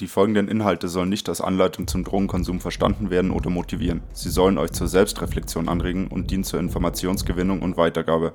Die 0.00 0.08
folgenden 0.08 0.48
Inhalte 0.48 0.88
sollen 0.88 1.08
nicht 1.08 1.28
als 1.28 1.40
Anleitung 1.40 1.86
zum 1.86 2.02
Drogenkonsum 2.02 2.60
verstanden 2.60 3.10
werden 3.10 3.30
oder 3.30 3.48
motivieren. 3.48 4.02
Sie 4.12 4.28
sollen 4.28 4.58
euch 4.58 4.72
zur 4.72 4.88
Selbstreflexion 4.88 5.68
anregen 5.68 6.08
und 6.08 6.32
dienen 6.32 6.42
zur 6.42 6.58
Informationsgewinnung 6.58 7.62
und 7.62 7.76
Weitergabe. 7.76 8.32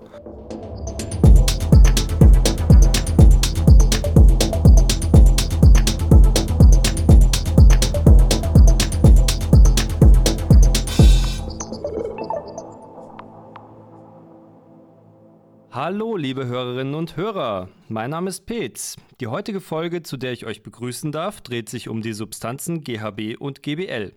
Hallo, 15.91 16.17
liebe 16.17 16.45
Hörerinnen 16.45 16.93
und 16.93 17.17
Hörer. 17.17 17.67
Mein 17.87 18.11
Name 18.11 18.29
ist 18.29 18.45
Petz. 18.45 18.95
Die 19.19 19.25
heutige 19.25 19.59
Folge, 19.59 20.03
zu 20.03 20.17
der 20.17 20.33
ich 20.33 20.45
euch 20.45 20.61
begrüßen 20.61 21.11
darf, 21.11 21.41
dreht 21.41 21.67
sich 21.67 21.89
um 21.89 22.03
die 22.03 22.13
Substanzen 22.13 22.83
GHB 22.83 23.37
und 23.39 23.63
GBL. 23.63 24.13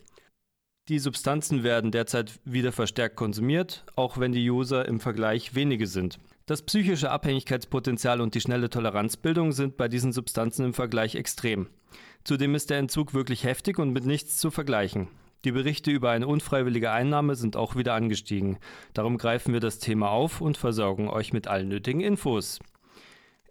Die 0.91 0.99
Substanzen 0.99 1.63
werden 1.63 1.91
derzeit 1.91 2.41
wieder 2.45 2.73
verstärkt 2.73 3.17
konsumiert, 3.17 3.87
auch 3.97 4.19
wenn 4.19 4.33
die 4.33 4.51
User 4.51 4.87
im 4.87 5.01
Vergleich 5.01 5.55
wenige 5.55 5.87
sind. 5.87 6.19
Das 6.45 6.61
psychische 6.61 7.11
Abhängigkeitspotenzial 7.11 8.21
und 8.21 8.35
die 8.35 8.43
schnelle 8.43 8.69
Toleranzbildung 8.69 9.53
sind 9.53 9.79
bei 9.79 9.89
diesen 9.89 10.13
Substanzen 10.13 10.67
im 10.67 10.75
Vergleich 10.75 11.15
extrem. 11.15 11.69
Zudem 12.23 12.55
ist 12.55 12.69
der 12.69 12.81
Entzug 12.81 13.15
wirklich 13.15 13.45
heftig 13.45 13.79
und 13.79 13.95
mit 13.95 14.05
nichts 14.05 14.37
zu 14.37 14.51
vergleichen. 14.51 15.09
Die 15.45 15.53
Berichte 15.53 15.91
über 15.91 16.11
eine 16.11 16.29
unfreiwillige 16.29 16.93
Einnahme 16.93 17.35
sind 17.35 17.57
auch 17.57 17.75
wieder 17.75 17.95
angestiegen. 17.95 18.59
Darum 18.95 19.19
greifen 19.19 19.53
wir 19.53 19.61
das 19.61 19.79
Thema 19.81 20.11
auf 20.11 20.41
und 20.41 20.57
versorgen 20.57 21.09
euch 21.09 21.33
mit 21.33 21.49
allen 21.49 21.69
nötigen 21.69 22.01
Infos. 22.01 22.61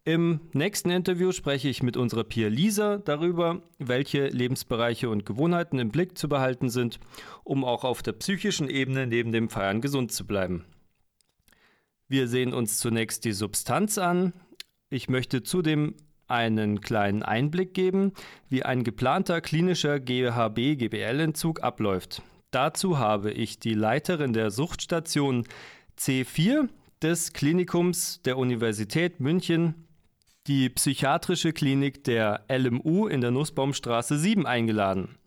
Im 0.04 0.40
nächsten 0.54 0.90
Interview 0.90 1.32
spreche 1.32 1.70
ich 1.70 1.84
mit 1.84 1.96
unserer 1.96 2.24
Peer 2.24 2.50
Lisa 2.50 2.98
darüber, 2.98 3.62
welche 3.78 4.28
Lebensbereiche 4.28 5.10
und 5.10 5.26
Gewohnheiten 5.26 5.78
im 5.78 5.90
Blick 5.90 6.18
zu 6.18 6.28
behalten 6.28 6.70
sind, 6.70 7.00
um 7.44 7.64
auch 7.64 7.84
auf 7.84 8.02
der 8.02 8.14
psychischen 8.14 8.68
Ebene 8.68 9.06
neben 9.06 9.32
dem 9.32 9.50
Feiern 9.50 9.80
gesund 9.82 10.12
zu 10.12 10.26
bleiben. 10.26 10.66
Wir 12.08 12.28
sehen 12.28 12.54
uns 12.54 12.80
zunächst 12.80 13.26
die 13.26 13.34
Substanz 13.34 13.98
an. 13.98 14.34
Ich 14.90 15.08
möchte 15.08 15.44
zudem 15.44 15.96
einen 16.32 16.82
kleinen 16.82 17.22
Einblick 17.22 17.74
geben, 17.74 18.14
wie 18.50 18.64
ein 18.64 18.84
geplanter 18.84 19.42
klinischer 19.42 20.00
GHB-GBL-Entzug 20.00 21.62
abläuft. 21.62 22.22
Dazu 22.52 22.98
habe 22.98 23.32
ich 23.32 23.60
die 23.60 23.74
Leiterin 23.74 24.34
der 24.34 24.52
Suchtstation 24.52 25.46
C4 25.98 26.68
des 27.02 27.34
Klinikums 27.34 28.22
der 28.24 28.38
Universität 28.38 29.20
München, 29.20 29.88
die 30.48 30.70
psychiatrische 30.70 31.54
Klinik 31.54 32.04
der 32.04 32.46
LMU 32.50 33.08
in 33.08 33.22
der 33.22 33.32
Nussbaumstraße 33.32 34.18
7 34.18 34.46
eingeladen. 34.46 35.18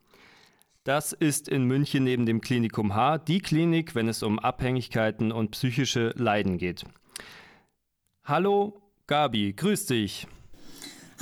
Das 0.85 1.13
ist 1.15 1.49
in 1.49 1.65
München 1.65 2.05
neben 2.05 2.27
dem 2.27 2.43
Klinikum 2.43 2.95
H 2.95 3.19
die 3.19 3.39
Klinik, 3.39 3.95
wenn 3.95 4.09
es 4.09 4.23
um 4.23 4.39
Abhängigkeiten 4.39 5.33
und 5.33 5.53
psychische 5.53 6.13
Leiden 6.17 6.59
geht. 6.59 6.85
Hallo 8.25 8.83
Gabi, 9.07 9.55
grüß 9.55 9.87
dich. 9.87 10.27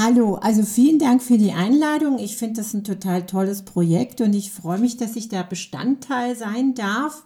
Hallo, 0.04 0.34
also 0.34 0.64
vielen 0.64 0.98
Dank 0.98 1.22
für 1.22 1.38
die 1.38 1.52
Einladung. 1.52 2.18
Ich 2.18 2.36
finde 2.36 2.56
das 2.56 2.74
ein 2.74 2.82
total 2.82 3.24
tolles 3.24 3.64
Projekt 3.64 4.20
und 4.20 4.34
ich 4.34 4.50
freue 4.50 4.80
mich, 4.80 4.96
dass 4.96 5.14
ich 5.14 5.28
da 5.28 5.44
Bestandteil 5.44 6.34
sein 6.34 6.74
darf 6.74 7.22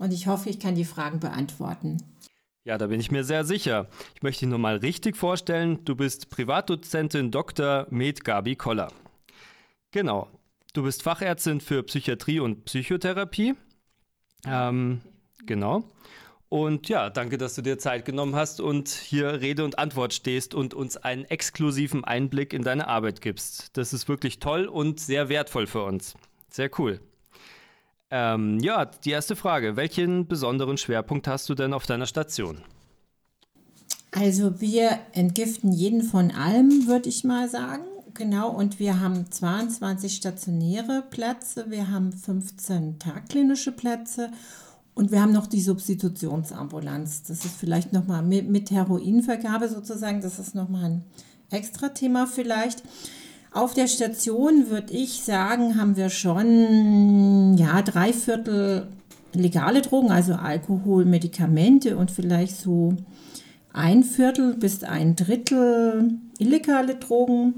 und 0.00 0.12
ich 0.12 0.26
hoffe, 0.26 0.50
ich 0.50 0.58
kann 0.58 0.74
die 0.74 0.84
Fragen 0.84 1.20
beantworten. 1.20 1.98
Ja, 2.64 2.78
da 2.78 2.88
bin 2.88 2.98
ich 2.98 3.12
mir 3.12 3.22
sehr 3.22 3.44
sicher. 3.44 3.86
Ich 4.16 4.24
möchte 4.24 4.40
dich 4.40 4.48
nur 4.48 4.58
mal 4.58 4.78
richtig 4.78 5.16
vorstellen. 5.16 5.84
Du 5.84 5.94
bist 5.94 6.28
Privatdozentin 6.28 7.30
Dr. 7.30 7.86
Med 7.90 8.24
Gabi 8.24 8.56
Koller. 8.56 8.88
Genau. 9.92 10.26
Du 10.72 10.82
bist 10.82 11.04
Fachärztin 11.04 11.60
für 11.60 11.84
Psychiatrie 11.84 12.40
und 12.40 12.64
Psychotherapie. 12.64 13.54
Ähm, 14.44 15.00
genau. 15.46 15.84
Und 16.48 16.88
ja, 16.88 17.10
danke, 17.10 17.38
dass 17.38 17.54
du 17.54 17.62
dir 17.62 17.76
Zeit 17.78 18.04
genommen 18.04 18.36
hast 18.36 18.60
und 18.60 18.88
hier 18.88 19.40
Rede 19.40 19.64
und 19.64 19.78
Antwort 19.78 20.14
stehst 20.14 20.54
und 20.54 20.74
uns 20.74 20.96
einen 20.96 21.24
exklusiven 21.24 22.04
Einblick 22.04 22.52
in 22.52 22.62
deine 22.62 22.86
Arbeit 22.86 23.20
gibst. 23.20 23.76
Das 23.76 23.92
ist 23.92 24.08
wirklich 24.08 24.38
toll 24.38 24.66
und 24.66 25.00
sehr 25.00 25.28
wertvoll 25.28 25.66
für 25.66 25.82
uns. 25.82 26.14
Sehr 26.48 26.70
cool. 26.78 27.00
Ähm, 28.10 28.60
ja, 28.60 28.84
die 28.84 29.10
erste 29.10 29.34
Frage. 29.34 29.76
Welchen 29.76 30.28
besonderen 30.28 30.76
Schwerpunkt 30.76 31.26
hast 31.26 31.48
du 31.48 31.54
denn 31.54 31.72
auf 31.72 31.86
deiner 31.86 32.06
Station? 32.06 32.62
Also 34.12 34.60
wir 34.60 35.00
entgiften 35.12 35.72
jeden 35.72 36.02
von 36.02 36.30
allem, 36.30 36.86
würde 36.86 37.08
ich 37.08 37.24
mal 37.24 37.48
sagen. 37.48 37.84
Genau, 38.14 38.48
und 38.48 38.78
wir 38.78 39.00
haben 39.00 39.30
22 39.30 40.14
stationäre 40.14 41.04
Plätze, 41.10 41.70
wir 41.70 41.90
haben 41.90 42.12
15 42.12 42.98
tagklinische 42.98 43.72
Plätze 43.72 44.30
und 44.96 45.12
wir 45.12 45.20
haben 45.20 45.32
noch 45.32 45.46
die 45.46 45.60
Substitutionsambulanz. 45.60 47.22
Das 47.24 47.44
ist 47.44 47.56
vielleicht 47.60 47.92
nochmal 47.92 48.22
mit, 48.22 48.48
mit 48.48 48.70
Heroinvergabe 48.70 49.68
sozusagen, 49.68 50.22
das 50.22 50.38
ist 50.38 50.54
nochmal 50.54 50.84
ein 50.84 51.04
extra 51.50 51.90
Thema 51.90 52.26
vielleicht. 52.26 52.82
Auf 53.52 53.74
der 53.74 53.88
Station 53.88 54.70
würde 54.70 54.94
ich 54.94 55.22
sagen, 55.22 55.78
haben 55.78 55.96
wir 55.96 56.08
schon 56.08 57.58
ja, 57.58 57.82
drei 57.82 58.14
Viertel 58.14 58.88
legale 59.34 59.82
Drogen, 59.82 60.10
also 60.10 60.32
Alkohol, 60.32 61.04
Medikamente 61.04 61.98
und 61.98 62.10
vielleicht 62.10 62.56
so 62.56 62.96
ein 63.74 64.02
Viertel 64.02 64.54
bis 64.54 64.82
ein 64.82 65.14
Drittel 65.14 66.14
illegale 66.38 66.94
Drogen. 66.94 67.56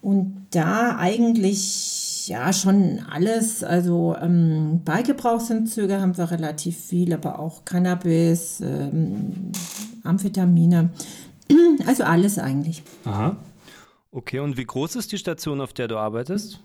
Und 0.00 0.46
da 0.50 0.96
eigentlich 0.96 2.03
ja 2.28 2.52
schon 2.52 3.00
alles. 3.10 3.62
Also 3.62 4.16
ähm, 4.20 4.82
Beigebrauchsentzüge 4.84 6.00
haben 6.00 6.16
wir 6.16 6.30
relativ 6.30 6.76
viel, 6.78 7.12
aber 7.12 7.38
auch 7.38 7.64
Cannabis, 7.64 8.60
ähm, 8.60 9.52
Amphetamine. 10.02 10.90
Also 11.86 12.04
alles 12.04 12.38
eigentlich. 12.38 12.82
Aha. 13.04 13.36
Okay, 14.10 14.38
und 14.38 14.56
wie 14.56 14.64
groß 14.64 14.96
ist 14.96 15.12
die 15.12 15.18
Station, 15.18 15.60
auf 15.60 15.72
der 15.72 15.88
du 15.88 15.98
arbeitest? 15.98 16.60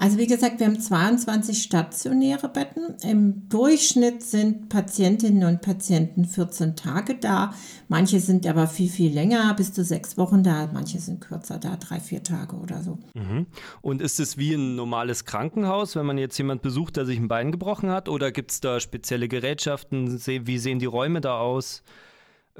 Also 0.00 0.16
wie 0.16 0.26
gesagt, 0.26 0.60
wir 0.60 0.66
haben 0.66 0.80
22 0.80 1.62
stationäre 1.62 2.48
Betten. 2.48 2.94
Im 3.02 3.50
Durchschnitt 3.50 4.22
sind 4.22 4.70
Patientinnen 4.70 5.44
und 5.44 5.60
Patienten 5.60 6.24
14 6.24 6.74
Tage 6.74 7.16
da. 7.16 7.52
Manche 7.88 8.18
sind 8.18 8.46
aber 8.46 8.66
viel, 8.66 8.88
viel 8.88 9.12
länger, 9.12 9.52
bis 9.52 9.74
zu 9.74 9.84
sechs 9.84 10.16
Wochen 10.16 10.42
da. 10.42 10.70
Manche 10.72 10.98
sind 10.98 11.20
kürzer 11.20 11.58
da, 11.58 11.76
drei, 11.76 12.00
vier 12.00 12.22
Tage 12.22 12.56
oder 12.56 12.82
so. 12.82 12.98
Mhm. 13.12 13.44
Und 13.82 14.00
ist 14.00 14.20
es 14.20 14.38
wie 14.38 14.54
ein 14.54 14.74
normales 14.74 15.26
Krankenhaus, 15.26 15.94
wenn 15.96 16.06
man 16.06 16.16
jetzt 16.16 16.38
jemand 16.38 16.62
besucht, 16.62 16.96
der 16.96 17.04
sich 17.04 17.18
ein 17.18 17.28
Bein 17.28 17.52
gebrochen 17.52 17.90
hat? 17.90 18.08
Oder 18.08 18.32
gibt 18.32 18.52
es 18.52 18.60
da 18.60 18.80
spezielle 18.80 19.28
Gerätschaften? 19.28 20.18
Wie 20.26 20.58
sehen 20.58 20.78
die 20.78 20.86
Räume 20.86 21.20
da 21.20 21.38
aus? 21.38 21.82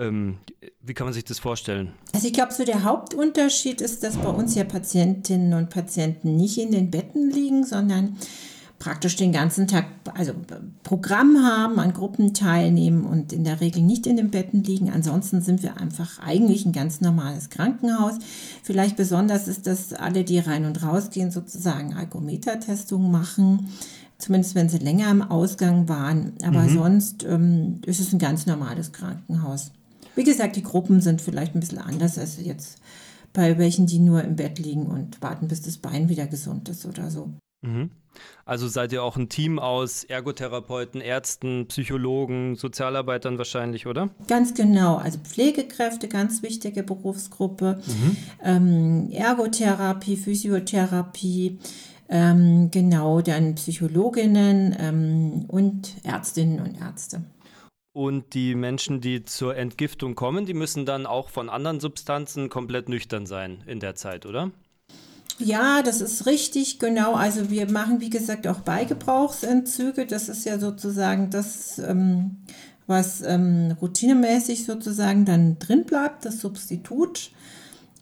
Ähm, 0.00 0.38
wie 0.80 0.94
kann 0.94 1.06
man 1.06 1.12
sich 1.12 1.24
das 1.24 1.38
vorstellen? 1.38 1.92
Also 2.14 2.26
ich 2.26 2.32
glaube, 2.32 2.54
so 2.54 2.64
der 2.64 2.84
Hauptunterschied 2.84 3.82
ist, 3.82 4.02
dass 4.02 4.16
bei 4.16 4.30
uns 4.30 4.54
ja 4.54 4.64
Patientinnen 4.64 5.52
und 5.52 5.68
Patienten 5.68 6.36
nicht 6.36 6.56
in 6.58 6.72
den 6.72 6.90
Betten 6.90 7.30
liegen, 7.30 7.64
sondern 7.64 8.16
praktisch 8.78 9.16
den 9.16 9.30
ganzen 9.30 9.68
Tag, 9.68 9.84
also 10.14 10.32
Programm 10.84 11.44
haben, 11.44 11.78
an 11.78 11.92
Gruppen 11.92 12.32
teilnehmen 12.32 13.04
und 13.04 13.30
in 13.34 13.44
der 13.44 13.60
Regel 13.60 13.82
nicht 13.82 14.06
in 14.06 14.16
den 14.16 14.30
Betten 14.30 14.64
liegen. 14.64 14.90
Ansonsten 14.90 15.42
sind 15.42 15.62
wir 15.62 15.76
einfach 15.76 16.18
eigentlich 16.18 16.64
ein 16.64 16.72
ganz 16.72 17.02
normales 17.02 17.50
Krankenhaus. 17.50 18.14
Vielleicht 18.62 18.96
besonders 18.96 19.48
ist, 19.48 19.66
dass 19.66 19.92
alle, 19.92 20.24
die 20.24 20.38
rein 20.38 20.64
und 20.64 20.82
rausgehen, 20.82 21.30
sozusagen 21.30 21.94
Alkometer-Testungen 21.94 23.10
machen 23.10 23.68
zumindest 24.20 24.54
wenn 24.54 24.68
sie 24.68 24.76
länger 24.76 25.10
im 25.10 25.22
Ausgang 25.22 25.88
waren. 25.88 26.34
Aber 26.42 26.64
mhm. 26.64 26.74
sonst 26.74 27.24
ähm, 27.24 27.80
ist 27.86 28.00
es 28.00 28.12
ein 28.12 28.18
ganz 28.18 28.44
normales 28.44 28.92
Krankenhaus. 28.92 29.72
Wie 30.14 30.24
gesagt, 30.24 30.56
die 30.56 30.62
Gruppen 30.62 31.00
sind 31.00 31.20
vielleicht 31.20 31.54
ein 31.54 31.60
bisschen 31.60 31.78
anders 31.78 32.18
als 32.18 32.38
jetzt 32.42 32.78
bei 33.32 33.58
welchen, 33.58 33.86
die 33.86 33.98
nur 33.98 34.24
im 34.24 34.36
Bett 34.36 34.58
liegen 34.58 34.86
und 34.86 35.22
warten, 35.22 35.48
bis 35.48 35.62
das 35.62 35.78
Bein 35.78 36.08
wieder 36.08 36.26
gesund 36.26 36.68
ist 36.68 36.84
oder 36.84 37.10
so. 37.10 37.30
Mhm. 37.62 37.90
Also 38.44 38.66
seid 38.66 38.92
ihr 38.92 39.04
auch 39.04 39.16
ein 39.16 39.28
Team 39.28 39.60
aus 39.60 40.02
Ergotherapeuten, 40.02 41.00
Ärzten, 41.00 41.66
Psychologen, 41.68 42.56
Sozialarbeitern 42.56 43.38
wahrscheinlich, 43.38 43.86
oder? 43.86 44.10
Ganz 44.26 44.54
genau. 44.54 44.96
Also 44.96 45.18
Pflegekräfte, 45.18 46.08
ganz 46.08 46.42
wichtige 46.42 46.82
Berufsgruppe. 46.82 47.80
Mhm. 47.86 48.16
Ähm, 48.42 49.10
Ergotherapie, 49.12 50.16
Physiotherapie, 50.16 51.58
ähm, 52.08 52.70
genau, 52.72 53.20
dann 53.20 53.54
Psychologinnen 53.54 54.74
ähm, 54.78 55.44
und 55.46 55.94
Ärztinnen 56.02 56.60
und 56.60 56.80
Ärzte. 56.80 57.22
Und 57.92 58.34
die 58.34 58.54
Menschen, 58.54 59.00
die 59.00 59.24
zur 59.24 59.56
Entgiftung 59.56 60.14
kommen, 60.14 60.46
die 60.46 60.54
müssen 60.54 60.86
dann 60.86 61.06
auch 61.06 61.28
von 61.28 61.48
anderen 61.48 61.80
Substanzen 61.80 62.48
komplett 62.48 62.88
nüchtern 62.88 63.26
sein 63.26 63.64
in 63.66 63.80
der 63.80 63.96
Zeit, 63.96 64.26
oder? 64.26 64.52
Ja, 65.40 65.82
das 65.82 66.00
ist 66.00 66.26
richtig, 66.26 66.78
genau. 66.78 67.14
Also 67.14 67.50
wir 67.50 67.70
machen, 67.70 68.00
wie 68.00 68.10
gesagt, 68.10 68.46
auch 68.46 68.60
Beigebrauchsentzüge. 68.60 70.06
Das 70.06 70.28
ist 70.28 70.44
ja 70.44 70.58
sozusagen 70.58 71.30
das, 71.30 71.78
ähm, 71.78 72.36
was 72.86 73.22
ähm, 73.22 73.74
routinemäßig 73.80 74.66
sozusagen 74.66 75.24
dann 75.24 75.58
drin 75.58 75.84
bleibt, 75.84 76.26
das 76.26 76.40
Substitut. 76.40 77.30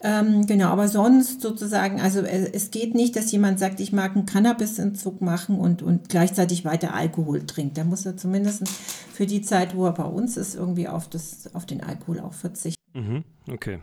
Ähm, 0.01 0.47
genau, 0.47 0.69
aber 0.69 0.87
sonst 0.87 1.41
sozusagen, 1.41 2.01
also 2.01 2.21
äh, 2.21 2.51
es 2.53 2.71
geht 2.71 2.95
nicht, 2.95 3.17
dass 3.17 3.33
jemand 3.33 3.59
sagt, 3.59 3.81
ich 3.81 3.93
mag 3.93 4.15
einen 4.15 4.27
Cannabisentzug 4.27 5.21
machen 5.21 5.59
und, 5.59 5.83
und 5.83 6.09
gleichzeitig 6.09 6.65
weiter 6.65 6.95
Alkohol 6.95 7.45
trinkt. 7.47 7.77
Da 7.79 7.85
muss 7.85 8.07
er 8.07 8.17
zumindest 8.17 8.69
für 8.69 9.27
die 9.27 9.43
Zeit, 9.43 9.75
wo 9.75 9.87
er 9.87 9.93
bei 9.93 10.05
uns 10.05 10.37
ist, 10.37 10.55
irgendwie 10.55 10.87
auf, 10.87 11.09
das, 11.09 11.53
auf 11.55 11.67
den 11.67 11.83
Alkohol 11.83 12.21
auch 12.21 12.33
verzichten. 12.33 12.81
Mhm, 12.95 13.25
okay, 13.51 13.81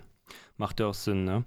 macht 0.57 0.79
ja 0.79 0.87
auch 0.87 0.93
Sinn, 0.93 1.25
ne? 1.25 1.43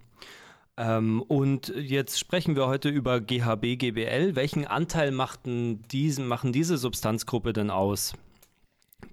Ähm, 0.76 1.23
und 1.23 1.73
jetzt 1.75 2.19
sprechen 2.19 2.55
wir 2.55 2.69
heute 2.69 2.88
über 2.91 3.21
GHB, 3.21 3.79
GBL. 3.79 4.37
Welchen 4.37 4.67
Anteil 4.67 5.11
machten 5.11 5.82
diesen, 5.88 6.29
machen 6.29 6.53
diese 6.53 6.76
Substanzgruppe 6.76 7.53
denn 7.53 7.71
aus 7.71 8.12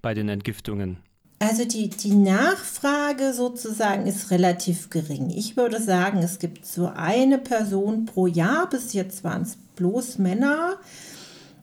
bei 0.00 0.14
den 0.14 0.28
Entgiftungen? 0.28 0.98
Also 1.38 1.66
die, 1.66 1.90
die 1.90 2.14
Nachfrage 2.14 3.34
sozusagen 3.34 4.06
ist 4.06 4.30
relativ 4.30 4.88
gering. 4.88 5.30
Ich 5.30 5.56
würde 5.56 5.82
sagen, 5.82 6.18
es 6.18 6.38
gibt 6.38 6.64
so 6.64 6.90
eine 6.94 7.38
Person 7.38 8.06
pro 8.06 8.26
Jahr. 8.26 8.68
Bis 8.68 8.94
jetzt 8.94 9.22
waren 9.22 9.42
es 9.42 9.58
bloß 9.76 10.18
Männer. 10.18 10.76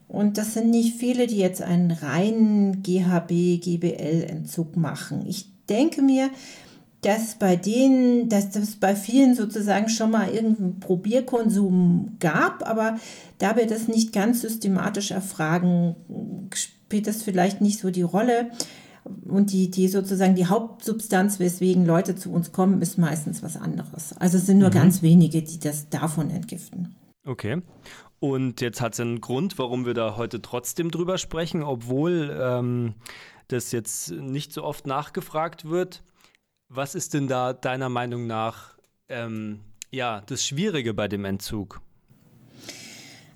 Und 0.08 0.38
das 0.38 0.54
sind 0.54 0.70
nicht 0.70 0.98
viele, 0.98 1.26
die 1.26 1.38
jetzt 1.38 1.64
einen 1.64 1.90
reinen 1.90 2.84
GHB, 2.84 3.62
GBL-Entzug 3.62 4.78
machen. 4.78 5.26
Ich 5.28 5.48
denke 5.68 6.04
mir, 6.04 6.30
dass 7.02 7.36
bei 7.36 7.56
denen, 7.56 8.30
dass 8.30 8.56
es 8.56 8.76
bei 8.76 8.96
vielen 8.96 9.36
sozusagen 9.36 9.90
schon 9.90 10.12
mal 10.12 10.30
irgendeinen 10.30 10.80
Probierkonsum 10.80 12.18
gab, 12.20 12.68
aber 12.68 13.00
da 13.40 13.58
wir 13.58 13.68
das 13.68 13.88
nicht 13.88 14.14
ganz 14.14 14.42
systematisch 14.42 15.12
erfragen, 15.12 15.96
spielt 16.54 17.08
das 17.08 17.24
vielleicht 17.24 17.60
nicht 17.60 17.80
so 17.80 17.90
die 17.90 18.04
Rolle. 18.04 18.52
Und 19.04 19.52
die, 19.52 19.70
die 19.70 19.88
sozusagen 19.88 20.36
die 20.36 20.46
Hauptsubstanz, 20.46 21.40
weswegen 21.40 21.86
Leute 21.86 22.16
zu 22.16 22.32
uns 22.32 22.52
kommen, 22.52 22.82
ist 22.82 22.98
meistens 22.98 23.44
was 23.44 23.58
anderes. 23.58 24.14
Also 24.18 24.38
es 24.38 24.46
sind 24.46 24.60
nur 24.60 24.70
mhm. 24.70 24.74
ganz 24.74 25.02
wenige, 25.02 25.42
die 25.42 25.60
das 25.60 25.90
davon 25.90 26.30
entgiften. 26.30 26.96
Okay. 27.26 27.62
Und 28.20 28.62
jetzt 28.62 28.80
hat 28.80 28.94
es 28.94 29.00
einen 29.02 29.20
Grund, 29.20 29.58
warum 29.60 29.86
wir 29.86 29.94
da 29.94 30.16
heute 30.16 30.42
trotzdem 30.42 30.92
drüber 30.92 31.18
sprechen, 31.18 31.64
obwohl 31.64 32.38
ähm, 32.40 32.94
das 33.50 33.72
jetzt 33.72 34.12
nicht 34.12 34.54
so 34.54 34.64
oft 34.64 34.88
nachgefragt 34.88 35.66
wird. 35.66 36.04
Was 36.70 36.96
ist 36.96 37.14
denn 37.14 37.28
da 37.28 37.52
deiner 37.54 37.90
Meinung 37.90 38.26
nach 38.26 38.78
ähm, 39.10 39.60
ja, 39.92 40.22
das 40.26 40.46
Schwierige 40.46 40.94
bei 40.94 41.08
dem 41.08 41.26
Entzug? 41.26 41.82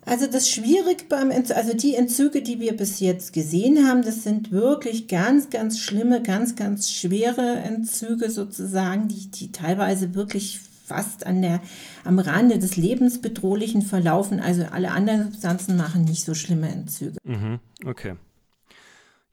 Also 0.07 0.25
das 0.25 0.49
Schwierige 0.49 1.03
beim 1.09 1.29
Entzug, 1.31 1.57
also 1.57 1.75
die 1.75 1.95
Entzüge, 1.95 2.41
die 2.41 2.61
wir 2.61 2.77
bis 2.77 3.01
jetzt 3.01 3.33
gesehen 3.33 3.85
haben, 3.85 4.03
das 4.03 4.23
sind 4.23 4.51
wirklich 4.51 5.09
ganz, 5.09 5.49
ganz 5.49 5.81
schlimme, 5.81 6.23
ganz, 6.23 6.55
ganz 6.55 6.89
schwere 6.89 7.57
Entzüge 7.57 8.29
sozusagen, 8.29 9.09
die, 9.09 9.29
die 9.29 9.51
teilweise 9.51 10.15
wirklich 10.15 10.61
fast 10.85 11.25
an 11.25 11.41
der, 11.41 11.59
am 12.05 12.19
Rande 12.19 12.57
des 12.57 12.77
Lebensbedrohlichen 12.77 13.81
verlaufen. 13.81 14.39
Also 14.39 14.63
alle 14.71 14.91
anderen 14.91 15.25
Substanzen 15.25 15.75
machen 15.75 16.05
nicht 16.05 16.23
so 16.23 16.33
schlimme 16.33 16.69
Entzüge. 16.69 17.17
Mhm, 17.25 17.59
okay. 17.85 18.15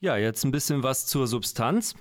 Ja, 0.00 0.16
jetzt 0.16 0.44
ein 0.44 0.50
bisschen 0.50 0.82
was 0.82 1.06
zur 1.06 1.28
Substanz. 1.28 1.94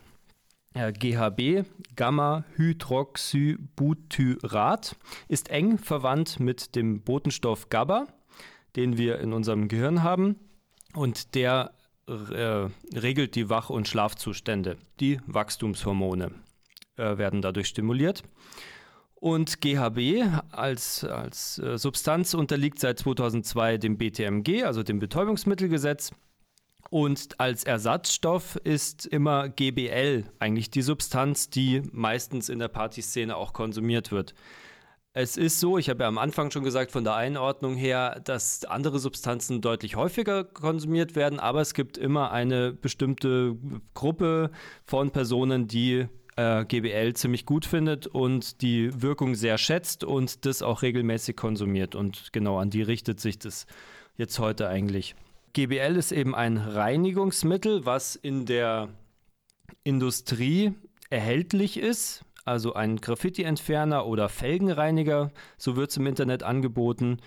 GHB, 0.74 1.68
Gamma-Hydroxybutyrat, 1.96 4.96
ist 5.28 5.52
eng 5.52 5.78
verwandt 5.78 6.40
mit 6.40 6.76
dem 6.76 7.02
Botenstoff 7.02 7.70
GABA 7.70 8.08
den 8.76 8.98
wir 8.98 9.20
in 9.20 9.34
unserem 9.34 9.68
Gehirn 9.68 10.04
haben 10.04 10.36
und 10.94 11.36
der 11.36 11.74
äh, 12.08 12.68
regelt 12.96 13.36
die 13.36 13.50
Wach- 13.50 13.70
und 13.70 13.88
Schlafzustände. 13.88 14.78
Die 15.00 15.20
Wachstumshormone 15.26 16.32
äh, 16.98 17.18
werden 17.18 17.42
dadurch 17.42 17.68
stimuliert. 17.68 18.24
Und 19.16 19.62
GHB 19.62 20.26
als, 20.52 21.06
als 21.06 21.58
äh, 21.60 21.78
Substanz 21.78 22.34
unterliegt 22.34 22.80
seit 22.80 23.00
2002 23.00 23.78
dem 23.78 23.98
BTMG, 23.98 24.64
also 24.64 24.84
dem 24.84 25.00
Betäubungsmittelgesetz. 25.00 26.12
Und 26.90 27.40
als 27.40 27.64
Ersatzstoff 27.64 28.58
ist 28.58 29.06
immer 29.06 29.48
GBL 29.48 30.26
eigentlich 30.40 30.70
die 30.70 30.82
Substanz, 30.82 31.50
die 31.50 31.84
meistens 31.92 32.50
in 32.50 32.60
der 32.60 32.68
Partyszene 32.68 33.36
auch 33.36 33.54
konsumiert 33.54 34.12
wird. 34.12 34.36
Es 35.16 35.38
ist 35.38 35.60
so, 35.60 35.78
ich 35.78 35.90
habe 35.90 36.04
ja 36.04 36.08
am 36.08 36.18
Anfang 36.18 36.50
schon 36.50 36.64
gesagt, 36.64 36.92
von 36.92 37.04
der 37.04 37.14
Einordnung 37.14 37.76
her, 37.76 38.20
dass 38.24 38.66
andere 38.66 38.98
Substanzen 38.98 39.62
deutlich 39.62 39.96
häufiger 39.96 40.44
konsumiert 40.44 41.16
werden, 41.16 41.40
aber 41.40 41.62
es 41.62 41.76
gibt 41.76 42.00
immer 42.00 42.32
eine 42.32 42.74
bestimmte 42.74 43.56
Gruppe 43.94 44.50
von 44.86 45.12
Personen, 45.12 45.68
die 45.68 46.08
äh, 46.36 46.66
GBL 46.66 47.14
ziemlich 47.14 47.46
gut 47.46 47.68
findet 47.68 48.08
und 48.08 48.64
die 48.64 48.90
Wirkung 49.04 49.36
sehr 49.36 49.60
schätzt 49.60 50.04
und 50.04 50.48
das 50.48 50.64
auch 50.64 50.82
regelmäßig 50.82 51.36
konsumiert. 51.36 51.94
Und 51.94 52.34
genau 52.34 52.58
an 52.58 52.72
die 52.72 52.82
richtet 52.82 53.20
sich 53.20 53.38
das 53.38 53.68
jetzt 54.18 54.40
heute 54.40 54.68
eigentlich. 54.68 55.14
GBL 55.54 55.96
ist 55.96 56.12
eben 56.12 56.34
ein 56.34 56.58
Reinigungsmittel, 56.58 57.86
was 57.86 58.16
in 58.16 58.48
der 58.48 58.90
Industrie 59.84 60.74
erhältlich 61.12 61.78
ist 61.78 62.26
also 62.46 62.74
ein 62.74 62.98
Graffiti-Entferner 62.98 64.06
oder 64.06 64.30
Felgenreiniger, 64.30 65.32
so 65.58 65.76
wird 65.76 65.92
es 65.92 65.98
im 65.98 66.08
Internet 66.08 66.44
angeboten. 66.44 67.18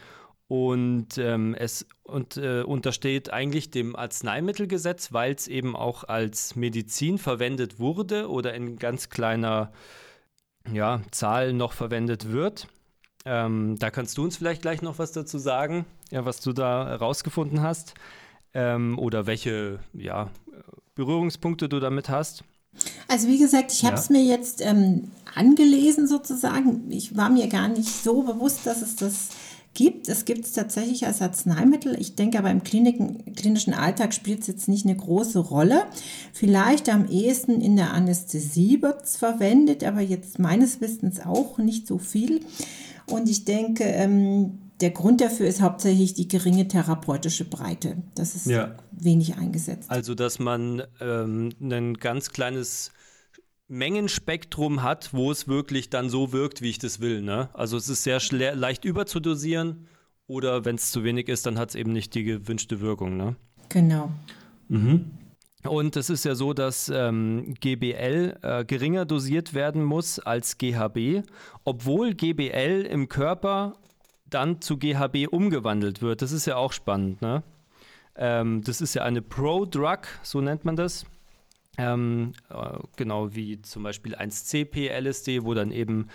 Und 0.49 1.19
ähm, 1.19 1.57
es 1.59 1.87
und, 2.05 2.37
äh, 2.37 2.63
untersteht 2.63 3.33
eigentlich 3.33 3.73
dem 3.73 3.97
Arzneimittelgesetz, 3.97 5.13
weil 5.13 5.35
es 5.35 5.49
eben 5.49 5.75
auch 5.75 6.05
als 6.05 6.55
Medizin 6.55 7.19
verwendet 7.19 7.81
wurde 7.81 8.31
oder 8.31 8.55
in 8.55 8.79
ganz 8.79 9.11
kleiner 9.11 9.73
ja, 10.73 11.01
Zahl 11.11 11.53
noch 11.53 11.73
verwendet 11.73 12.31
wird. 12.31 12.69
Ähm, 13.25 13.77
da 13.81 13.91
kannst 13.91 14.19
du 14.19 14.23
uns 14.23 14.37
vielleicht 14.37 14.63
gleich 14.63 14.83
noch 14.83 15.01
was 15.01 15.11
dazu 15.11 15.39
sagen, 15.39 15.85
ja, 16.13 16.25
was 16.25 16.41
du 16.41 16.53
da 16.53 16.87
herausgefunden 16.87 17.61
hast 17.61 17.95
ähm, 18.55 18.99
oder 19.01 19.27
welche 19.27 19.81
ja, 19.93 20.31
Berührungspunkte 20.95 21.69
du 21.69 21.81
damit 21.81 22.09
hast. 22.09 22.45
Also 23.09 23.29
wie 23.29 23.39
gesagt, 23.39 23.73
ich 23.73 23.85
habe 23.85 23.97
es 23.97 24.11
mir 24.11 24.23
jetzt 24.23 24.61
ähm, 24.65 25.11
angelesen 25.35 26.07
sozusagen. 26.07 26.91
Ich 26.91 27.17
war 27.17 27.31
mir 27.31 27.49
gar 27.49 27.69
nicht 27.69 27.89
so 27.89 28.23
bewusst, 28.23 28.61
dass 28.65 28.83
es 28.83 28.97
das 28.97 29.29
gibt. 29.77 30.09
Es 30.09 30.25
gibt 30.25 30.47
es 30.47 30.53
tatsächlich 30.53 31.07
als 31.07 31.23
Arzneimittel. 31.23 31.97
Ich 32.01 32.17
denke 32.17 32.39
aber 32.39 32.51
im 32.51 32.65
Kliniken, 32.65 33.35
klinischen 33.37 33.75
Alltag 33.75 34.15
spielt 34.15 34.41
es 34.41 34.47
jetzt 34.47 34.69
nicht 34.69 34.87
eine 34.87 34.97
große 34.97 35.39
Rolle. 35.39 35.85
Vielleicht 36.33 36.89
am 36.89 37.09
ehesten 37.09 37.61
in 37.61 37.77
der 37.77 37.93
Anästhesie 37.93 38.83
wird 38.83 39.05
es 39.05 39.17
verwendet, 39.17 39.85
aber 39.85 40.01
jetzt 40.01 40.39
meines 40.39 40.81
Wissens 40.81 41.21
auch 41.21 41.59
nicht 41.59 41.87
so 41.87 41.99
viel. 41.99 42.41
Und 43.09 43.29
ich 43.29 43.45
denke, 43.45 43.85
ähm, 43.85 44.66
der 44.81 44.91
Grund 44.91 45.21
dafür 45.21 45.47
ist 45.47 45.61
hauptsächlich 45.61 46.15
die 46.15 46.29
geringe 46.29 46.69
therapeutische 46.69 47.45
Breite. 47.45 48.03
Das 48.15 48.35
ist 48.35 48.47
ja. 48.47 48.77
wenig 48.93 49.37
eingesetzt. 49.37 49.91
Also, 49.91 50.15
dass 50.15 50.39
man 50.39 50.83
ähm, 51.01 51.51
ein 51.61 51.95
ganz 51.95 52.31
kleines 52.31 52.93
Mengenspektrum 53.69 54.83
hat, 54.83 55.13
wo 55.13 55.31
es 55.31 55.49
wirklich 55.49 55.91
dann 55.91 56.09
so 56.09 56.33
wirkt, 56.33 56.63
wie 56.63 56.71
ich 56.71 56.79
das 56.79 57.01
will. 57.01 57.23
Ne? 57.23 57.49
Also 57.53 57.77
es 57.77 57.89
ist 57.89 58.05
sehr 58.05 58.21
leicht 58.55 58.85
überzudosieren 58.85 59.89
oder 60.27 60.65
wenn 60.65 60.77
es 60.77 60.93
zu 60.93 61.03
wenig 61.03 61.29
ist, 61.29 61.47
dann 61.47 61.59
hat 61.59 61.71
es 61.71 61.75
eben 61.75 61.93
nicht 61.93 62.15
die 62.15 62.23
gewünschte 62.23 62.81
Wirkung. 62.81 63.17
Ne? 63.17 63.37
Genau. 63.69 64.11
Mhm. 64.69 65.11
Und 65.65 65.97
es 65.97 66.11
ist 66.11 66.25
ja 66.25 66.37
so, 66.37 66.53
dass 66.53 66.89
ähm, 66.95 67.55
GBL 67.61 68.39
äh, 68.41 68.65
geringer 68.65 69.05
dosiert 69.05 69.53
werden 69.53 69.83
muss 69.83 70.21
als 70.21 70.59
GHB, 70.59 71.27
obwohl 71.65 72.15
GBL 72.15 72.87
im 72.89 73.09
Körper 73.09 73.75
dann 74.31 74.61
zu 74.61 74.79
GHB 74.79 75.29
umgewandelt 75.31 76.03
wird. 76.03 76.23
Das 76.23 76.33
ist 76.33 76.47
ja 76.47 76.57
auch 76.57 76.73
spannend. 76.73 77.23
Ne? 77.23 77.43
Ähm, 78.17 78.63
das 78.63 78.81
ist 78.81 78.95
ja 78.95 79.03
eine 79.03 79.23
Pro-Drug, 79.23 80.01
so 80.23 80.41
nennt 80.41 80.65
man 80.65 80.77
das. 80.77 81.07
Ähm, 81.79 82.33
äh, 82.49 82.79
genau 82.97 83.35
wie 83.35 83.61
zum 83.63 83.83
Beispiel 83.83 84.15
1CP-LSD, 84.15 85.45
wo 85.45 85.55
dann 85.55 85.71
eben 85.71 86.09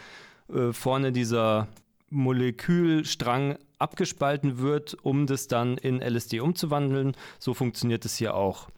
äh, 0.51 0.74
vorne 0.74 1.12
dieser 1.12 1.68
Molekülstrang 2.10 3.58
abgespalten 3.77 4.60
wird, 4.60 4.98
um 5.03 5.27
das 5.27 5.48
dann 5.48 5.77
in 5.77 6.01
LSD 6.01 6.39
umzuwandeln. 6.39 7.15
So 7.39 7.53
funktioniert 7.53 8.06
es 8.06 8.18
hier 8.18 8.36
auch. 8.36 8.70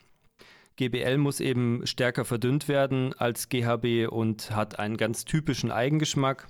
GBL 0.76 1.18
muss 1.18 1.40
eben 1.40 1.86
stärker 1.86 2.26
verdünnt 2.26 2.68
werden 2.68 3.14
als 3.14 3.50
GHB 3.50 4.08
und 4.10 4.52
hat 4.52 4.80
einen 4.80 4.98
ganz 4.98 5.24
typischen 5.26 5.72
Eigengeschmack. 5.72 6.48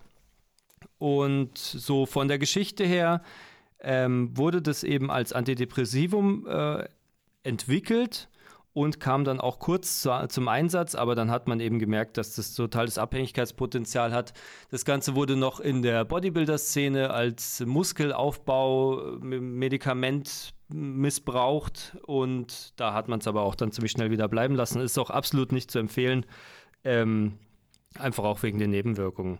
Und 0.97 1.57
so 1.57 2.05
von 2.05 2.27
der 2.27 2.39
Geschichte 2.39 2.85
her 2.85 3.21
ähm, 3.79 4.35
wurde 4.37 4.61
das 4.61 4.83
eben 4.83 5.11
als 5.11 5.33
Antidepressivum 5.33 6.47
äh, 6.47 6.87
entwickelt 7.43 8.29
und 8.73 8.99
kam 8.99 9.23
dann 9.23 9.39
auch 9.39 9.59
kurz 9.59 10.01
zu, 10.01 10.09
zum 10.29 10.47
Einsatz, 10.47 10.95
aber 10.95 11.13
dann 11.15 11.29
hat 11.29 11.47
man 11.47 11.59
eben 11.59 11.77
gemerkt, 11.77 12.17
dass 12.17 12.33
das 12.35 12.55
totales 12.55 12.97
Abhängigkeitspotenzial 12.97 14.11
hat. 14.11 14.33
Das 14.71 14.83
Ganze 14.83 15.13
wurde 15.15 15.35
noch 15.35 15.59
in 15.59 15.83
der 15.83 16.03
Bodybuilder-Szene 16.05 17.11
als 17.11 17.63
Muskelaufbau-Medikament 17.65 20.55
missbraucht 20.69 21.95
und 22.07 22.73
da 22.79 22.93
hat 22.93 23.09
man 23.09 23.19
es 23.19 23.27
aber 23.27 23.43
auch 23.43 23.53
dann 23.53 23.71
ziemlich 23.71 23.91
schnell 23.91 24.09
wieder 24.09 24.27
bleiben 24.27 24.55
lassen. 24.55 24.81
Ist 24.81 24.97
auch 24.97 25.11
absolut 25.11 25.51
nicht 25.51 25.69
zu 25.69 25.77
empfehlen, 25.77 26.25
ähm, 26.83 27.37
einfach 27.99 28.23
auch 28.23 28.41
wegen 28.41 28.57
den 28.57 28.71
Nebenwirkungen. 28.71 29.37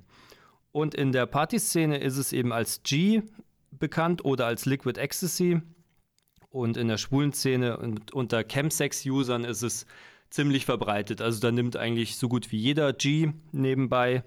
Und 0.74 0.96
in 0.96 1.12
der 1.12 1.28
Partyszene 1.28 2.00
ist 2.00 2.18
es 2.18 2.34
eben 2.34 2.52
als 2.52 2.82
G 2.84 3.22
bekannt 3.72 4.26
oder 4.26 4.48
als 4.48 4.66
Liquid 4.66 5.00
Ecstasy. 5.00 5.62
Und 6.50 6.78
in 6.78 6.88
der 6.88 6.98
schwulen 6.98 7.32
Szene 7.32 7.78
und 7.78 8.12
unter 8.12 8.44
Chemsex-Usern 8.44 9.46
ist 9.46 9.62
es 9.62 9.86
ziemlich 10.30 10.66
verbreitet. 10.66 11.22
Also 11.22 11.40
da 11.40 11.52
nimmt 11.52 11.78
eigentlich 11.78 12.18
so 12.18 12.28
gut 12.28 12.52
wie 12.52 12.58
jeder 12.58 12.92
G 12.92 13.32
nebenbei. 13.52 14.24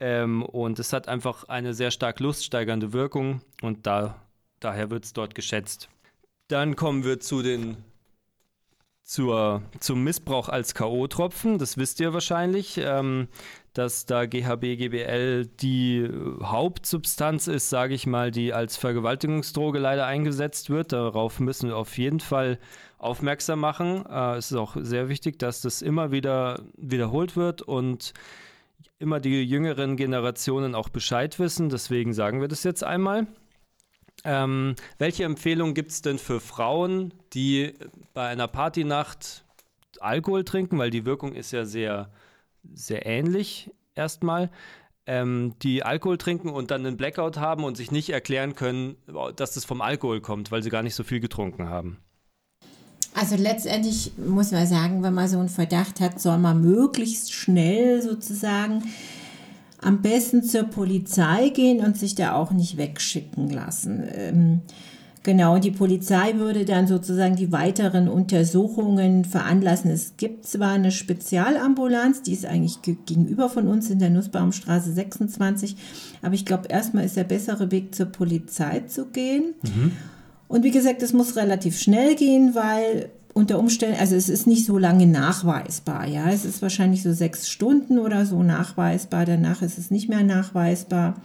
Ähm, 0.00 0.42
und 0.42 0.78
es 0.78 0.92
hat 0.92 1.08
einfach 1.08 1.44
eine 1.44 1.72
sehr 1.72 1.92
stark 1.92 2.20
luststeigernde 2.20 2.92
Wirkung 2.92 3.40
und 3.62 3.86
da, 3.86 4.20
daher 4.60 4.90
wird 4.90 5.04
es 5.04 5.12
dort 5.12 5.34
geschätzt. 5.34 5.88
Dann 6.48 6.76
kommen 6.76 7.04
wir 7.04 7.20
zu 7.20 7.42
den 7.42 7.76
zur, 9.06 9.62
zum 9.78 10.02
Missbrauch 10.02 10.48
als 10.48 10.74
K.O.-Tropfen. 10.74 11.58
Das 11.58 11.78
wisst 11.78 12.00
ihr 12.00 12.12
wahrscheinlich, 12.12 12.76
ähm, 12.82 13.28
dass 13.72 14.04
da 14.04 14.26
GHB, 14.26 14.76
GBL 14.76 15.46
die 15.60 16.10
Hauptsubstanz 16.42 17.46
ist, 17.46 17.70
sage 17.70 17.94
ich 17.94 18.08
mal, 18.08 18.32
die 18.32 18.52
als 18.52 18.76
Vergewaltigungsdroge 18.76 19.78
leider 19.78 20.06
eingesetzt 20.06 20.70
wird. 20.70 20.92
Darauf 20.92 21.38
müssen 21.38 21.68
wir 21.68 21.76
auf 21.76 21.96
jeden 21.96 22.18
Fall 22.18 22.58
aufmerksam 22.98 23.60
machen. 23.60 24.04
Äh, 24.10 24.38
es 24.38 24.50
ist 24.50 24.56
auch 24.56 24.76
sehr 24.80 25.08
wichtig, 25.08 25.38
dass 25.38 25.60
das 25.60 25.82
immer 25.82 26.10
wieder 26.10 26.64
wiederholt 26.76 27.36
wird 27.36 27.62
und 27.62 28.12
immer 28.98 29.20
die 29.20 29.44
jüngeren 29.44 29.96
Generationen 29.96 30.74
auch 30.74 30.88
Bescheid 30.88 31.38
wissen. 31.38 31.68
Deswegen 31.68 32.12
sagen 32.12 32.40
wir 32.40 32.48
das 32.48 32.64
jetzt 32.64 32.82
einmal. 32.82 33.28
Ähm, 34.28 34.74
welche 34.98 35.22
Empfehlung 35.22 35.72
gibt 35.72 35.92
es 35.92 36.02
denn 36.02 36.18
für 36.18 36.40
Frauen, 36.40 37.14
die 37.32 37.74
bei 38.12 38.26
einer 38.26 38.48
Partynacht 38.48 39.44
Alkohol 40.00 40.44
trinken? 40.44 40.78
Weil 40.78 40.90
die 40.90 41.04
Wirkung 41.04 41.32
ist 41.32 41.52
ja 41.52 41.64
sehr, 41.64 42.10
sehr 42.74 43.06
ähnlich 43.06 43.70
erstmal. 43.94 44.50
Ähm, 45.06 45.54
die 45.62 45.84
Alkohol 45.84 46.18
trinken 46.18 46.48
und 46.48 46.72
dann 46.72 46.84
einen 46.84 46.96
Blackout 46.96 47.36
haben 47.36 47.62
und 47.62 47.76
sich 47.76 47.92
nicht 47.92 48.10
erklären 48.10 48.56
können, 48.56 48.96
dass 49.36 49.54
das 49.54 49.64
vom 49.64 49.80
Alkohol 49.80 50.20
kommt, 50.20 50.50
weil 50.50 50.64
sie 50.64 50.70
gar 50.70 50.82
nicht 50.82 50.96
so 50.96 51.04
viel 51.04 51.20
getrunken 51.20 51.68
haben. 51.68 51.98
Also 53.14 53.36
letztendlich 53.36 54.10
muss 54.18 54.50
man 54.50 54.66
sagen, 54.66 55.04
wenn 55.04 55.14
man 55.14 55.28
so 55.28 55.38
einen 55.38 55.48
Verdacht 55.48 56.00
hat, 56.00 56.20
soll 56.20 56.38
man 56.38 56.60
möglichst 56.60 57.32
schnell 57.32 58.02
sozusagen 58.02 58.82
am 59.80 60.02
besten 60.02 60.42
zur 60.42 60.64
Polizei 60.64 61.50
gehen 61.50 61.84
und 61.84 61.96
sich 61.96 62.14
da 62.14 62.34
auch 62.34 62.50
nicht 62.50 62.76
wegschicken 62.76 63.50
lassen. 63.50 64.04
Ähm, 64.14 64.60
genau, 65.22 65.58
die 65.58 65.70
Polizei 65.70 66.34
würde 66.36 66.64
dann 66.64 66.86
sozusagen 66.86 67.36
die 67.36 67.52
weiteren 67.52 68.08
Untersuchungen 68.08 69.24
veranlassen. 69.24 69.90
Es 69.90 70.16
gibt 70.16 70.46
zwar 70.46 70.72
eine 70.72 70.92
Spezialambulanz, 70.92 72.22
die 72.22 72.32
ist 72.32 72.46
eigentlich 72.46 72.80
gegenüber 72.82 73.48
von 73.48 73.68
uns 73.68 73.90
in 73.90 73.98
der 73.98 74.10
Nussbaumstraße 74.10 74.92
26, 74.92 75.76
aber 76.22 76.34
ich 76.34 76.46
glaube, 76.46 76.68
erstmal 76.68 77.04
ist 77.04 77.16
der 77.16 77.24
bessere 77.24 77.70
Weg 77.70 77.94
zur 77.94 78.06
Polizei 78.06 78.80
zu 78.80 79.06
gehen. 79.06 79.54
Mhm. 79.62 79.92
Und 80.48 80.62
wie 80.62 80.70
gesagt, 80.70 81.02
es 81.02 81.12
muss 81.12 81.36
relativ 81.36 81.78
schnell 81.78 82.14
gehen, 82.14 82.54
weil 82.54 83.10
unter 83.36 83.58
Umständen, 83.58 84.00
also 84.00 84.16
es 84.16 84.30
ist 84.30 84.46
nicht 84.46 84.64
so 84.64 84.78
lange 84.78 85.06
nachweisbar, 85.06 86.06
ja, 86.06 86.30
es 86.30 86.46
ist 86.46 86.62
wahrscheinlich 86.62 87.02
so 87.02 87.12
sechs 87.12 87.50
Stunden 87.50 87.98
oder 87.98 88.24
so 88.24 88.42
nachweisbar, 88.42 89.26
danach 89.26 89.60
ist 89.60 89.76
es 89.76 89.90
nicht 89.90 90.08
mehr 90.08 90.24
nachweisbar. 90.24 91.20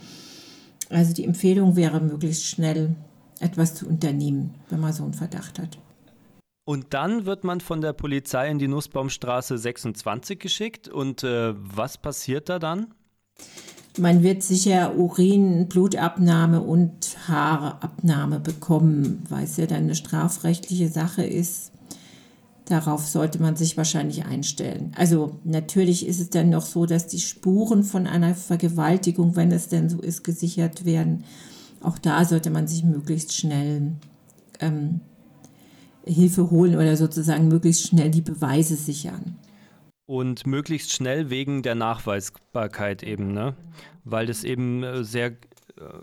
Also 0.89 1.13
die 1.13 1.23
Empfehlung 1.23 1.77
wäre, 1.77 2.01
möglichst 2.01 2.45
schnell 2.45 2.97
etwas 3.39 3.75
zu 3.75 3.87
unternehmen, 3.87 4.53
wenn 4.69 4.81
man 4.81 4.91
so 4.91 5.03
einen 5.03 5.13
Verdacht 5.13 5.57
hat. 5.57 5.77
Und 6.65 6.87
dann 6.93 7.25
wird 7.25 7.45
man 7.45 7.61
von 7.61 7.79
der 7.79 7.93
Polizei 7.93 8.51
in 8.51 8.59
die 8.59 8.67
Nussbaumstraße 8.67 9.57
26 9.57 10.37
geschickt. 10.37 10.89
Und 10.89 11.23
äh, 11.23 11.53
was 11.55 11.97
passiert 11.97 12.49
da 12.49 12.59
dann? 12.59 12.87
Man 13.97 14.21
wird 14.21 14.43
sicher 14.43 14.97
Urin, 14.97 15.69
Blutabnahme 15.69 16.59
und 16.61 17.17
Haarabnahme 17.29 18.41
bekommen, 18.41 19.23
weil 19.29 19.45
es 19.45 19.55
ja 19.55 19.65
dann 19.65 19.83
eine 19.83 19.95
strafrechtliche 19.95 20.89
Sache 20.89 21.23
ist. 21.23 21.71
Darauf 22.71 23.05
sollte 23.05 23.41
man 23.41 23.57
sich 23.57 23.75
wahrscheinlich 23.75 24.23
einstellen. 24.23 24.93
Also 24.95 25.37
natürlich 25.43 26.07
ist 26.07 26.21
es 26.21 26.29
dann 26.29 26.49
noch 26.49 26.61
so, 26.61 26.85
dass 26.85 27.05
die 27.05 27.19
Spuren 27.19 27.83
von 27.83 28.07
einer 28.07 28.33
Vergewaltigung, 28.33 29.35
wenn 29.35 29.51
es 29.51 29.67
denn 29.67 29.89
so 29.89 29.99
ist, 29.99 30.23
gesichert 30.23 30.85
werden. 30.85 31.25
Auch 31.81 31.99
da 31.99 32.23
sollte 32.23 32.49
man 32.49 32.67
sich 32.67 32.85
möglichst 32.85 33.35
schnell 33.35 33.91
ähm, 34.61 35.01
Hilfe 36.05 36.49
holen 36.49 36.75
oder 36.75 36.95
sozusagen 36.95 37.49
möglichst 37.49 37.87
schnell 37.87 38.09
die 38.09 38.21
Beweise 38.21 38.77
sichern 38.77 39.35
und 40.11 40.45
möglichst 40.45 40.91
schnell 40.91 41.29
wegen 41.29 41.63
der 41.63 41.75
Nachweisbarkeit 41.75 43.01
eben, 43.01 43.33
ne? 43.33 43.55
Weil 44.03 44.25
das 44.25 44.43
eben 44.43 44.83
äh, 44.83 45.05
sehr, 45.05 45.37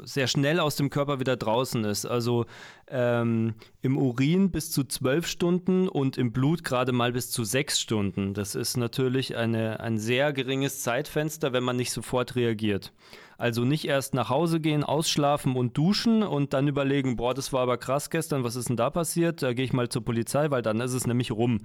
sehr 0.03 0.27
schnell 0.27 0.61
aus 0.61 0.77
dem 0.77 0.91
Körper 0.91 1.21
wieder 1.21 1.37
draußen 1.37 1.85
ist. 1.85 2.07
Also 2.07 2.47
ähm, 2.89 3.55
im 3.83 3.97
Urin 3.97 4.51
bis 4.51 4.71
zu 4.71 4.85
zwölf 4.85 5.27
Stunden 5.27 5.89
und 5.89 6.19
im 6.19 6.33
Blut 6.33 6.65
gerade 6.65 6.93
mal 6.93 7.13
bis 7.13 7.31
zu 7.31 7.45
sechs 7.45 7.81
Stunden. 7.81 8.35
Das 8.35 8.55
ist 8.55 8.77
natürlich 8.77 9.37
eine, 9.37 9.81
ein 9.81 9.99
sehr 9.99 10.33
geringes 10.33 10.83
Zeitfenster, 10.83 11.53
wenn 11.53 11.65
man 11.65 11.77
nicht 11.77 11.93
sofort 11.93 12.37
reagiert. 12.37 12.93
Also 13.39 13.65
nicht 13.65 13.87
erst 13.87 14.15
nach 14.15 14.31
Hause 14.31 14.59
gehen, 14.59 14.83
ausschlafen 14.83 15.55
und 15.55 15.79
duschen 15.79 16.25
und 16.25 16.53
dann 16.55 16.67
überlegen, 16.67 17.15
boah, 17.17 17.35
das 17.35 17.53
war 17.53 17.61
aber 17.61 17.79
krass 17.79 18.11
gestern, 18.11 18.43
was 18.43 18.57
ist 18.57 18.69
denn 18.69 18.77
da 18.77 18.91
passiert? 18.91 19.43
Da 19.43 19.53
gehe 19.53 19.65
ich 19.65 19.73
mal 19.73 19.89
zur 19.89 20.05
Polizei, 20.05 20.51
weil 20.51 20.63
dann 20.63 20.81
ist 20.81 20.93
es 20.93 21.07
nämlich 21.07 21.31
rum. 21.31 21.61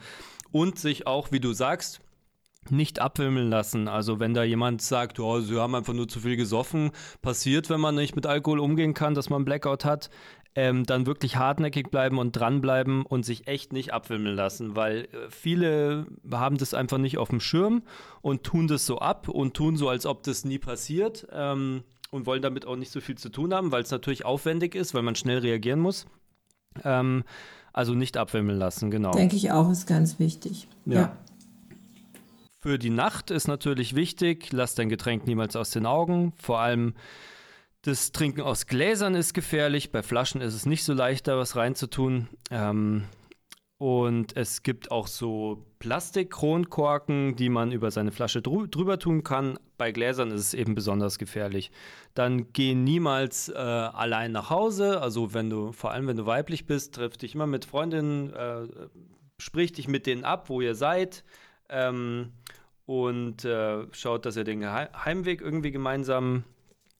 Und 0.51 0.77
sich 0.77 1.07
auch, 1.07 1.31
wie 1.31 1.39
du 1.39 1.51
sagst, 1.51 1.99
nicht 2.71 2.99
abwimmeln 2.99 3.49
lassen. 3.49 3.87
Also 3.87 4.19
wenn 4.19 4.33
da 4.33 4.43
jemand 4.43 4.81
sagt, 4.81 5.19
oh, 5.19 5.39
sie 5.39 5.59
haben 5.59 5.75
einfach 5.75 5.93
nur 5.93 6.07
zu 6.07 6.19
viel 6.19 6.35
gesoffen, 6.35 6.91
passiert, 7.21 7.69
wenn 7.69 7.81
man 7.81 7.95
nicht 7.95 8.15
mit 8.15 8.25
Alkohol 8.25 8.59
umgehen 8.59 8.93
kann, 8.93 9.13
dass 9.13 9.29
man 9.29 9.45
Blackout 9.45 9.85
hat, 9.85 10.09
ähm, 10.55 10.85
dann 10.85 11.05
wirklich 11.05 11.37
hartnäckig 11.37 11.89
bleiben 11.89 12.19
und 12.19 12.33
dranbleiben 12.33 13.05
und 13.05 13.25
sich 13.25 13.47
echt 13.47 13.73
nicht 13.73 13.93
abwimmeln 13.93 14.35
lassen, 14.35 14.75
weil 14.75 15.05
äh, 15.05 15.29
viele 15.29 16.05
haben 16.31 16.57
das 16.57 16.73
einfach 16.73 16.99
nicht 16.99 17.17
auf 17.17 17.29
dem 17.29 17.39
Schirm 17.39 17.81
und 18.21 18.43
tun 18.43 18.67
das 18.67 18.85
so 18.85 18.99
ab 18.99 19.29
und 19.29 19.55
tun 19.55 19.77
so, 19.77 19.89
als 19.89 20.05
ob 20.05 20.23
das 20.23 20.45
nie 20.45 20.59
passiert 20.59 21.27
ähm, 21.31 21.83
und 22.11 22.27
wollen 22.27 22.43
damit 22.43 22.67
auch 22.67 22.75
nicht 22.75 22.91
so 22.91 23.01
viel 23.01 23.17
zu 23.17 23.29
tun 23.29 23.53
haben, 23.53 23.71
weil 23.71 23.81
es 23.81 23.91
natürlich 23.91 24.25
aufwendig 24.25 24.75
ist, 24.75 24.93
weil 24.93 25.01
man 25.01 25.15
schnell 25.15 25.39
reagieren 25.39 25.79
muss. 25.79 26.05
Ähm, 26.83 27.23
also 27.71 27.95
nicht 27.95 28.17
abwimmeln 28.17 28.59
lassen, 28.59 28.91
genau. 28.91 29.11
Denke 29.11 29.35
ich 29.35 29.51
auch, 29.51 29.71
ist 29.71 29.87
ganz 29.87 30.19
wichtig. 30.19 30.67
ja. 30.85 30.93
ja. 30.93 31.17
Für 32.63 32.79
die 32.79 32.91
Nacht 32.91 33.29
ist 33.29 33.49
natürlich 33.49 33.93
wichtig, 33.93 34.53
lass 34.53 34.73
dein 34.73 34.87
Getränk 34.87 35.27
niemals 35.27 35.57
aus 35.57 35.71
den 35.71 35.85
Augen. 35.85 36.31
Vor 36.41 36.59
allem 36.59 36.93
das 37.81 38.13
Trinken 38.13 38.39
aus 38.39 38.67
Gläsern 38.67 39.15
ist 39.15 39.33
gefährlich. 39.33 39.91
Bei 39.91 40.01
Flaschen 40.01 40.39
ist 40.39 40.53
es 40.53 40.65
nicht 40.65 40.85
so 40.85 40.93
leicht, 40.93 41.27
da 41.27 41.37
was 41.37 41.57
reinzutun. 41.57 42.29
Ähm, 42.51 43.03
und 43.79 44.37
es 44.37 44.63
gibt 44.63 44.91
auch 44.91 45.07
so 45.07 45.65
Plastik-Kronkorken, 45.79 47.35
die 47.35 47.49
man 47.49 47.73
über 47.73 47.91
seine 47.91 48.13
Flasche 48.13 48.41
drü 48.41 48.69
drüber 48.69 48.97
tun 48.97 49.25
kann. 49.25 49.59
Bei 49.77 49.91
Gläsern 49.91 50.31
ist 50.31 50.39
es 50.39 50.53
eben 50.53 50.73
besonders 50.73 51.19
gefährlich. 51.19 51.69
Dann 52.13 52.53
geh 52.53 52.75
niemals 52.75 53.49
äh, 53.49 53.57
allein 53.57 54.31
nach 54.31 54.49
Hause. 54.49 55.01
Also 55.01 55.33
wenn 55.33 55.49
du, 55.49 55.73
vor 55.73 55.91
allem 55.91 56.07
wenn 56.07 56.15
du 56.15 56.25
weiblich 56.25 56.65
bist, 56.65 56.95
triff 56.95 57.17
dich 57.17 57.35
immer 57.35 57.45
mit 57.45 57.65
Freundinnen, 57.65 58.31
äh, 58.31 58.67
sprich 59.37 59.73
dich 59.73 59.89
mit 59.89 60.05
denen 60.05 60.23
ab, 60.23 60.47
wo 60.47 60.61
ihr 60.61 60.75
seid. 60.75 61.25
Ähm, 61.69 62.33
und 62.85 63.45
äh, 63.45 63.87
schaut, 63.91 64.25
dass 64.25 64.35
ihr 64.35 64.43
den 64.43 64.65
Heimweg 64.65 65.41
irgendwie 65.41 65.71
gemeinsam 65.71 66.43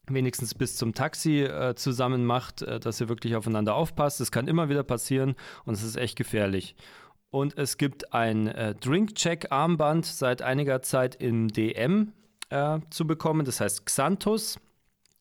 wenigstens 0.07 0.53
bis 0.53 0.75
zum 0.75 0.93
Taxi 0.93 1.41
äh, 1.41 1.75
zusammen 1.75 2.25
macht, 2.25 2.61
äh, 2.61 2.79
dass 2.79 3.01
ihr 3.01 3.09
wirklich 3.09 3.35
aufeinander 3.35 3.75
aufpasst. 3.75 4.19
Das 4.19 4.31
kann 4.31 4.47
immer 4.47 4.69
wieder 4.69 4.83
passieren 4.83 5.35
und 5.65 5.73
es 5.73 5.83
ist 5.83 5.97
echt 5.97 6.17
gefährlich. 6.17 6.75
Und 7.29 7.57
es 7.57 7.77
gibt 7.77 8.13
ein 8.13 8.47
äh, 8.47 8.75
Drink-Check-Armband 8.75 10.05
seit 10.05 10.41
einiger 10.41 10.81
Zeit 10.81 11.15
im 11.15 11.47
DM 11.47 12.13
äh, 12.49 12.79
zu 12.91 13.07
bekommen, 13.07 13.45
das 13.45 13.59
heißt 13.59 13.85
Xanthus. 13.85 14.59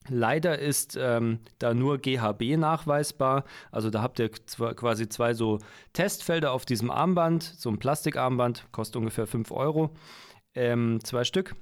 Leider 0.09 0.59
ist 0.59 0.99
ähm, 1.00 1.40
da 1.59 1.75
nur 1.75 1.99
GHB 1.99 2.56
nachweisbar. 2.56 3.44
Also 3.71 3.90
da 3.90 4.02
habt 4.02 4.18
ihr 4.18 4.30
quasi 4.30 5.09
zwei 5.09 5.35
so 5.35 5.59
Testfelder 5.92 6.52
auf 6.52 6.64
diesem 6.64 6.90
Armband, 6.90 7.42
so 7.42 7.71
ein 7.71 7.78
Plastikarmband, 7.78 8.66
kostet 8.73 8.97
ungefähr 8.97 9.26
5 9.26 9.50
Euro, 9.52 9.90
ähm, 10.54 11.00
zwei 11.04 11.25
Stück. 11.25 11.54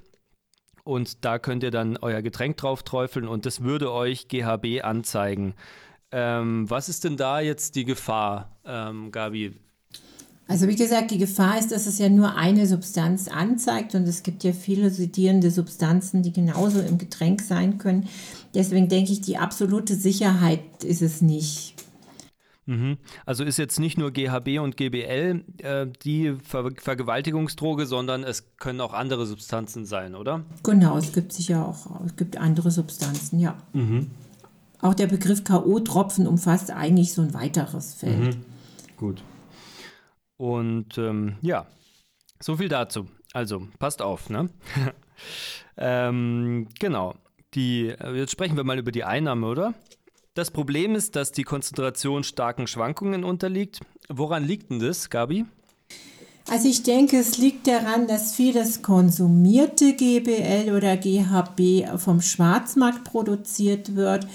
Und 0.83 1.23
da 1.23 1.37
könnt 1.37 1.63
ihr 1.63 1.71
dann 1.71 1.97
euer 1.97 2.21
Getränk 2.21 2.57
drauf 2.57 2.83
träufeln 2.83 3.27
und 3.27 3.45
das 3.45 3.63
würde 3.63 3.91
euch 3.91 4.27
GHB 4.27 4.83
anzeigen. 4.83 5.53
Ähm, 6.11 6.69
was 6.69 6.89
ist 6.89 7.03
denn 7.03 7.17
da 7.17 7.39
jetzt 7.39 7.75
die 7.75 7.85
Gefahr, 7.85 8.59
ähm, 8.65 9.11
Gabi? 9.11 9.55
Also 10.51 10.67
wie 10.67 10.75
gesagt, 10.75 11.11
die 11.11 11.17
Gefahr 11.17 11.57
ist, 11.57 11.71
dass 11.71 11.87
es 11.87 11.97
ja 11.97 12.09
nur 12.09 12.35
eine 12.35 12.67
Substanz 12.67 13.29
anzeigt 13.29 13.95
und 13.95 14.05
es 14.05 14.21
gibt 14.21 14.43
ja 14.43 14.51
viele 14.51 14.89
sedierende 14.89 15.49
Substanzen, 15.49 16.23
die 16.23 16.33
genauso 16.33 16.81
im 16.81 16.97
Getränk 16.97 17.39
sein 17.39 17.77
können. 17.77 18.09
Deswegen 18.53 18.89
denke 18.89 19.13
ich, 19.13 19.21
die 19.21 19.37
absolute 19.37 19.95
Sicherheit 19.95 20.83
ist 20.83 21.01
es 21.01 21.21
nicht. 21.21 21.75
Mhm. 22.65 22.97
Also 23.25 23.45
ist 23.45 23.59
jetzt 23.59 23.79
nicht 23.79 23.97
nur 23.97 24.11
GHB 24.11 24.59
und 24.59 24.75
GBL 24.75 25.45
äh, 25.59 25.87
die 26.03 26.35
Ver 26.43 26.69
Vergewaltigungsdroge, 26.75 27.85
sondern 27.85 28.25
es 28.25 28.57
können 28.57 28.81
auch 28.81 28.91
andere 28.91 29.25
Substanzen 29.27 29.85
sein, 29.85 30.15
oder? 30.15 30.43
Genau, 30.63 30.97
es 30.97 31.13
gibt 31.13 31.31
sicher 31.31 31.65
auch, 31.65 32.05
es 32.05 32.17
gibt 32.17 32.35
andere 32.35 32.71
Substanzen, 32.71 33.39
ja. 33.39 33.55
Mhm. 33.71 34.11
Auch 34.81 34.95
der 34.95 35.07
Begriff 35.07 35.45
K.O.-Tropfen 35.45 36.27
umfasst 36.27 36.71
eigentlich 36.71 37.13
so 37.13 37.21
ein 37.21 37.33
weiteres 37.33 37.93
Feld. 37.93 38.35
Mhm. 38.35 38.45
Gut. 38.97 39.23
Und 40.41 40.97
ähm, 40.97 41.35
ja, 41.43 41.67
so 42.39 42.57
viel 42.57 42.67
dazu. 42.67 43.07
Also, 43.31 43.67
passt 43.77 44.01
auf, 44.01 44.31
ne? 44.31 44.49
ähm, 45.77 46.67
genau. 46.79 47.13
Die, 47.53 47.89
äh, 47.89 48.17
jetzt 48.17 48.31
sprechen 48.31 48.57
wir 48.57 48.63
mal 48.63 48.79
über 48.79 48.91
die 48.91 49.03
Einnahme, 49.03 49.45
oder? 49.45 49.75
Das 50.33 50.49
Problem 50.49 50.95
ist, 50.95 51.15
dass 51.15 51.31
die 51.31 51.43
Konzentration 51.43 52.23
starken 52.23 52.65
Schwankungen 52.65 53.23
unterliegt. 53.23 53.81
Woran 54.09 54.43
liegt 54.43 54.71
denn 54.71 54.79
das, 54.79 55.11
Gabi? 55.11 55.45
Also 56.49 56.67
ich 56.67 56.81
denke, 56.81 57.19
es 57.19 57.37
liegt 57.37 57.67
daran, 57.67 58.07
dass 58.07 58.33
vieles 58.33 58.81
konsumierte 58.81 59.93
GBL 59.93 60.73
oder 60.75 60.97
GHB 60.97 61.99
vom 61.99 62.19
Schwarzmarkt 62.19 63.03
produziert 63.03 63.95
wird, 63.95 64.25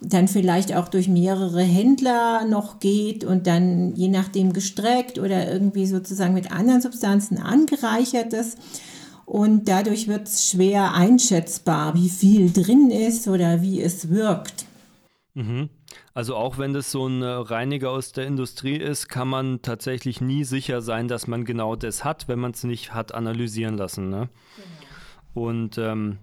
dann 0.00 0.28
vielleicht 0.28 0.74
auch 0.74 0.88
durch 0.88 1.08
mehrere 1.08 1.62
Händler 1.62 2.44
noch 2.44 2.78
geht 2.78 3.24
und 3.24 3.46
dann 3.46 3.94
je 3.96 4.08
nachdem 4.08 4.52
gestreckt 4.52 5.18
oder 5.18 5.50
irgendwie 5.50 5.86
sozusagen 5.86 6.34
mit 6.34 6.52
anderen 6.52 6.80
Substanzen 6.80 7.38
angereichert 7.38 8.32
ist. 8.32 8.58
Und 9.26 9.68
dadurch 9.68 10.08
wird 10.08 10.26
es 10.26 10.48
schwer 10.48 10.94
einschätzbar, 10.94 11.94
wie 11.94 12.08
viel 12.08 12.50
drin 12.50 12.90
ist 12.90 13.28
oder 13.28 13.60
wie 13.60 13.82
es 13.82 14.08
wirkt. 14.08 14.64
Mhm. 15.34 15.68
Also 16.14 16.34
auch 16.34 16.58
wenn 16.58 16.72
das 16.72 16.90
so 16.90 17.06
ein 17.06 17.22
äh, 17.22 17.26
Reiniger 17.26 17.90
aus 17.90 18.12
der 18.12 18.26
Industrie 18.26 18.76
ist, 18.76 19.08
kann 19.08 19.28
man 19.28 19.62
tatsächlich 19.62 20.20
nie 20.20 20.44
sicher 20.44 20.80
sein, 20.80 21.08
dass 21.08 21.26
man 21.26 21.44
genau 21.44 21.76
das 21.76 22.04
hat, 22.04 22.26
wenn 22.26 22.38
man 22.38 22.52
es 22.52 22.64
nicht 22.64 22.94
hat 22.94 23.14
analysieren 23.14 23.76
lassen. 23.76 24.08
Ne? 24.08 24.28
Genau. 24.56 25.46
Und 25.46 25.78
ähm, 25.78 26.18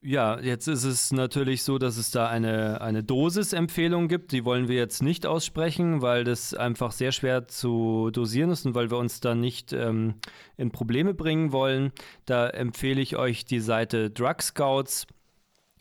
ja, 0.00 0.38
jetzt 0.38 0.68
ist 0.68 0.84
es 0.84 1.12
natürlich 1.12 1.64
so, 1.64 1.78
dass 1.78 1.96
es 1.96 2.12
da 2.12 2.28
eine, 2.28 2.80
eine 2.80 3.02
Dosisempfehlung 3.02 4.06
gibt. 4.06 4.30
Die 4.30 4.44
wollen 4.44 4.68
wir 4.68 4.76
jetzt 4.76 5.02
nicht 5.02 5.26
aussprechen, 5.26 6.02
weil 6.02 6.22
das 6.22 6.54
einfach 6.54 6.92
sehr 6.92 7.10
schwer 7.10 7.48
zu 7.48 8.10
dosieren 8.12 8.50
ist 8.50 8.64
und 8.64 8.74
weil 8.74 8.90
wir 8.90 8.98
uns 8.98 9.20
da 9.20 9.34
nicht 9.34 9.72
ähm, 9.72 10.14
in 10.56 10.70
Probleme 10.70 11.14
bringen 11.14 11.50
wollen. 11.50 11.90
Da 12.26 12.48
empfehle 12.48 13.00
ich 13.00 13.16
euch 13.16 13.44
die 13.44 13.60
Seite 13.60 14.10
Drug 14.10 14.40
Scouts 14.40 15.06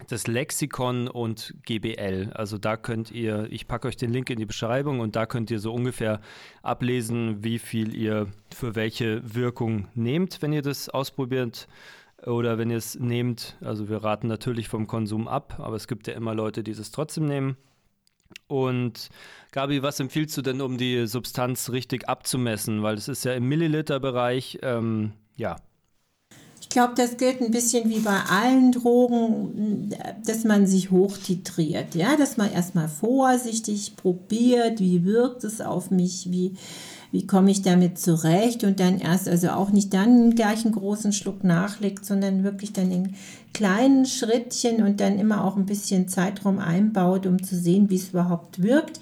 das 0.08 0.28
Lexikon 0.28 1.08
und 1.08 1.56
GBL. 1.66 2.32
Also 2.34 2.58
da 2.58 2.78
könnt 2.78 3.12
ihr, 3.12 3.48
ich 3.50 3.68
packe 3.68 3.88
euch 3.88 3.98
den 3.98 4.12
Link 4.12 4.30
in 4.30 4.38
die 4.38 4.46
Beschreibung 4.46 5.00
und 5.00 5.16
da 5.16 5.26
könnt 5.26 5.50
ihr 5.50 5.60
so 5.60 5.74
ungefähr 5.74 6.22
ablesen, 6.62 7.44
wie 7.44 7.58
viel 7.60 7.96
ihr 7.96 8.28
für 8.54 8.76
welche 8.76 9.22
Wirkung 9.36 9.88
nehmt, 9.96 10.42
wenn 10.42 10.54
ihr 10.54 10.62
das 10.62 10.90
ausprobiert 10.90 11.68
oder 12.26 12.58
wenn 12.58 12.70
ihr 12.70 12.78
es 12.78 13.00
nehmt. 13.00 13.58
Also 13.62 13.90
wir 13.90 14.04
raten 14.04 14.28
natürlich 14.28 14.68
vom 14.68 14.88
Konsum 14.88 15.28
ab, 15.28 15.56
aber 15.60 15.76
es 15.76 15.88
gibt 15.88 16.08
ja 16.08 16.14
immer 16.14 16.34
Leute, 16.34 16.64
die 16.64 16.72
es 16.72 16.92
trotzdem 16.92 17.26
nehmen. 17.26 17.58
Und 18.48 19.10
Gabi, 19.52 19.84
was 19.84 20.00
empfiehlst 20.00 20.36
du 20.38 20.42
denn, 20.42 20.62
um 20.62 20.78
die 20.78 21.08
Substanz 21.08 21.70
richtig 21.70 22.10
abzumessen? 22.10 22.84
Weil 22.84 22.96
es 22.96 23.08
ist 23.08 23.24
ja 23.24 23.34
im 23.34 23.48
Milliliterbereich, 23.48 24.60
ähm, 24.64 25.14
ja, 25.36 25.58
ich 26.68 26.70
glaube, 26.70 26.96
das 26.96 27.16
gilt 27.16 27.42
ein 27.42 27.52
bisschen 27.52 27.90
wie 27.90 28.00
bei 28.00 28.20
allen 28.30 28.74
Drogen, 28.74 29.96
dass 30.26 30.44
man 30.44 30.68
sich 30.68 30.92
hochtitriert, 30.92 31.96
ja, 31.96 32.18
dass 32.18 32.36
man 32.36 32.52
erstmal 32.52 32.90
vorsichtig 32.90 33.96
probiert, 33.96 34.82
wie 34.82 35.06
wirkt 35.06 35.46
es 35.46 35.62
auf 35.62 35.92
mich, 35.92 36.30
wie, 36.30 36.56
wie 37.12 37.26
komme 37.26 37.52
ich 37.52 37.62
damit 37.62 37.98
zurecht 38.00 38.64
und 38.64 38.80
dann 38.80 39.00
erst, 39.00 39.28
also 39.28 39.50
auch 39.50 39.72
nicht 39.72 39.94
dann 39.94 40.36
gleich 40.36 40.66
einen 40.66 40.74
großen 40.74 41.14
Schluck 41.14 41.44
nachlegt, 41.44 42.06
sondern 42.06 42.44
wirklich 42.44 42.74
dann 42.74 42.92
in 42.92 43.16
kleinen 43.54 44.06
Schrittchen 44.06 44.84
und 44.84 45.00
dann 45.00 45.18
immer 45.18 45.44
auch 45.44 45.56
ein 45.56 45.66
bisschen 45.66 46.08
Zeitraum 46.08 46.60
einbaut, 46.60 47.26
um 47.26 47.42
zu 47.42 47.56
sehen, 47.56 47.90
wie 47.90 47.96
es 47.96 48.10
überhaupt 48.10 48.62
wirkt. 48.62 49.00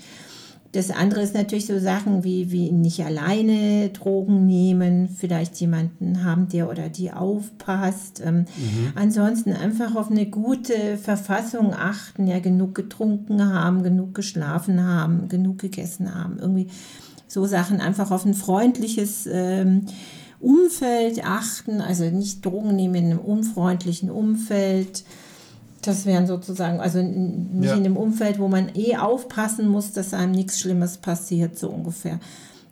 Das 0.75 0.91
andere 0.91 1.21
ist 1.21 1.33
natürlich 1.33 1.67
so 1.67 1.79
Sachen 1.79 2.25
wie, 2.25 2.51
wie 2.51 2.69
nicht 2.69 2.99
alleine 3.05 3.87
Drogen 3.91 4.45
nehmen, 4.45 5.07
vielleicht 5.07 5.55
jemanden 5.61 6.25
haben, 6.25 6.49
der 6.49 6.69
oder 6.69 6.89
die 6.89 7.13
aufpasst. 7.13 8.21
Ähm, 8.25 8.39
mhm. 8.39 8.91
Ansonsten 8.93 9.53
einfach 9.53 9.95
auf 9.95 10.11
eine 10.11 10.25
gute 10.25 10.97
Verfassung 10.97 11.73
achten, 11.73 12.27
ja, 12.27 12.39
genug 12.39 12.75
getrunken 12.75 13.53
haben, 13.53 13.83
genug 13.83 14.13
geschlafen 14.13 14.83
haben, 14.83 15.29
genug 15.29 15.59
gegessen 15.59 16.13
haben. 16.13 16.39
Irgendwie 16.39 16.67
so 17.27 17.45
Sachen 17.45 17.81
einfach 17.81 18.11
auf 18.11 18.25
ein 18.25 18.33
freundliches 18.33 19.27
ähm, 19.31 19.85
Umfeld 20.39 21.25
achten, 21.25 21.81
also 21.81 22.05
nicht 22.05 22.45
Drogen 22.45 22.75
nehmen 22.75 22.95
in 22.95 23.05
einem 23.05 23.19
unfreundlichen 23.19 24.09
Umfeld 24.09 25.03
das 25.87 26.05
wären 26.05 26.27
sozusagen, 26.27 26.79
also 26.79 27.01
nicht 27.01 27.69
ja. 27.69 27.75
in 27.75 27.83
dem 27.83 27.97
Umfeld, 27.97 28.39
wo 28.39 28.47
man 28.47 28.71
eh 28.75 28.97
aufpassen 28.97 29.67
muss, 29.67 29.91
dass 29.91 30.13
einem 30.13 30.31
nichts 30.31 30.59
Schlimmes 30.59 30.97
passiert, 30.97 31.57
so 31.57 31.69
ungefähr. 31.69 32.19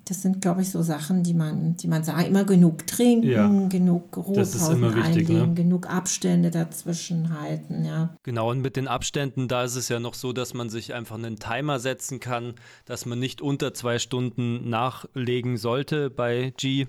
Das 0.06 0.22
sind, 0.22 0.42
glaube 0.42 0.62
ich, 0.62 0.70
so 0.70 0.82
Sachen, 0.82 1.24
die 1.24 1.34
man, 1.34 1.78
die 1.78 1.88
man 1.88 2.04
sagt, 2.04 2.28
immer 2.28 2.44
genug 2.44 2.86
trinken, 2.88 3.28
ja. 3.28 3.48
genug 3.70 4.18
Ruhepausen 4.18 4.84
einlegen, 4.84 5.50
ne? 5.50 5.54
genug 5.54 5.90
Abstände 5.90 6.52
dazwischen 6.52 7.40
halten, 7.40 7.86
ja. 7.86 8.16
Genau, 8.24 8.52
und 8.52 8.62
mit 8.62 8.76
den 8.76 8.88
Abständen, 8.88 9.48
da 9.48 9.64
ist 9.64 9.76
es 9.76 9.88
ja 9.90 10.00
noch 10.00 10.14
so, 10.14 10.34
dass 10.34 10.54
man 10.54 10.70
sich 10.70 10.94
einfach 10.94 11.16
einen 11.16 11.38
Timer 11.38 11.80
setzen 11.80 12.20
kann, 12.20 12.56
dass 12.86 13.06
man 13.06 13.20
nicht 13.20 13.42
unter 13.42 13.74
zwei 13.74 13.98
Stunden 13.98 14.70
nachlegen 14.70 15.58
sollte 15.58 16.10
bei 16.10 16.54
G. 16.58 16.88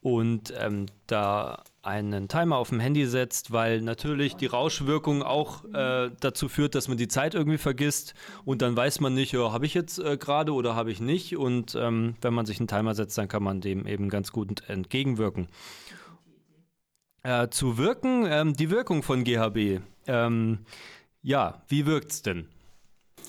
Und 0.00 0.54
ähm, 0.58 0.86
da 1.06 1.62
einen 1.86 2.28
Timer 2.28 2.56
auf 2.56 2.70
dem 2.70 2.80
Handy 2.80 3.06
setzt, 3.06 3.52
weil 3.52 3.80
natürlich 3.80 4.34
die 4.34 4.46
Rauschwirkung 4.46 5.22
auch 5.22 5.64
äh, 5.72 6.10
dazu 6.20 6.48
führt, 6.48 6.74
dass 6.74 6.88
man 6.88 6.96
die 6.96 7.08
Zeit 7.08 7.34
irgendwie 7.34 7.58
vergisst 7.58 8.14
und 8.44 8.60
dann 8.60 8.76
weiß 8.76 9.00
man 9.00 9.14
nicht, 9.14 9.32
ja, 9.32 9.52
habe 9.52 9.66
ich 9.66 9.74
jetzt 9.74 9.98
äh, 9.98 10.16
gerade 10.16 10.52
oder 10.52 10.74
habe 10.74 10.90
ich 10.90 11.00
nicht. 11.00 11.36
Und 11.36 11.74
ähm, 11.74 12.16
wenn 12.20 12.34
man 12.34 12.44
sich 12.44 12.58
einen 12.58 12.68
Timer 12.68 12.94
setzt, 12.94 13.16
dann 13.16 13.28
kann 13.28 13.42
man 13.42 13.60
dem 13.60 13.86
eben 13.86 14.08
ganz 14.08 14.32
gut 14.32 14.68
entgegenwirken. 14.68 15.48
Äh, 17.22 17.48
zu 17.48 17.78
wirken, 17.78 18.26
ähm, 18.28 18.54
die 18.54 18.70
Wirkung 18.70 19.02
von 19.02 19.24
GHB. 19.24 19.80
Ähm, 20.06 20.58
ja, 21.22 21.62
wie 21.68 21.86
wirkt 21.86 22.12
es 22.12 22.22
denn? 22.22 22.48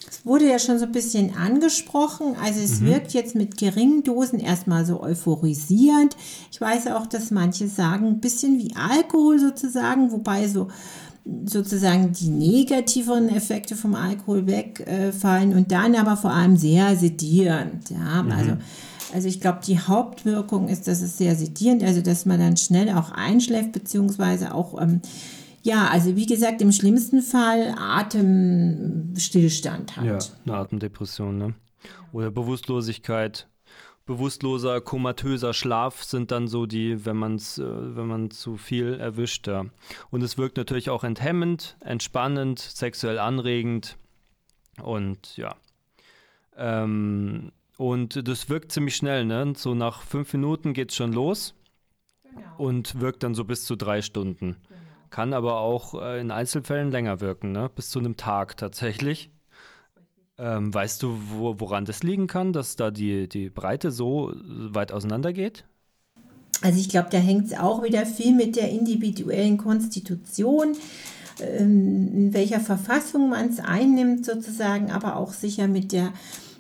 Es 0.10 0.26
wurde 0.26 0.50
ja 0.50 0.60
schon 0.60 0.80
so 0.80 0.86
ein 0.86 0.92
bisschen 0.92 1.36
angesprochen. 1.36 2.36
Also 2.44 2.60
es 2.60 2.80
mhm. 2.80 2.88
wirkt 2.88 3.14
jetzt 3.14 3.36
mit 3.36 3.58
geringen 3.58 4.04
Dosen 4.04 4.40
erstmal 4.40 4.86
so 4.86 5.02
euphorisierend. 5.02 6.16
Ich 6.52 6.60
weiß 6.60 6.88
auch, 6.88 7.08
dass 7.08 7.32
manche 7.32 7.68
sagen, 7.68 8.08
ein 8.08 8.20
bisschen 8.20 8.58
wie 8.60 8.74
Alkohol 8.76 9.40
sozusagen, 9.40 10.12
wobei 10.12 10.48
so 10.48 10.68
sozusagen 11.46 12.14
die 12.14 12.30
negativeren 12.30 13.28
Effekte 13.28 13.76
vom 13.76 13.96
Alkohol 13.96 14.48
wegfallen 14.48 15.54
und 15.54 15.74
dann 15.74 15.96
aber 15.96 16.16
vor 16.16 16.32
allem 16.32 16.56
sehr 16.56 16.96
sedierend. 16.96 17.90
Ja, 17.90 18.24
mhm. 18.24 18.32
also 18.32 18.52
also 19.14 19.30
ich 19.30 19.40
glaube, 19.40 19.60
die 19.66 19.80
Hauptwirkung 19.80 20.68
ist, 20.68 20.88
dass 20.88 21.02
es 21.02 21.18
sehr 21.18 21.36
sedierend, 21.36 21.84
also 21.84 22.02
dass 22.02 22.26
man 22.26 22.40
dann 22.40 22.58
schnell 22.58 22.90
auch 22.90 23.12
einschläft, 23.12 23.72
beziehungsweise 23.72 24.54
auch 24.54 24.80
ähm, 24.82 25.02
ja, 25.68 25.90
also 25.90 26.16
wie 26.16 26.26
gesagt, 26.26 26.62
im 26.62 26.72
schlimmsten 26.72 27.22
Fall 27.22 27.76
Atemstillstand 27.78 29.98
hat. 29.98 30.06
Ja, 30.06 30.18
eine 30.46 30.56
Atemdepression, 30.56 31.38
ne? 31.38 31.56
Oder 32.14 32.32
Bewusstlosigkeit. 32.32 33.50
Bewusstloser, 34.06 34.80
komatöser 34.80 35.54
Schlaf 35.54 36.06
sind 36.06 36.32
dann 36.32 36.48
so 36.48 36.66
die, 36.66 37.06
wenn 37.06 37.18
man 37.18 37.36
es, 37.36 37.58
äh, 37.58 37.96
wenn 37.98 38.08
man 38.08 38.32
zu 38.32 38.56
viel 38.56 38.94
erwischt. 38.94 39.48
Ja. 39.48 39.66
Und 40.10 40.24
es 40.24 40.38
wirkt 40.38 40.56
natürlich 40.56 40.90
auch 40.90 41.04
enthemmend, 41.04 41.76
entspannend, 41.82 42.60
sexuell 42.60 43.20
anregend 43.20 43.98
und 44.82 45.36
ja. 45.36 45.58
Ähm, 46.56 47.52
und 47.76 48.26
das 48.26 48.48
wirkt 48.48 48.72
ziemlich 48.72 48.96
schnell, 48.96 49.26
ne? 49.26 49.52
So 49.58 49.76
nach 49.76 50.04
fünf 50.04 50.32
Minuten 50.32 50.74
geht 50.74 50.92
es 50.92 50.96
schon 50.96 51.12
los 51.12 51.54
genau. 52.24 52.56
und 52.58 53.02
wirkt 53.02 53.24
dann 53.24 53.36
so 53.36 53.44
bis 53.44 53.66
zu 53.66 53.76
drei 53.76 54.02
Stunden. 54.02 54.56
Genau 54.70 54.77
kann 55.10 55.34
aber 55.34 55.60
auch 55.60 56.02
äh, 56.02 56.20
in 56.20 56.32
Einzelfällen 56.32 56.92
länger 56.92 57.22
wirken, 57.22 57.52
ne? 57.52 57.70
bis 57.74 57.90
zu 57.90 58.00
einem 58.00 58.18
Tag 58.18 58.58
tatsächlich. 58.58 59.32
Ähm, 60.40 60.74
weißt 60.74 61.02
du, 61.02 61.18
wo, 61.30 61.56
woran 61.60 61.86
das 61.86 62.04
liegen 62.04 62.28
kann, 62.28 62.54
dass 62.54 62.76
da 62.76 62.92
die, 62.92 63.28
die 63.28 63.50
Breite 63.50 63.92
so 63.92 64.32
weit 64.36 64.92
auseinander 64.92 65.34
geht? 65.34 65.66
Also 66.62 66.80
ich 66.80 66.90
glaube, 66.90 67.10
da 67.12 67.18
hängt 67.18 67.48
es 67.48 67.58
auch 67.58 67.84
wieder 67.84 68.06
viel 68.06 68.34
mit 68.34 68.56
der 68.56 68.70
individuellen 68.70 69.58
Konstitution, 69.58 70.76
ähm, 71.40 72.14
in 72.14 72.34
welcher 72.34 72.60
Verfassung 72.60 73.30
man 73.30 73.50
es 73.50 73.60
einnimmt 73.60 74.26
sozusagen, 74.26 74.92
aber 74.92 75.18
auch 75.18 75.34
sicher 75.34 75.68
mit 75.68 75.92
der, 75.92 76.14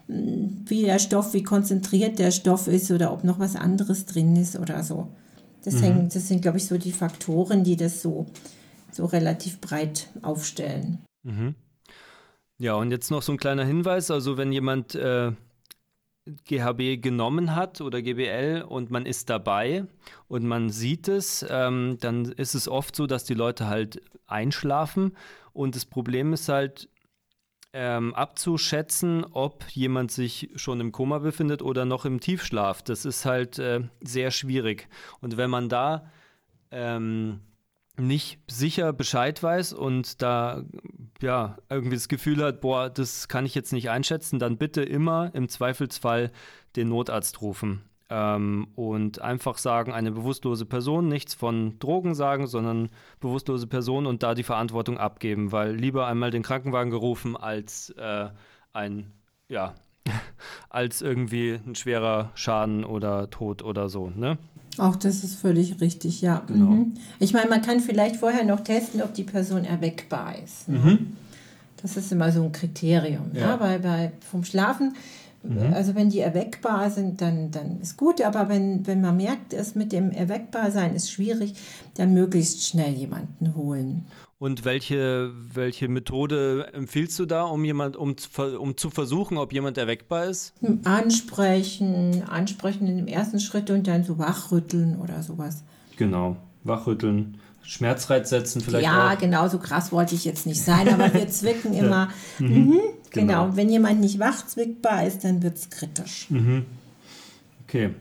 wie 0.07 0.83
der 0.83 0.99
Stoff, 0.99 1.33
wie 1.33 1.43
konzentriert 1.43 2.19
der 2.19 2.31
Stoff 2.31 2.67
ist 2.67 2.91
oder 2.91 3.11
ob 3.11 3.23
noch 3.23 3.39
was 3.39 3.55
anderes 3.55 4.05
drin 4.05 4.35
ist 4.35 4.57
oder 4.57 4.83
so. 4.83 5.09
Das, 5.67 5.75
mhm. 5.75 5.81
hängt, 5.81 6.15
das 6.15 6.29
sind, 6.29 6.41
glaube 6.41 6.59
ich, 6.59 6.65
so 6.65 6.77
die 6.77 6.93
Faktoren, 6.93 7.65
die 7.65 7.75
das 7.75 8.01
so, 8.01 8.25
so 8.89 9.03
relativ 9.03 9.59
breit 9.59 10.07
aufstellen. 10.21 10.99
Mhm. 11.23 11.55
Ja, 12.57 12.75
und 12.75 12.89
jetzt 12.89 13.11
noch 13.11 13.21
so 13.21 13.33
ein 13.33 13.37
kleiner 13.37 13.65
Hinweis. 13.65 14.09
Also 14.09 14.37
wenn 14.37 14.53
jemand 14.53 14.95
äh, 14.95 15.33
GHB 16.45 17.01
genommen 17.01 17.53
hat 17.53 17.81
oder 17.81 18.01
GBL 18.01 18.63
und 18.65 18.91
man 18.91 19.05
ist 19.05 19.29
dabei 19.29 19.83
und 20.29 20.45
man 20.45 20.69
sieht 20.69 21.09
es, 21.09 21.45
ähm, 21.49 21.97
dann 21.99 22.31
ist 22.31 22.55
es 22.55 22.69
oft 22.69 22.95
so, 22.95 23.05
dass 23.05 23.25
die 23.25 23.33
Leute 23.33 23.67
halt 23.67 24.01
einschlafen. 24.25 25.17
Und 25.51 25.75
das 25.75 25.83
Problem 25.83 26.31
ist 26.31 26.47
halt, 26.47 26.87
ähm, 27.73 28.13
abzuschätzen, 28.13 29.25
ob 29.25 29.65
jemand 29.69 30.11
sich 30.11 30.49
schon 30.55 30.79
im 30.79 30.91
Koma 30.91 31.19
befindet 31.19 31.61
oder 31.61 31.85
noch 31.85 32.05
im 32.05 32.19
Tiefschlaf. 32.19 32.81
Das 32.81 33.05
ist 33.05 33.25
halt 33.25 33.59
äh, 33.59 33.81
sehr 34.01 34.31
schwierig. 34.31 34.87
Und 35.19 35.37
wenn 35.37 35.49
man 35.49 35.69
da 35.69 36.09
ähm, 36.71 37.41
nicht 37.99 38.39
sicher 38.47 38.93
Bescheid 38.93 39.41
weiß 39.41 39.73
und 39.73 40.21
da 40.21 40.63
ja 41.21 41.57
irgendwie 41.69 41.95
das 41.95 42.07
Gefühl 42.07 42.43
hat, 42.43 42.61
boah, 42.61 42.89
das 42.89 43.27
kann 43.27 43.45
ich 43.45 43.55
jetzt 43.55 43.73
nicht 43.73 43.89
einschätzen, 43.89 44.39
dann 44.39 44.57
bitte 44.57 44.83
immer 44.83 45.31
im 45.33 45.49
Zweifelsfall 45.49 46.31
den 46.75 46.89
Notarzt 46.89 47.41
rufen. 47.41 47.83
Ähm, 48.09 48.67
und 48.75 49.21
einfach 49.21 49.57
sagen, 49.57 49.91
eine 49.91 50.11
bewusstlose 50.11 50.65
Person, 50.65 51.09
nichts 51.09 51.33
von 51.33 51.77
Drogen 51.79 52.15
sagen, 52.15 52.47
sondern 52.47 52.89
bewusstlose 53.19 53.67
Person 53.67 54.05
und 54.05 54.23
da 54.23 54.33
die 54.33 54.43
Verantwortung 54.43 54.97
abgeben, 54.97 55.51
weil 55.51 55.75
lieber 55.75 56.07
einmal 56.07 56.31
den 56.31 56.43
Krankenwagen 56.43 56.89
gerufen 56.89 57.35
als 57.35 57.89
äh, 57.97 58.29
ein, 58.71 59.11
ja, 59.49 59.75
als 60.69 61.01
irgendwie 61.01 61.59
ein 61.65 61.75
schwerer 61.75 62.31
Schaden 62.35 62.85
oder 62.85 63.29
Tod 63.29 63.61
oder 63.61 63.89
so, 63.89 64.09
ne? 64.09 64.37
Auch 64.77 64.95
das 64.95 65.23
ist 65.23 65.35
völlig 65.35 65.81
richtig, 65.81 66.21
ja. 66.21 66.43
Genau. 66.47 66.65
Mhm. 66.65 66.93
Ich 67.19 67.33
meine, 67.33 67.49
man 67.49 67.61
kann 67.61 67.79
vielleicht 67.79 68.17
vorher 68.17 68.45
noch 68.45 68.61
testen, 68.61 69.01
ob 69.01 69.13
die 69.13 69.23
Person 69.23 69.65
erweckbar 69.65 70.35
ist. 70.43 70.69
Mhm. 70.69 71.17
Das 71.81 71.97
ist 71.97 72.11
immer 72.11 72.31
so 72.31 72.43
ein 72.43 72.51
Kriterium. 72.51 73.31
Ja. 73.33 73.41
ja 73.41 73.59
weil 73.59 73.79
bei, 73.79 74.11
vom 74.31 74.43
Schlafen, 74.43 74.95
mhm. 75.49 75.73
also 75.73 75.95
wenn 75.95 76.09
die 76.09 76.19
erweckbar 76.19 76.89
sind, 76.89 77.21
dann, 77.21 77.51
dann 77.51 77.79
ist 77.81 77.97
gut. 77.97 78.21
Aber 78.21 78.49
wenn, 78.49 78.85
wenn 78.87 79.01
man 79.01 79.17
merkt, 79.17 79.53
es 79.53 79.75
mit 79.75 79.91
dem 79.91 80.11
Erweckbarsein 80.11 80.95
ist 80.95 81.11
schwierig, 81.11 81.53
dann 81.95 82.13
möglichst 82.13 82.67
schnell 82.67 82.93
jemanden 82.93 83.55
holen. 83.55 84.05
Und 84.39 84.65
welche, 84.65 85.31
welche 85.51 85.87
Methode 85.87 86.67
empfiehlst 86.73 87.17
du 87.17 87.25
da, 87.25 87.43
um 87.43 87.65
jemand, 87.65 87.95
um, 87.95 88.15
um 88.59 88.77
zu 88.77 88.91
versuchen, 88.91 89.37
ob 89.39 89.51
jemand 89.51 89.79
erweckbar 89.79 90.25
ist? 90.25 90.53
Ansprechen, 90.83 92.23
ansprechen 92.27 92.85
in 92.87 92.97
dem 92.97 93.07
ersten 93.07 93.39
Schritt 93.39 93.71
und 93.71 93.87
dann 93.87 94.03
so 94.03 94.19
wachrütteln 94.19 94.99
oder 94.99 95.23
sowas. 95.23 95.63
Genau, 95.97 96.37
wachrütteln. 96.63 97.39
Schmerzreiz 97.63 98.29
setzen 98.29 98.61
vielleicht 98.61 98.85
Ja, 98.85 99.11
auch. 99.13 99.17
genau, 99.17 99.47
so 99.49 99.57
krass 99.57 99.91
wollte 99.91 100.15
ich 100.15 100.23
jetzt 100.23 100.45
nicht 100.45 100.63
sein, 100.63 100.87
aber 100.87 101.13
wir 101.13 101.27
zwicken 101.29 101.73
immer. 101.73 102.09
Ja. 102.39 102.47
Mhm. 102.47 102.55
Mhm, 102.67 102.79
genau. 103.17 103.45
genau. 103.45 103.57
wenn 103.57 103.69
jemand 103.69 103.99
nicht 103.99 104.19
wachzwickbar 104.19 105.05
ist, 105.05 105.23
dann 105.23 105.43
wird 105.43 105.57
es 105.57 105.69
kritisch. 105.69 106.27
Mhm. 106.29 106.65
Okay. 107.65 107.91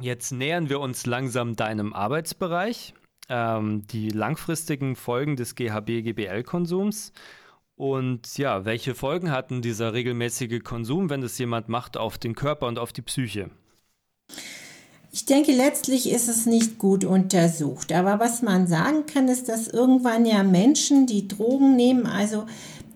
Jetzt 0.00 0.32
nähern 0.32 0.68
wir 0.68 0.80
uns 0.80 1.04
langsam 1.04 1.56
deinem 1.56 1.92
Arbeitsbereich 1.92 2.94
ähm, 3.30 3.86
die 3.86 4.10
langfristigen 4.10 4.96
Folgen 4.96 5.36
des 5.36 5.54
GHB-GBL-Konsums. 5.54 7.12
Und 7.76 8.36
ja, 8.36 8.66
welche 8.66 8.94
Folgen 8.94 9.30
hatten 9.30 9.62
dieser 9.62 9.94
regelmäßige 9.94 10.62
Konsum, 10.62 11.08
wenn 11.08 11.22
es 11.22 11.38
jemand 11.38 11.70
macht, 11.70 11.96
auf 11.96 12.18
den 12.18 12.34
Körper 12.34 12.66
und 12.66 12.78
auf 12.78 12.92
die 12.92 13.00
Psyche? 13.00 13.48
Ich 15.12 15.24
denke, 15.24 15.52
letztlich 15.52 16.10
ist 16.10 16.28
es 16.28 16.44
nicht 16.44 16.78
gut 16.78 17.04
untersucht. 17.04 17.92
Aber 17.92 18.20
was 18.20 18.42
man 18.42 18.66
sagen 18.66 19.06
kann, 19.06 19.28
ist, 19.28 19.48
dass 19.48 19.66
irgendwann 19.66 20.26
ja 20.26 20.42
Menschen, 20.42 21.06
die 21.06 21.26
Drogen 21.26 21.74
nehmen, 21.74 22.06
also 22.06 22.46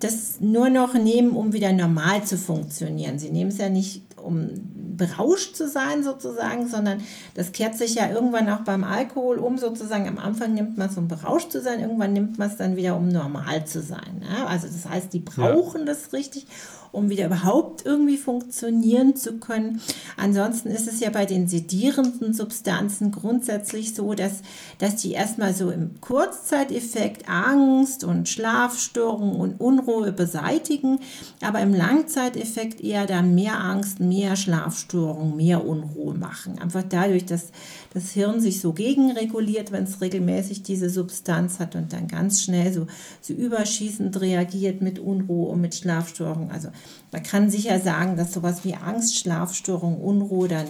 das 0.05 0.41
nur 0.41 0.69
noch 0.69 0.95
nehmen, 0.95 1.31
um 1.31 1.53
wieder 1.53 1.73
normal 1.73 2.25
zu 2.25 2.37
funktionieren. 2.37 3.19
Sie 3.19 3.31
nehmen 3.31 3.51
es 3.51 3.59
ja 3.59 3.69
nicht, 3.71 4.03
um 4.23 4.51
berauscht 4.97 5.57
zu 5.57 5.69
sein 5.69 6.05
sozusagen, 6.05 6.69
sondern 6.69 7.01
das 7.35 7.53
kehrt 7.53 7.77
sich 7.77 7.95
ja 7.95 8.11
irgendwann 8.11 8.49
auch 8.49 8.61
beim 8.61 8.85
Alkohol 8.85 9.39
um 9.39 9.59
sozusagen. 9.59 10.07
Am 10.07 10.19
Anfang 10.19 10.55
nimmt 10.55 10.77
man 10.77 10.91
es, 10.91 10.99
um 10.99 11.09
berauscht 11.09 11.51
zu 11.51 11.61
sein, 11.61 11.81
irgendwann 11.81 12.13
nimmt 12.13 12.39
man 12.39 12.51
es 12.51 12.57
dann 12.57 12.77
wieder, 12.77 12.97
um 12.97 13.09
normal 13.09 13.67
zu 13.67 13.83
sein. 13.83 14.23
Ja? 14.23 14.47
Also 14.47 14.67
das 14.67 14.89
heißt, 14.89 15.13
die 15.13 15.21
brauchen 15.21 15.81
ja. 15.81 15.87
das 15.87 16.13
richtig 16.13 16.47
um 16.95 17.11
wieder 17.11 17.27
überhaupt 17.27 17.85
irgendwie 17.85 18.17
funktionieren 18.17 19.17
zu 19.17 19.39
können. 19.39 19.81
Ansonsten 20.17 20.69
ist 20.69 20.89
es 20.89 21.01
ja 21.01 21.11
bei 21.11 21.27
den 21.27 21.49
sedierenden 21.49 22.33
Substanzen 22.33 23.11
grundsätzlich 23.11 23.95
so, 23.95 24.15
dass, 24.15 24.43
dass 24.79 24.97
die 24.97 25.13
erstmal 25.13 25.55
so 25.55 25.71
im 25.71 26.01
Kurzzeiteffekt 26.01 27.29
Angst 27.29 28.05
und 28.05 28.29
Schlafstörungen 28.29 29.37
und 29.37 29.61
Unruhe 29.61 30.13
beseitigen, 30.13 31.01
aber 31.43 31.61
im 31.61 31.75
Langzeiteffekt 31.75 32.81
eher 32.81 33.07
dann 33.07 33.35
mehr 33.35 33.61
Angst, 33.61 34.01
mehr 34.01 34.37
Schlafstörungen, 34.37 35.37
mehr 35.37 35.67
Unruhe 35.67 36.15
machen. 36.15 36.59
Einfach 36.61 36.85
dadurch, 36.89 37.27
dass 37.27 37.51
das 37.95 38.11
Hirn 38.11 38.41
sich 38.41 38.61
so 38.61 38.73
gegenreguliert, 38.73 39.71
wenn 39.71 39.85
es 39.85 40.01
regelmäßig 40.01 40.65
diese 40.65 40.91
Substanz 40.91 41.61
hat 41.61 41.77
und 41.77 41.93
dann 41.93 42.09
ganz 42.09 42.43
schnell 42.43 42.73
so, 42.73 42.89
so 43.21 43.33
überschießend 43.33 44.21
reagiert 44.21 44.83
mit 44.83 44.99
Unruhe 44.99 45.49
und 45.49 45.61
mit 45.61 45.77
Schlafstörungen. 45.77 46.51
Also 46.51 46.69
man 47.13 47.23
kann 47.23 47.51
sicher 47.51 47.79
sagen, 47.79 48.17
dass 48.17 48.35
sowas 48.35 48.65
wie 48.65 48.75
Angst, 48.75 49.17
Schlafstörung, 49.17 50.01
Unruhe 50.01 50.49
dann 50.49 50.67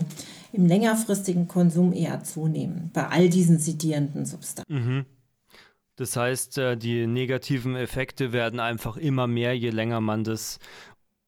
im 0.53 0.67
längerfristigen 0.67 1.49
Konsum 1.49 1.95
eher 1.95 2.23
zunehmen, 2.23 2.91
bei 2.93 3.09
all 3.09 3.31
diesen 3.31 3.59
sedierenden 3.59 4.27
Substanzen. 4.27 4.73
Mhm. 4.73 5.05
Das 5.97 6.17
heißt, 6.17 6.59
äh, 6.59 6.77
die 6.77 7.07
negativen 7.07 7.75
Effekte 7.75 8.33
werden 8.33 8.61
einfach 8.61 8.97
immer 8.97 9.27
mehr, 9.27 9.57
je 9.57 9.71
länger 9.71 10.01
man 10.01 10.25
das 10.25 10.59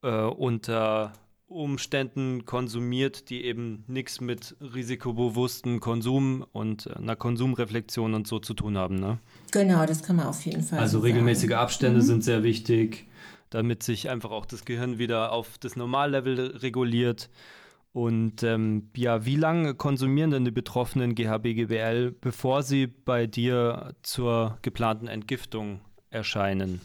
äh, 0.03 0.11
unter 0.11 1.13
Umständen 1.49 2.45
konsumiert, 2.45 3.31
die 3.31 3.45
eben 3.45 3.85
nichts 3.87 4.21
mit 4.21 4.57
risikobewusstem 4.61 5.81
Konsum 5.81 6.45
und 6.53 6.87
äh, 6.87 6.95
einer 6.95 7.17
Konsumreflexion 7.17 8.15
und 8.15 8.27
so 8.27 8.39
zu 8.39 8.55
tun 8.55 8.77
haben. 8.77 8.97
Ne? 8.97 9.19
Genau, 9.53 9.87
das 9.87 10.03
kann 10.03 10.17
man 10.17 10.27
auf 10.27 10.45
jeden 10.45 10.63
Fall. 10.63 10.81
Also 10.81 10.99
regelmäßige 10.99 11.53
Abstände 11.53 12.01
mhm. 12.01 12.05
sind 12.05 12.25
sehr 12.25 12.43
wichtig 12.43 13.07
damit 13.51 13.83
sich 13.83 14.11
einfach 14.11 14.31
auch 14.31 14.47
das 14.47 14.65
Gehirn 14.65 14.99
wieder 14.99 15.33
auf 15.33 15.59
das 15.59 15.77
Normallevel 15.77 16.57
reguliert. 16.59 17.31
Und 17.93 18.43
ähm, 18.43 18.91
ja, 18.95 19.25
wie 19.25 19.37
lange 19.37 19.75
konsumieren 19.75 20.31
denn 20.31 20.45
die 20.45 20.51
Betroffenen 20.51 21.15
GHB-GBL, 21.15 22.15
bevor 22.21 22.63
sie 22.63 22.87
bei 22.87 23.27
dir 23.27 23.95
zur 24.03 24.59
geplanten 24.61 25.09
Entgiftung 25.09 25.81
erscheinen? 26.11 26.81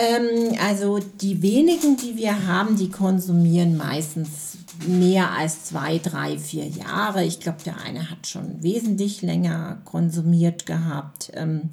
Ähm, 0.00 0.56
also 0.66 0.98
die 0.98 1.42
wenigen, 1.42 1.98
die 1.98 2.16
wir 2.16 2.46
haben, 2.46 2.76
die 2.76 2.90
konsumieren 2.90 3.76
meistens 3.76 4.56
mehr 4.86 5.30
als 5.32 5.64
zwei, 5.64 5.98
drei, 5.98 6.38
vier 6.38 6.66
Jahre. 6.66 7.22
Ich 7.24 7.38
glaube, 7.38 7.58
der 7.66 7.82
eine 7.82 8.10
hat 8.10 8.26
schon 8.26 8.62
wesentlich 8.62 9.20
länger 9.20 9.82
konsumiert 9.84 10.64
gehabt. 10.64 11.32
Ähm, 11.34 11.68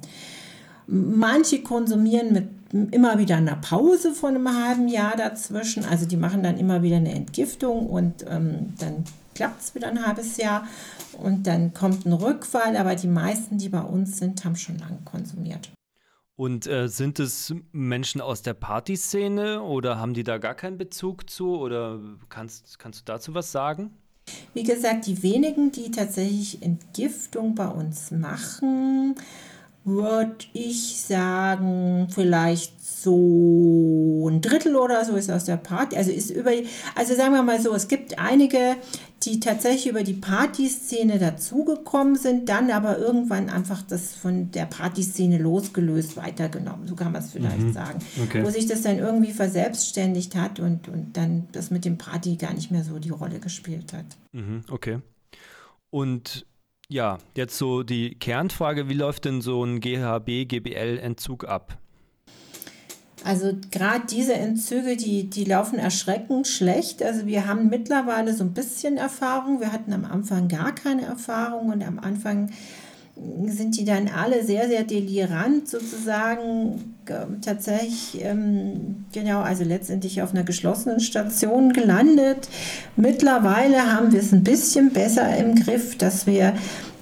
manche 0.86 1.62
konsumieren 1.62 2.34
mit 2.34 2.48
immer 2.92 3.18
wieder 3.18 3.36
eine 3.36 3.56
Pause 3.56 4.12
von 4.12 4.34
einem 4.34 4.62
halben 4.62 4.88
Jahr 4.88 5.16
dazwischen. 5.16 5.86
Also 5.86 6.04
die 6.04 6.18
machen 6.18 6.42
dann 6.42 6.58
immer 6.58 6.82
wieder 6.82 6.96
eine 6.96 7.14
Entgiftung 7.14 7.86
und 7.86 8.26
ähm, 8.28 8.74
dann 8.78 9.04
klappt 9.34 9.62
es 9.62 9.74
wieder 9.74 9.88
ein 9.88 10.06
halbes 10.06 10.36
Jahr 10.36 10.66
und 11.14 11.46
dann 11.46 11.72
kommt 11.72 12.04
ein 12.04 12.12
Rückfall. 12.12 12.76
Aber 12.76 12.94
die 12.94 13.08
meisten, 13.08 13.56
die 13.56 13.70
bei 13.70 13.80
uns 13.80 14.18
sind, 14.18 14.44
haben 14.44 14.56
schon 14.56 14.76
lange 14.76 14.98
konsumiert. 15.06 15.70
Und 16.38 16.68
äh, 16.68 16.86
sind 16.86 17.18
es 17.18 17.52
Menschen 17.72 18.20
aus 18.20 18.42
der 18.42 18.54
Partyszene 18.54 19.60
oder 19.60 19.98
haben 19.98 20.14
die 20.14 20.22
da 20.22 20.38
gar 20.38 20.54
keinen 20.54 20.78
Bezug 20.78 21.28
zu? 21.28 21.58
Oder 21.58 21.98
kannst, 22.28 22.78
kannst 22.78 23.00
du 23.00 23.04
dazu 23.06 23.34
was 23.34 23.50
sagen? 23.50 23.90
Wie 24.54 24.62
gesagt, 24.62 25.08
die 25.08 25.20
wenigen, 25.24 25.72
die 25.72 25.90
tatsächlich 25.90 26.62
Entgiftung 26.62 27.56
bei 27.56 27.66
uns 27.66 28.12
machen, 28.12 29.16
würde 29.82 30.36
ich 30.52 31.00
sagen, 31.00 32.06
vielleicht 32.08 32.84
so 32.86 34.28
ein 34.28 34.40
Drittel 34.40 34.76
oder 34.76 35.04
so 35.04 35.16
ist 35.16 35.32
aus 35.32 35.44
der 35.44 35.56
Party. 35.56 35.96
Also 35.96 36.12
ist 36.12 36.30
über, 36.30 36.52
also 36.94 37.16
sagen 37.16 37.32
wir 37.32 37.42
mal 37.42 37.60
so, 37.60 37.74
es 37.74 37.88
gibt 37.88 38.16
einige, 38.16 38.76
die 39.24 39.40
tatsächlich 39.40 39.88
über 39.88 40.04
die 40.04 40.14
Partyszene 40.14 41.18
dazugekommen 41.18 42.16
sind, 42.16 42.48
dann 42.48 42.70
aber 42.70 42.98
irgendwann 42.98 43.48
einfach 43.48 43.82
das 43.82 44.14
von 44.14 44.50
der 44.52 44.66
Partyszene 44.66 45.38
losgelöst 45.38 46.16
weitergenommen. 46.16 46.86
So 46.86 46.94
kann 46.94 47.12
man 47.12 47.22
es 47.22 47.32
vielleicht 47.32 47.58
mhm. 47.58 47.72
sagen. 47.72 47.98
Okay. 48.22 48.44
Wo 48.44 48.50
sich 48.50 48.66
das 48.66 48.82
dann 48.82 48.98
irgendwie 48.98 49.32
verselbstständigt 49.32 50.36
hat 50.36 50.60
und, 50.60 50.88
und 50.88 51.16
dann 51.16 51.48
das 51.52 51.70
mit 51.70 51.84
dem 51.84 51.98
Party 51.98 52.36
gar 52.36 52.54
nicht 52.54 52.70
mehr 52.70 52.84
so 52.84 52.98
die 52.98 53.10
Rolle 53.10 53.40
gespielt 53.40 53.92
hat. 53.92 54.06
Mhm. 54.32 54.62
Okay. 54.70 54.98
Und 55.90 56.46
ja, 56.88 57.18
jetzt 57.34 57.58
so 57.58 57.82
die 57.82 58.14
Kernfrage, 58.14 58.88
wie 58.88 58.94
läuft 58.94 59.24
denn 59.24 59.40
so 59.40 59.64
ein 59.64 59.80
GHB-GBL-Entzug 59.80 61.44
ab? 61.44 61.76
Also 63.24 63.52
gerade 63.70 64.06
diese 64.10 64.34
Entzüge, 64.34 64.96
die, 64.96 65.28
die 65.28 65.44
laufen 65.44 65.78
erschreckend 65.78 66.46
schlecht. 66.46 67.02
Also 67.02 67.26
wir 67.26 67.46
haben 67.46 67.68
mittlerweile 67.68 68.34
so 68.34 68.44
ein 68.44 68.52
bisschen 68.52 68.96
Erfahrung. 68.96 69.60
Wir 69.60 69.72
hatten 69.72 69.92
am 69.92 70.04
Anfang 70.04 70.48
gar 70.48 70.74
keine 70.74 71.02
Erfahrung 71.02 71.70
und 71.72 71.86
am 71.86 71.98
Anfang 71.98 72.50
sind 73.46 73.76
die 73.76 73.84
dann 73.84 74.08
alle 74.08 74.44
sehr, 74.44 74.68
sehr 74.68 74.84
delirant 74.84 75.68
sozusagen 75.68 76.94
tatsächlich, 77.42 78.22
ähm, 78.22 79.06
genau, 79.12 79.40
also 79.40 79.64
letztendlich 79.64 80.22
auf 80.22 80.32
einer 80.32 80.44
geschlossenen 80.44 81.00
Station 81.00 81.72
gelandet. 81.72 82.48
Mittlerweile 82.96 83.92
haben 83.92 84.12
wir 84.12 84.20
es 84.20 84.32
ein 84.32 84.44
bisschen 84.44 84.90
besser 84.90 85.36
im 85.36 85.54
Griff, 85.54 85.96
dass 85.96 86.26
wir 86.26 86.54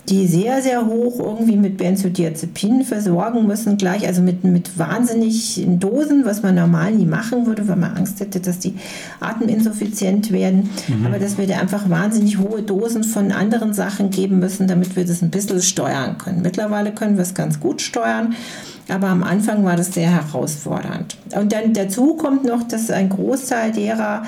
die 0.09 0.27
sehr, 0.27 0.63
sehr 0.63 0.87
hoch 0.87 1.19
irgendwie 1.19 1.57
mit 1.57 1.77
Benzodiazepinen 1.79 2.85
versorgen 2.85 3.47
müssen, 3.47 3.77
gleich, 3.77 4.07
also 4.07 4.23
mit, 4.23 4.45
mit 4.45 4.79
wahnsinnigen 4.79 5.81
Dosen, 5.81 6.25
was 6.25 6.43
man 6.43 6.55
normal 6.55 6.93
nie 6.93 7.07
machen 7.07 7.47
würde, 7.47 7.67
weil 7.67 7.77
man 7.77 7.97
Angst 7.97 8.21
hätte, 8.21 8.39
dass 8.41 8.61
die 8.61 8.75
ateminsuffiziient 9.21 10.31
werden. 10.31 10.71
Mhm. 10.87 11.07
Aber 11.07 11.19
dass 11.19 11.39
wir 11.39 11.47
da 11.47 11.59
einfach 11.59 11.91
wahnsinnig 11.91 12.39
hohe 12.39 12.63
Dosen 12.63 13.03
von 13.03 13.33
anderen 13.33 13.73
Sachen 13.73 14.11
geben 14.11 14.39
müssen, 14.39 14.69
damit 14.69 14.95
wir 14.95 15.05
das 15.05 15.23
ein 15.23 15.31
bisschen 15.31 15.61
steuern 15.61 16.19
können. 16.19 16.43
Mittlerweile 16.43 16.93
können 16.93 17.17
wir 17.17 17.23
es 17.23 17.35
ganz 17.35 17.59
gut 17.59 17.83
steuern. 17.83 18.35
Aber 18.89 19.09
am 19.09 19.25
Anfang 19.25 19.65
war 19.65 19.77
das 19.77 19.93
sehr 19.93 20.11
herausfordernd. 20.11 21.17
Und 21.35 21.53
dann 21.53 21.73
dazu 21.73 22.15
kommt 22.15 22.45
noch, 22.45 22.63
dass 22.63 22.91
ein 22.91 23.09
Großteil 23.09 23.73
derer 23.73 24.23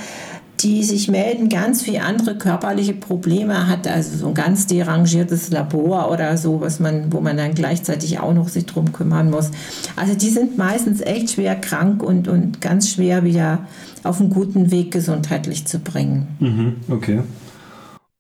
die 0.61 0.83
sich 0.83 1.09
melden, 1.09 1.49
ganz 1.49 1.83
viel 1.83 1.99
andere 1.99 2.37
körperliche 2.37 2.95
Probleme 2.95 3.69
hat, 3.69 3.87
also 3.87 4.17
so 4.17 4.29
ein 4.29 4.35
ganz 4.35 4.67
derangiertes 4.67 5.51
Labor 5.51 6.11
oder 6.11 6.37
so, 6.37 6.61
was 6.61 6.81
man, 6.81 7.13
wo 7.13 7.21
man 7.21 7.37
dann 7.37 7.55
gleichzeitig 7.55 8.19
auch 8.19 8.35
noch 8.35 8.49
sich 8.49 8.67
drum 8.67 8.93
kümmern 8.93 9.31
muss. 9.31 9.51
Also 9.97 10.15
die 10.15 10.31
sind 10.31 10.59
meistens 10.59 11.01
echt 11.01 11.31
schwer 11.31 11.55
krank 11.55 12.03
und, 12.03 12.27
und 12.27 12.61
ganz 12.61 12.91
schwer 12.91 13.25
wieder 13.25 13.67
auf 14.03 14.21
einen 14.21 14.31
guten 14.31 14.71
Weg 14.71 14.91
gesundheitlich 14.91 15.67
zu 15.67 15.79
bringen. 15.79 16.27
Mhm, 16.41 16.77
okay. 16.89 17.23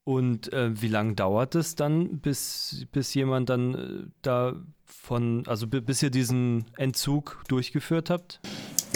Und 0.04 0.52
äh, 0.52 0.80
wie 0.80 0.88
lange 0.88 1.14
dauert 1.14 1.54
es 1.54 1.74
dann, 1.74 2.20
bis, 2.20 2.86
bis 2.92 3.12
jemand 3.14 3.50
dann 3.50 3.74
äh, 3.74 4.10
da 4.22 4.54
von, 4.86 5.46
also 5.46 5.66
bis 5.66 6.02
ihr 6.02 6.10
diesen 6.10 6.64
Entzug 6.76 7.42
durchgeführt 7.48 8.08
habt? 8.10 8.40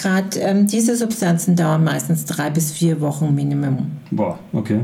Gerade 0.02 0.36
ähm, 0.40 0.66
diese 0.66 0.96
Substanzen 0.96 1.54
dauern 1.54 1.84
meistens 1.84 2.24
drei 2.24 2.50
bis 2.50 2.72
vier 2.72 3.00
Wochen 3.00 3.32
Minimum. 3.34 3.98
Boah, 4.10 4.36
okay. 4.52 4.80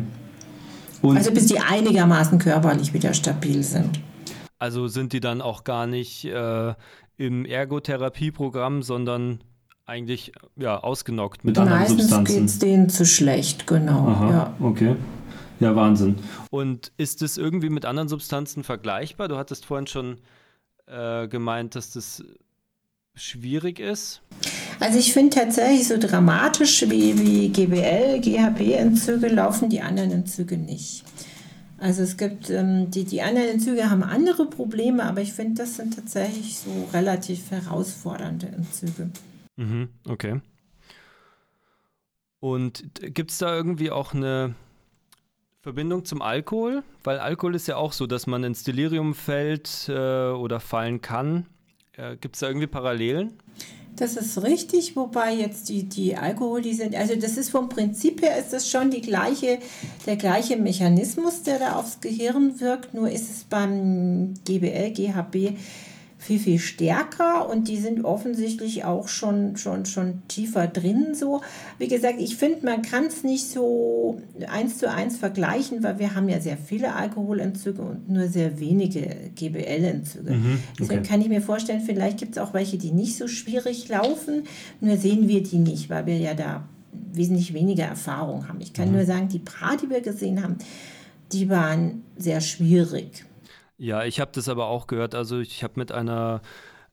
Und 1.02 1.16
also 1.16 1.32
bis 1.32 1.46
die 1.46 1.58
einigermaßen 1.58 2.38
körperlich 2.38 2.94
wieder 2.94 3.12
stabil 3.14 3.64
sind. 3.64 4.00
Also 4.60 4.86
sind 4.86 5.12
die 5.12 5.20
dann 5.20 5.40
auch 5.40 5.64
gar 5.64 5.88
nicht 5.88 6.24
äh, 6.24 6.74
im 7.16 7.44
Ergotherapieprogramm, 7.44 8.82
sondern 8.82 9.40
eigentlich 9.86 10.32
ja, 10.54 10.78
ausgenockt 10.78 11.44
mit 11.44 11.58
anderen 11.58 11.80
Meistens 11.80 12.02
Substanzen. 12.02 12.22
Meistens 12.22 12.36
geht 12.36 12.48
es 12.48 12.58
denen 12.60 12.88
zu 12.88 13.04
schlecht, 13.04 13.66
genau. 13.66 14.06
Aha, 14.06 14.30
ja. 14.30 14.54
okay. 14.60 14.94
Ja, 15.58 15.74
Wahnsinn. 15.74 16.16
Und 16.50 16.92
ist 16.96 17.22
es 17.22 17.38
irgendwie 17.38 17.70
mit 17.70 17.84
anderen 17.84 18.08
Substanzen 18.08 18.62
vergleichbar? 18.62 19.26
Du 19.26 19.36
hattest 19.36 19.66
vorhin 19.66 19.88
schon 19.88 20.18
äh, 20.86 21.26
gemeint, 21.26 21.74
dass 21.74 21.90
das 21.90 22.22
schwierig 23.14 23.80
ist. 23.80 24.22
Also 24.80 24.98
ich 24.98 25.12
finde 25.12 25.34
tatsächlich 25.34 25.88
so 25.88 25.98
dramatisch 25.98 26.82
wie, 26.88 27.18
wie 27.18 27.48
GBL, 27.48 28.20
GHB-Entzüge 28.20 29.28
laufen 29.28 29.68
die 29.68 29.80
anderen 29.80 30.12
Entzüge 30.12 30.56
nicht. 30.56 31.04
Also 31.78 32.02
es 32.02 32.16
gibt, 32.16 32.50
ähm, 32.50 32.90
die, 32.90 33.04
die 33.04 33.22
anderen 33.22 33.48
Entzüge 33.48 33.88
haben 33.88 34.02
andere 34.02 34.46
Probleme, 34.46 35.04
aber 35.04 35.20
ich 35.20 35.32
finde, 35.32 35.62
das 35.62 35.76
sind 35.76 35.94
tatsächlich 35.94 36.58
so 36.58 36.88
relativ 36.92 37.50
herausfordernde 37.50 38.48
Entzüge. 38.48 39.10
Mhm, 39.56 39.88
okay. 40.08 40.40
Und 42.40 42.84
gibt 43.14 43.30
es 43.32 43.38
da 43.38 43.54
irgendwie 43.54 43.90
auch 43.90 44.14
eine 44.14 44.54
Verbindung 45.60 46.04
zum 46.04 46.22
Alkohol? 46.22 46.82
Weil 47.02 47.18
Alkohol 47.18 47.54
ist 47.54 47.66
ja 47.66 47.76
auch 47.76 47.92
so, 47.92 48.06
dass 48.06 48.26
man 48.26 48.44
ins 48.44 48.62
Delirium 48.62 49.14
fällt 49.14 49.88
äh, 49.88 50.30
oder 50.30 50.60
fallen 50.60 51.00
kann. 51.00 51.46
Äh, 51.96 52.16
gibt 52.16 52.36
es 52.36 52.40
da 52.40 52.48
irgendwie 52.48 52.68
Parallelen? 52.68 53.34
Das 53.98 54.16
ist 54.16 54.42
richtig, 54.42 54.94
wobei 54.94 55.34
jetzt 55.34 55.68
die, 55.68 55.82
die 55.82 56.16
Alkohol, 56.16 56.62
die 56.62 56.74
sind, 56.74 56.94
also 56.94 57.16
das 57.16 57.36
ist 57.36 57.50
vom 57.50 57.68
Prinzip 57.68 58.22
her 58.22 58.38
ist 58.38 58.52
das 58.52 58.70
schon 58.70 58.90
die 58.90 59.00
gleiche, 59.00 59.58
der 60.06 60.16
gleiche 60.16 60.56
Mechanismus, 60.56 61.42
der 61.42 61.58
da 61.58 61.76
aufs 61.76 62.00
Gehirn 62.00 62.60
wirkt, 62.60 62.94
nur 62.94 63.10
ist 63.10 63.28
es 63.28 63.44
beim 63.44 64.34
GBL, 64.44 64.92
GHB 64.92 65.56
viel, 66.18 66.40
viel 66.40 66.58
stärker 66.58 67.48
und 67.48 67.68
die 67.68 67.78
sind 67.78 68.04
offensichtlich 68.04 68.84
auch 68.84 69.06
schon, 69.06 69.56
schon, 69.56 69.86
schon 69.86 70.22
tiefer 70.26 70.66
drin. 70.66 71.14
So. 71.14 71.42
Wie 71.78 71.86
gesagt, 71.86 72.16
ich 72.18 72.36
finde, 72.36 72.66
man 72.66 72.82
kann 72.82 73.06
es 73.06 73.22
nicht 73.22 73.48
so 73.48 74.20
eins 74.48 74.78
zu 74.78 74.90
eins 74.90 75.16
vergleichen, 75.16 75.84
weil 75.84 76.00
wir 76.00 76.16
haben 76.16 76.28
ja 76.28 76.40
sehr 76.40 76.56
viele 76.56 76.94
Alkoholentzüge 76.94 77.80
und 77.80 78.10
nur 78.10 78.26
sehr 78.26 78.58
wenige 78.58 79.30
GBL-Entzüge. 79.36 80.32
Mhm, 80.32 80.54
okay. 80.54 80.60
Deswegen 80.80 81.02
kann 81.04 81.20
ich 81.20 81.28
mir 81.28 81.40
vorstellen, 81.40 81.82
vielleicht 81.82 82.18
gibt 82.18 82.32
es 82.32 82.38
auch 82.38 82.52
welche, 82.52 82.78
die 82.78 82.90
nicht 82.90 83.16
so 83.16 83.28
schwierig 83.28 83.88
laufen, 83.88 84.42
nur 84.80 84.96
sehen 84.96 85.28
wir 85.28 85.44
die 85.44 85.58
nicht, 85.58 85.88
weil 85.88 86.06
wir 86.06 86.18
ja 86.18 86.34
da 86.34 86.68
wesentlich 87.12 87.54
weniger 87.54 87.84
Erfahrung 87.84 88.48
haben. 88.48 88.60
Ich 88.60 88.72
kann 88.72 88.88
mhm. 88.88 88.96
nur 88.96 89.04
sagen, 89.04 89.28
die 89.28 89.38
paar, 89.38 89.76
die 89.76 89.88
wir 89.88 90.00
gesehen 90.00 90.42
haben, 90.42 90.56
die 91.30 91.48
waren 91.48 92.02
sehr 92.16 92.40
schwierig. 92.40 93.24
Ja, 93.78 94.04
ich 94.04 94.20
habe 94.20 94.32
das 94.34 94.48
aber 94.48 94.66
auch 94.66 94.86
gehört. 94.88 95.14
Also 95.14 95.38
ich 95.38 95.62
habe 95.62 95.74
mit 95.76 95.92
einer 95.92 96.42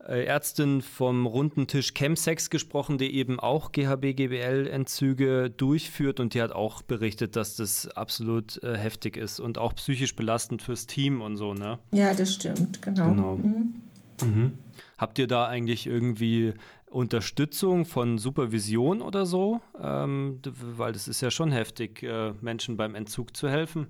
äh, 0.06 0.24
Ärztin 0.24 0.82
vom 0.82 1.26
runden 1.26 1.66
Tisch 1.66 1.92
Chemsex 1.94 2.48
gesprochen, 2.48 2.96
die 2.96 3.14
eben 3.16 3.40
auch 3.40 3.72
GHB-GBL-Entzüge 3.72 5.50
durchführt 5.50 6.20
und 6.20 6.34
die 6.34 6.42
hat 6.42 6.52
auch 6.52 6.82
berichtet, 6.82 7.34
dass 7.34 7.56
das 7.56 7.88
absolut 7.88 8.62
äh, 8.62 8.76
heftig 8.76 9.16
ist 9.16 9.40
und 9.40 9.58
auch 9.58 9.74
psychisch 9.74 10.14
belastend 10.14 10.62
fürs 10.62 10.86
Team 10.86 11.20
und 11.20 11.36
so, 11.36 11.54
ne? 11.54 11.80
Ja, 11.90 12.14
das 12.14 12.34
stimmt, 12.34 12.80
genau. 12.82 13.08
genau. 13.08 13.36
Mhm. 13.36 13.82
Mhm. 14.22 14.58
Habt 14.96 15.18
ihr 15.18 15.26
da 15.26 15.46
eigentlich 15.46 15.86
irgendwie 15.86 16.54
Unterstützung 16.88 17.84
von 17.84 18.18
Supervision 18.18 19.02
oder 19.02 19.26
so? 19.26 19.60
Ähm, 19.82 20.40
weil 20.60 20.92
das 20.92 21.08
ist 21.08 21.20
ja 21.20 21.30
schon 21.32 21.50
heftig, 21.50 22.02
äh, 22.04 22.32
Menschen 22.40 22.76
beim 22.76 22.94
Entzug 22.94 23.36
zu 23.36 23.48
helfen. 23.48 23.88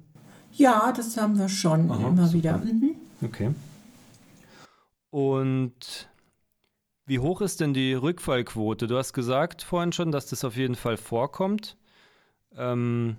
Ja, 0.57 0.93
das 0.93 1.17
haben 1.17 1.39
wir 1.39 1.49
schon 1.49 1.91
Aha, 1.91 2.09
immer 2.09 2.27
super. 2.27 2.33
wieder. 2.33 2.59
Mhm. 2.59 2.95
Okay. 3.23 3.55
Und 5.11 6.09
wie 7.07 7.19
hoch 7.19 7.41
ist 7.41 7.61
denn 7.61 7.75
die 7.75 7.95
Rückfallquote? 7.95 8.87
Du 8.87 8.97
hast 8.97 9.13
gesagt 9.13 9.63
vorhin 9.63 9.93
schon, 9.93 10.13
dass 10.13 10.27
das 10.27 10.45
auf 10.45 10.57
jeden 10.57 10.75
Fall 10.75 10.97
vorkommt. 10.97 11.77
Ähm, 12.57 13.17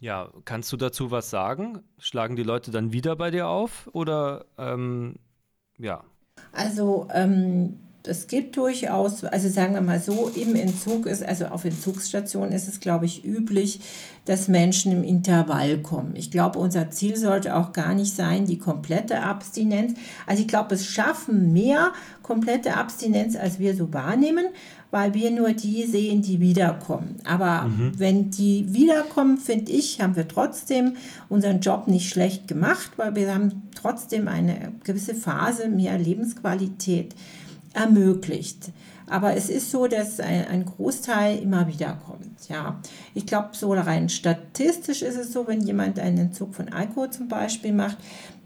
ja, 0.00 0.30
kannst 0.44 0.70
du 0.72 0.76
dazu 0.76 1.10
was 1.10 1.30
sagen? 1.30 1.82
Schlagen 1.98 2.36
die 2.36 2.42
Leute 2.44 2.70
dann 2.70 2.92
wieder 2.92 3.16
bei 3.16 3.30
dir 3.30 3.48
auf 3.48 3.88
oder 3.92 4.44
ähm, 4.56 5.16
ja? 5.76 6.04
Also 6.52 7.08
ähm, 7.12 7.80
es 8.08 8.26
gibt 8.26 8.56
durchaus, 8.56 9.24
also 9.24 9.48
sagen 9.48 9.74
wir 9.74 9.80
mal 9.80 10.00
so, 10.00 10.30
im 10.34 10.54
Entzug 10.54 11.06
ist, 11.06 11.22
also 11.22 11.46
auf 11.46 11.64
Entzugsstationen 11.64 12.52
ist 12.52 12.68
es, 12.68 12.80
glaube 12.80 13.06
ich, 13.06 13.24
üblich, 13.24 13.80
dass 14.24 14.48
Menschen 14.48 14.92
im 14.92 15.04
Intervall 15.04 15.78
kommen. 15.78 16.14
Ich 16.14 16.30
glaube, 16.30 16.58
unser 16.58 16.90
Ziel 16.90 17.16
sollte 17.16 17.56
auch 17.56 17.72
gar 17.72 17.94
nicht 17.94 18.14
sein, 18.14 18.44
die 18.44 18.58
komplette 18.58 19.22
Abstinenz. 19.22 19.94
Also 20.26 20.42
ich 20.42 20.48
glaube, 20.48 20.74
es 20.74 20.86
schaffen 20.86 21.52
mehr 21.52 21.92
komplette 22.22 22.76
Abstinenz, 22.76 23.36
als 23.36 23.58
wir 23.58 23.74
so 23.74 23.92
wahrnehmen, 23.92 24.46
weil 24.90 25.14
wir 25.14 25.30
nur 25.30 25.52
die 25.52 25.84
sehen, 25.84 26.22
die 26.22 26.40
wiederkommen. 26.40 27.16
Aber 27.24 27.68
mhm. 27.68 27.92
wenn 27.98 28.30
die 28.30 28.72
wiederkommen, 28.72 29.38
finde 29.38 29.72
ich, 29.72 30.00
haben 30.00 30.16
wir 30.16 30.28
trotzdem 30.28 30.96
unseren 31.28 31.60
Job 31.60 31.88
nicht 31.88 32.10
schlecht 32.10 32.48
gemacht, 32.48 32.92
weil 32.96 33.14
wir 33.14 33.34
haben 33.34 33.62
trotzdem 33.74 34.28
eine 34.28 34.72
gewisse 34.84 35.14
Phase 35.14 35.68
mehr 35.68 35.98
Lebensqualität 35.98 37.14
ermöglicht. 37.78 38.70
Aber 39.10 39.34
es 39.34 39.48
ist 39.48 39.70
so, 39.70 39.86
dass 39.86 40.20
ein, 40.20 40.66
Großteil 40.66 41.38
immer 41.38 41.66
wieder 41.66 41.98
kommt. 42.06 42.48
Ja. 42.48 42.78
Ich 43.14 43.24
glaube, 43.24 43.50
so 43.52 43.72
rein 43.72 44.08
statistisch 44.08 45.02
ist 45.02 45.16
es 45.16 45.32
so, 45.32 45.46
wenn 45.46 45.62
jemand 45.62 45.98
einen 45.98 46.18
Entzug 46.18 46.54
von 46.54 46.68
Alkohol 46.70 47.10
zum 47.10 47.28
Beispiel 47.28 47.72
macht, 47.72 47.96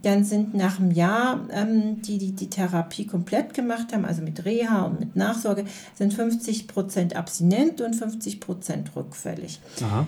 dann 0.02 0.24
sind 0.24 0.54
nach 0.54 0.78
einem 0.78 0.90
Jahr, 0.90 1.48
ähm, 1.50 2.02
die, 2.02 2.18
die 2.18 2.32
die 2.32 2.50
Therapie 2.50 3.06
komplett 3.06 3.54
gemacht 3.54 3.92
haben, 3.92 4.04
also 4.04 4.22
mit 4.22 4.44
Reha 4.44 4.82
und 4.82 5.00
mit 5.00 5.16
Nachsorge, 5.16 5.64
sind 5.94 6.12
50 6.14 6.68
Prozent 6.68 7.16
abstinent 7.16 7.80
und 7.80 7.94
50 7.94 8.40
Prozent 8.40 8.94
rückfällig. 8.96 9.60
Aha. 9.82 10.06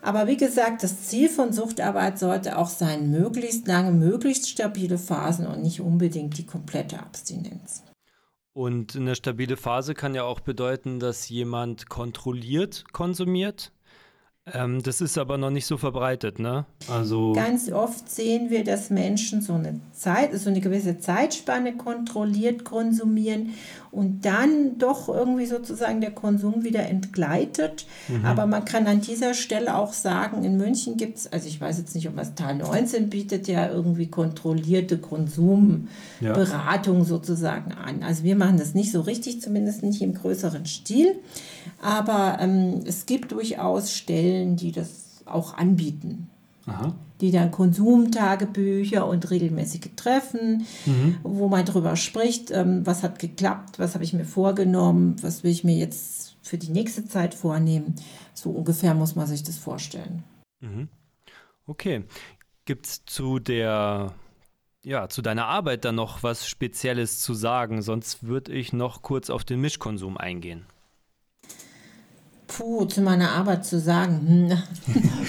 Aber 0.00 0.26
wie 0.26 0.36
gesagt, 0.36 0.82
das 0.82 1.02
Ziel 1.04 1.30
von 1.30 1.52
Suchtarbeit 1.54 2.18
sollte 2.18 2.58
auch 2.58 2.68
sein, 2.68 3.10
möglichst 3.10 3.66
lange, 3.66 3.90
möglichst 3.92 4.48
stabile 4.50 4.98
Phasen 4.98 5.46
und 5.46 5.62
nicht 5.62 5.80
unbedingt 5.80 6.36
die 6.36 6.44
komplette 6.44 6.98
Abstinenz. 6.98 7.82
Und 8.54 8.94
eine 8.94 9.16
stabile 9.16 9.56
Phase 9.56 9.94
kann 9.94 10.14
ja 10.14 10.22
auch 10.22 10.38
bedeuten, 10.38 11.00
dass 11.00 11.28
jemand 11.28 11.88
kontrolliert 11.88 12.92
konsumiert. 12.92 13.72
Ähm, 14.46 14.82
das 14.82 15.00
ist 15.00 15.18
aber 15.18 15.38
noch 15.38 15.50
nicht 15.50 15.66
so 15.66 15.76
verbreitet, 15.76 16.38
ne? 16.38 16.66
Also 16.88 17.32
ganz 17.32 17.72
oft 17.72 18.10
sehen 18.10 18.50
wir, 18.50 18.62
dass 18.62 18.90
Menschen 18.90 19.40
so 19.40 19.54
eine 19.54 19.80
Zeit, 19.92 20.38
so 20.38 20.50
eine 20.50 20.60
gewisse 20.60 20.98
Zeitspanne 20.98 21.76
kontrolliert 21.76 22.62
konsumieren 22.62 23.54
und 23.94 24.24
dann 24.24 24.78
doch 24.78 25.08
irgendwie 25.08 25.46
sozusagen 25.46 26.00
der 26.00 26.10
Konsum 26.10 26.64
wieder 26.64 26.88
entgleitet. 26.88 27.86
Mhm. 28.08 28.24
Aber 28.24 28.46
man 28.46 28.64
kann 28.64 28.86
an 28.86 29.00
dieser 29.00 29.34
Stelle 29.34 29.76
auch 29.76 29.92
sagen, 29.92 30.44
in 30.44 30.56
München 30.56 30.96
gibt 30.96 31.18
es, 31.18 31.32
also 31.32 31.46
ich 31.46 31.60
weiß 31.60 31.78
jetzt 31.78 31.94
nicht, 31.94 32.08
ob 32.08 32.16
das 32.16 32.34
Tal 32.34 32.56
19 32.56 33.10
bietet 33.10 33.48
ja 33.48 33.68
irgendwie 33.68 34.08
kontrollierte 34.08 34.98
Konsumberatung 34.98 36.98
ja. 36.98 37.04
sozusagen 37.04 37.72
an. 37.72 38.02
Also 38.02 38.24
wir 38.24 38.36
machen 38.36 38.58
das 38.58 38.74
nicht 38.74 38.90
so 38.90 39.00
richtig, 39.00 39.40
zumindest 39.40 39.82
nicht 39.82 40.02
im 40.02 40.14
größeren 40.14 40.66
Stil. 40.66 41.16
Aber 41.80 42.38
ähm, 42.40 42.80
es 42.84 43.06
gibt 43.06 43.32
durchaus 43.32 43.92
Stellen, 43.92 44.56
die 44.56 44.72
das 44.72 45.22
auch 45.26 45.54
anbieten. 45.54 46.28
Aha. 46.66 46.94
Die 47.24 47.30
dann 47.30 47.50
Konsumtagebücher 47.50 49.06
und 49.06 49.30
regelmäßige 49.30 49.92
Treffen, 49.96 50.66
mhm. 50.84 51.16
wo 51.22 51.48
man 51.48 51.64
darüber 51.64 51.96
spricht, 51.96 52.50
ähm, 52.50 52.84
was 52.84 53.02
hat 53.02 53.18
geklappt, 53.18 53.78
was 53.78 53.94
habe 53.94 54.04
ich 54.04 54.12
mir 54.12 54.26
vorgenommen, 54.26 55.16
was 55.22 55.42
will 55.42 55.50
ich 55.50 55.64
mir 55.64 55.74
jetzt 55.74 56.36
für 56.42 56.58
die 56.58 56.68
nächste 56.68 57.06
Zeit 57.06 57.32
vornehmen. 57.32 57.94
So 58.34 58.50
ungefähr 58.50 58.92
muss 58.92 59.16
man 59.16 59.26
sich 59.26 59.42
das 59.42 59.56
vorstellen. 59.56 60.22
Mhm. 60.60 60.88
Okay. 61.66 62.04
Gibt 62.66 62.84
es 62.84 63.06
zu 63.06 63.38
der 63.38 64.12
ja, 64.84 65.08
zu 65.08 65.22
deiner 65.22 65.46
Arbeit 65.46 65.86
dann 65.86 65.94
noch 65.94 66.22
was 66.22 66.46
Spezielles 66.46 67.20
zu 67.20 67.32
sagen? 67.32 67.80
Sonst 67.80 68.24
würde 68.24 68.52
ich 68.52 68.74
noch 68.74 69.00
kurz 69.00 69.30
auf 69.30 69.42
den 69.44 69.62
Mischkonsum 69.62 70.18
eingehen 70.18 70.66
puh, 72.56 72.84
zu 72.86 73.02
meiner 73.02 73.32
Arbeit 73.32 73.64
zu 73.64 73.78
sagen, 73.80 74.56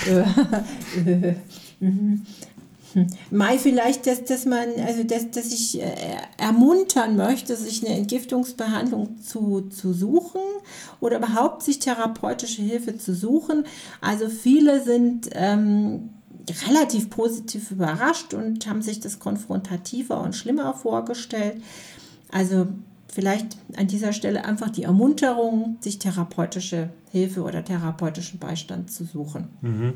hm, 0.05 1.35
Mai 3.29 3.57
vielleicht, 3.57 4.07
dass, 4.07 4.23
dass 4.23 4.45
man, 4.45 4.69
also 4.85 5.03
dass, 5.03 5.29
dass 5.31 5.47
ich 5.47 5.81
äh, 5.81 5.95
ermuntern 6.37 7.17
möchte, 7.17 7.55
sich 7.55 7.85
eine 7.85 7.95
Entgiftungsbehandlung 7.97 9.19
zu, 9.21 9.61
zu 9.69 9.93
suchen 9.93 10.41
oder 11.01 11.17
überhaupt 11.17 11.63
sich 11.63 11.79
therapeutische 11.79 12.61
Hilfe 12.61 12.97
zu 12.97 13.13
suchen. 13.13 13.65
Also 13.99 14.29
viele 14.29 14.81
sind 14.81 15.29
ähm, 15.33 16.11
relativ 16.67 17.09
positiv 17.09 17.71
überrascht 17.71 18.33
und 18.33 18.67
haben 18.67 18.81
sich 18.81 18.99
das 18.99 19.19
konfrontativer 19.19 20.21
und 20.21 20.35
schlimmer 20.35 20.73
vorgestellt. 20.73 21.61
Also 22.31 22.67
vielleicht 23.15 23.55
an 23.77 23.87
dieser 23.87 24.11
Stelle 24.11 24.43
einfach 24.43 24.69
die 24.69 24.83
Ermunterung, 24.83 25.77
sich 25.79 25.99
therapeutische 25.99 26.89
Hilfe 27.11 27.43
oder 27.43 27.63
therapeutischen 27.63 28.39
Beistand 28.39 28.91
zu 28.91 29.05
suchen. 29.05 29.47
Mhm. 29.61 29.93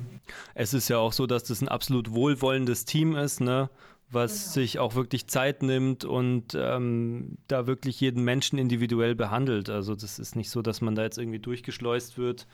Es 0.55 0.73
ist 0.73 0.87
ja 0.87 0.99
auch 0.99 1.11
so, 1.11 1.27
dass 1.27 1.43
das 1.43 1.61
ein 1.61 1.67
absolut 1.67 2.13
wohlwollendes 2.13 2.85
Team 2.85 3.17
ist, 3.17 3.41
ne? 3.41 3.69
was 4.09 4.43
genau. 4.43 4.53
sich 4.53 4.79
auch 4.79 4.95
wirklich 4.95 5.27
Zeit 5.27 5.63
nimmt 5.63 6.05
und 6.05 6.55
ähm, 6.55 7.37
da 7.47 7.67
wirklich 7.67 7.99
jeden 7.99 8.23
Menschen 8.23 8.57
individuell 8.57 9.15
behandelt. 9.15 9.69
Also 9.69 9.95
das 9.95 10.17
ist 10.17 10.37
nicht 10.37 10.49
so, 10.49 10.61
dass 10.61 10.79
man 10.79 10.95
da 10.95 11.03
jetzt 11.03 11.17
irgendwie 11.17 11.39
durchgeschleust 11.39 12.17
wird. 12.17 12.47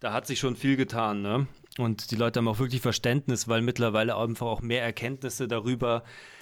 Da 0.00 0.12
hat 0.12 0.26
sich 0.26 0.38
schon 0.38 0.54
viel 0.54 0.76
getan, 0.76 1.22
ne? 1.22 1.46
Und 1.78 2.10
die 2.10 2.16
Leute 2.16 2.38
haben 2.38 2.48
auch 2.48 2.58
wirklich 2.58 2.80
Verständnis, 2.80 3.48
weil 3.48 3.62
mittlerweile 3.62 4.16
einfach 4.16 4.46
auch 4.46 4.60
mehr 4.60 4.82
Erkenntnisse 4.82 5.48
darüber 5.48 6.04
äh, 6.04 6.39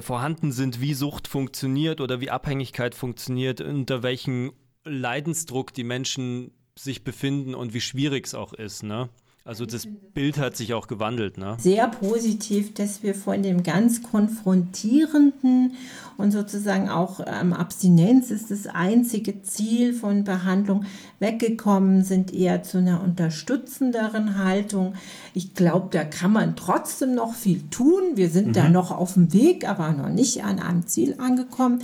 vorhanden 0.00 0.52
sind, 0.52 0.80
wie 0.80 0.94
Sucht 0.94 1.26
funktioniert 1.26 2.00
oder 2.00 2.20
wie 2.20 2.30
Abhängigkeit 2.30 2.94
funktioniert, 2.94 3.60
unter 3.60 4.02
welchem 4.02 4.52
Leidensdruck 4.84 5.72
die 5.72 5.84
Menschen 5.84 6.52
sich 6.78 7.04
befinden 7.04 7.54
und 7.54 7.74
wie 7.74 7.80
schwierig 7.80 8.26
es 8.26 8.34
auch 8.34 8.52
ist. 8.52 8.82
Ne? 8.82 9.08
Also 9.42 9.64
das 9.64 9.88
Bild 10.12 10.36
hat 10.36 10.56
sich 10.56 10.74
auch 10.74 10.86
gewandelt, 10.86 11.38
ne? 11.38 11.56
Sehr 11.58 11.88
positiv, 11.88 12.74
dass 12.74 13.02
wir 13.02 13.14
von 13.14 13.42
dem 13.42 13.62
ganz 13.62 14.02
konfrontierenden 14.02 15.72
und 16.20 16.32
sozusagen 16.32 16.90
auch 16.90 17.20
ähm, 17.26 17.54
Abstinenz 17.54 18.30
ist 18.30 18.50
das 18.50 18.66
einzige 18.66 19.40
Ziel 19.40 19.94
von 19.94 20.24
Behandlung 20.24 20.84
weggekommen 21.18 22.04
sind, 22.04 22.34
eher 22.34 22.62
zu 22.62 22.78
einer 22.78 23.02
unterstützenderen 23.02 24.36
Haltung. 24.36 24.94
Ich 25.32 25.54
glaube, 25.54 25.88
da 25.90 26.04
kann 26.04 26.32
man 26.32 26.56
trotzdem 26.56 27.14
noch 27.14 27.32
viel 27.32 27.62
tun. 27.70 28.02
Wir 28.16 28.28
sind 28.28 28.48
mhm. 28.48 28.52
da 28.52 28.68
noch 28.68 28.90
auf 28.90 29.14
dem 29.14 29.32
Weg, 29.32 29.66
aber 29.66 29.90
noch 29.92 30.10
nicht 30.10 30.44
an 30.44 30.58
einem 30.58 30.86
Ziel 30.86 31.14
angekommen. 31.18 31.80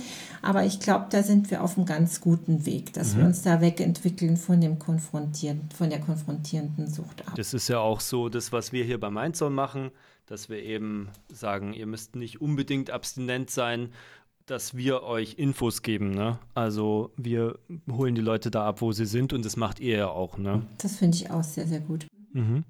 Aber 0.47 0.63
ich 0.63 0.79
glaube, 0.79 1.07
da 1.09 1.23
sind 1.23 1.51
wir 1.51 1.61
auf 1.61 1.75
einem 1.75 1.85
ganz 1.85 2.21
guten 2.21 2.65
Weg, 2.65 2.93
dass 2.93 3.13
mhm. 3.13 3.17
wir 3.17 3.25
uns 3.25 3.41
da 3.41 3.59
wegentwickeln 3.59 4.37
von 4.37 4.61
dem 4.61 4.79
konfrontieren, 4.79 5.67
von 5.75 5.89
der 5.89 5.99
konfrontierenden 5.99 6.87
Sucht 6.87 7.27
ab. 7.27 7.33
Das 7.35 7.53
ist 7.53 7.67
ja 7.67 7.79
auch 7.79 7.99
so 7.99 8.29
das, 8.29 8.53
was 8.53 8.71
wir 8.71 8.85
hier 8.85 8.97
bei 8.97 9.11
Mindzone 9.11 9.53
machen, 9.53 9.91
dass 10.25 10.47
wir 10.47 10.63
eben 10.63 11.09
sagen, 11.27 11.73
ihr 11.73 11.85
müsst 11.85 12.15
nicht 12.15 12.39
unbedingt 12.39 12.91
abstinent 12.91 13.49
sein, 13.49 13.89
dass 14.45 14.77
wir 14.77 15.03
euch 15.03 15.33
Infos 15.33 15.81
geben. 15.81 16.11
Ne? 16.11 16.39
Also 16.53 17.11
wir 17.17 17.59
holen 17.91 18.15
die 18.15 18.21
Leute 18.21 18.49
da 18.49 18.65
ab, 18.65 18.79
wo 18.79 18.93
sie 18.93 19.05
sind 19.05 19.33
und 19.33 19.43
das 19.43 19.57
macht 19.57 19.81
ihr 19.81 19.97
ja 19.97 20.07
auch. 20.07 20.37
Ne? 20.37 20.65
Das 20.77 20.95
finde 20.95 21.17
ich 21.17 21.29
auch 21.29 21.43
sehr, 21.43 21.67
sehr 21.67 21.81
gut. 21.81 22.07
Mhm. 22.31 22.63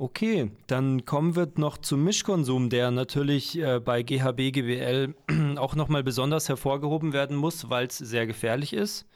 Okay, 0.00 0.52
dann 0.68 1.04
kommen 1.06 1.34
wir 1.34 1.48
noch 1.56 1.76
zum 1.76 2.04
Mischkonsum, 2.04 2.70
der 2.70 2.92
natürlich 2.92 3.58
äh, 3.58 3.80
bei 3.80 4.04
GHB, 4.04 4.52
GBL 4.52 5.12
auch 5.56 5.74
nochmal 5.74 6.04
besonders 6.04 6.48
hervorgehoben 6.48 7.12
werden 7.12 7.36
muss, 7.36 7.68
weil 7.68 7.88
es 7.88 7.98
sehr 7.98 8.24
gefährlich 8.28 8.72
ist. 8.72 9.06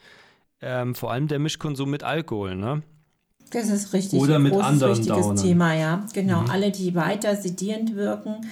Ähm, 0.61 0.97
vor 0.97 1.12
allem 1.12 1.29
der 1.29 1.38
Mischkonsum 1.38 1.88
mit 1.88 2.03
Alkohol, 2.03 2.57
ne? 2.57 2.83
Das 3.53 3.68
ist 3.68 3.92
richtig. 3.92 4.18
Oder 4.18 4.40
mit 4.40 4.55
großes, 4.55 4.66
anderen 4.66 4.99
wichtiges 4.99 5.21
Downern. 5.21 5.37
Thema, 5.37 5.75
ja. 5.75 6.07
Genau, 6.14 6.40
mhm. 6.42 6.51
alle, 6.51 6.73
die 6.73 6.97
weiter 6.97 7.37
sedierend 7.37 7.95
wirken, 7.95 8.45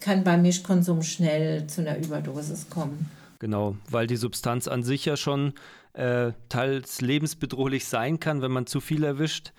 kann 0.00 0.24
beim 0.24 0.42
Mischkonsum 0.42 1.00
schnell 1.00 1.66
zu 1.66 1.80
einer 1.80 1.96
Überdosis 1.96 2.68
kommen. 2.68 3.10
Genau, 3.38 3.74
weil 3.88 4.06
die 4.06 4.16
Substanz 4.16 4.68
an 4.68 4.82
sich 4.82 5.06
ja 5.06 5.16
schon 5.16 5.54
äh, 5.94 6.32
teils 6.50 7.00
lebensbedrohlich 7.00 7.86
sein 7.86 8.20
kann, 8.20 8.42
wenn 8.42 8.52
man 8.52 8.66
zu 8.66 8.82
viel 8.82 9.02
erwischt 9.02 9.52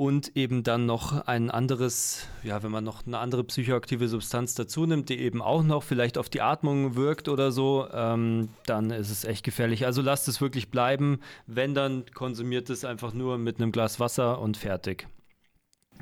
und 0.00 0.34
eben 0.34 0.62
dann 0.62 0.86
noch 0.86 1.26
ein 1.26 1.50
anderes, 1.50 2.26
ja, 2.42 2.62
wenn 2.62 2.70
man 2.70 2.82
noch 2.82 3.06
eine 3.06 3.18
andere 3.18 3.44
psychoaktive 3.44 4.08
Substanz 4.08 4.54
dazu 4.54 4.86
nimmt, 4.86 5.10
die 5.10 5.18
eben 5.18 5.42
auch 5.42 5.62
noch 5.62 5.82
vielleicht 5.82 6.16
auf 6.16 6.30
die 6.30 6.40
Atmung 6.40 6.96
wirkt 6.96 7.28
oder 7.28 7.52
so, 7.52 7.86
ähm, 7.92 8.48
dann 8.64 8.88
ist 8.88 9.10
es 9.10 9.24
echt 9.24 9.44
gefährlich. 9.44 9.84
Also 9.84 10.00
lasst 10.00 10.26
es 10.26 10.40
wirklich 10.40 10.70
bleiben. 10.70 11.20
Wenn, 11.46 11.74
dann 11.74 12.06
konsumiert 12.14 12.70
es 12.70 12.86
einfach 12.86 13.12
nur 13.12 13.36
mit 13.36 13.60
einem 13.60 13.72
Glas 13.72 14.00
Wasser 14.00 14.40
und 14.40 14.56
fertig. 14.56 15.06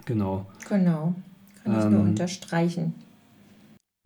Genau. 0.04 0.46
Genau. 0.68 1.16
Kann 1.64 1.76
ich 1.76 1.84
ähm, 1.84 1.92
nur 1.94 2.02
unterstreichen. 2.02 2.94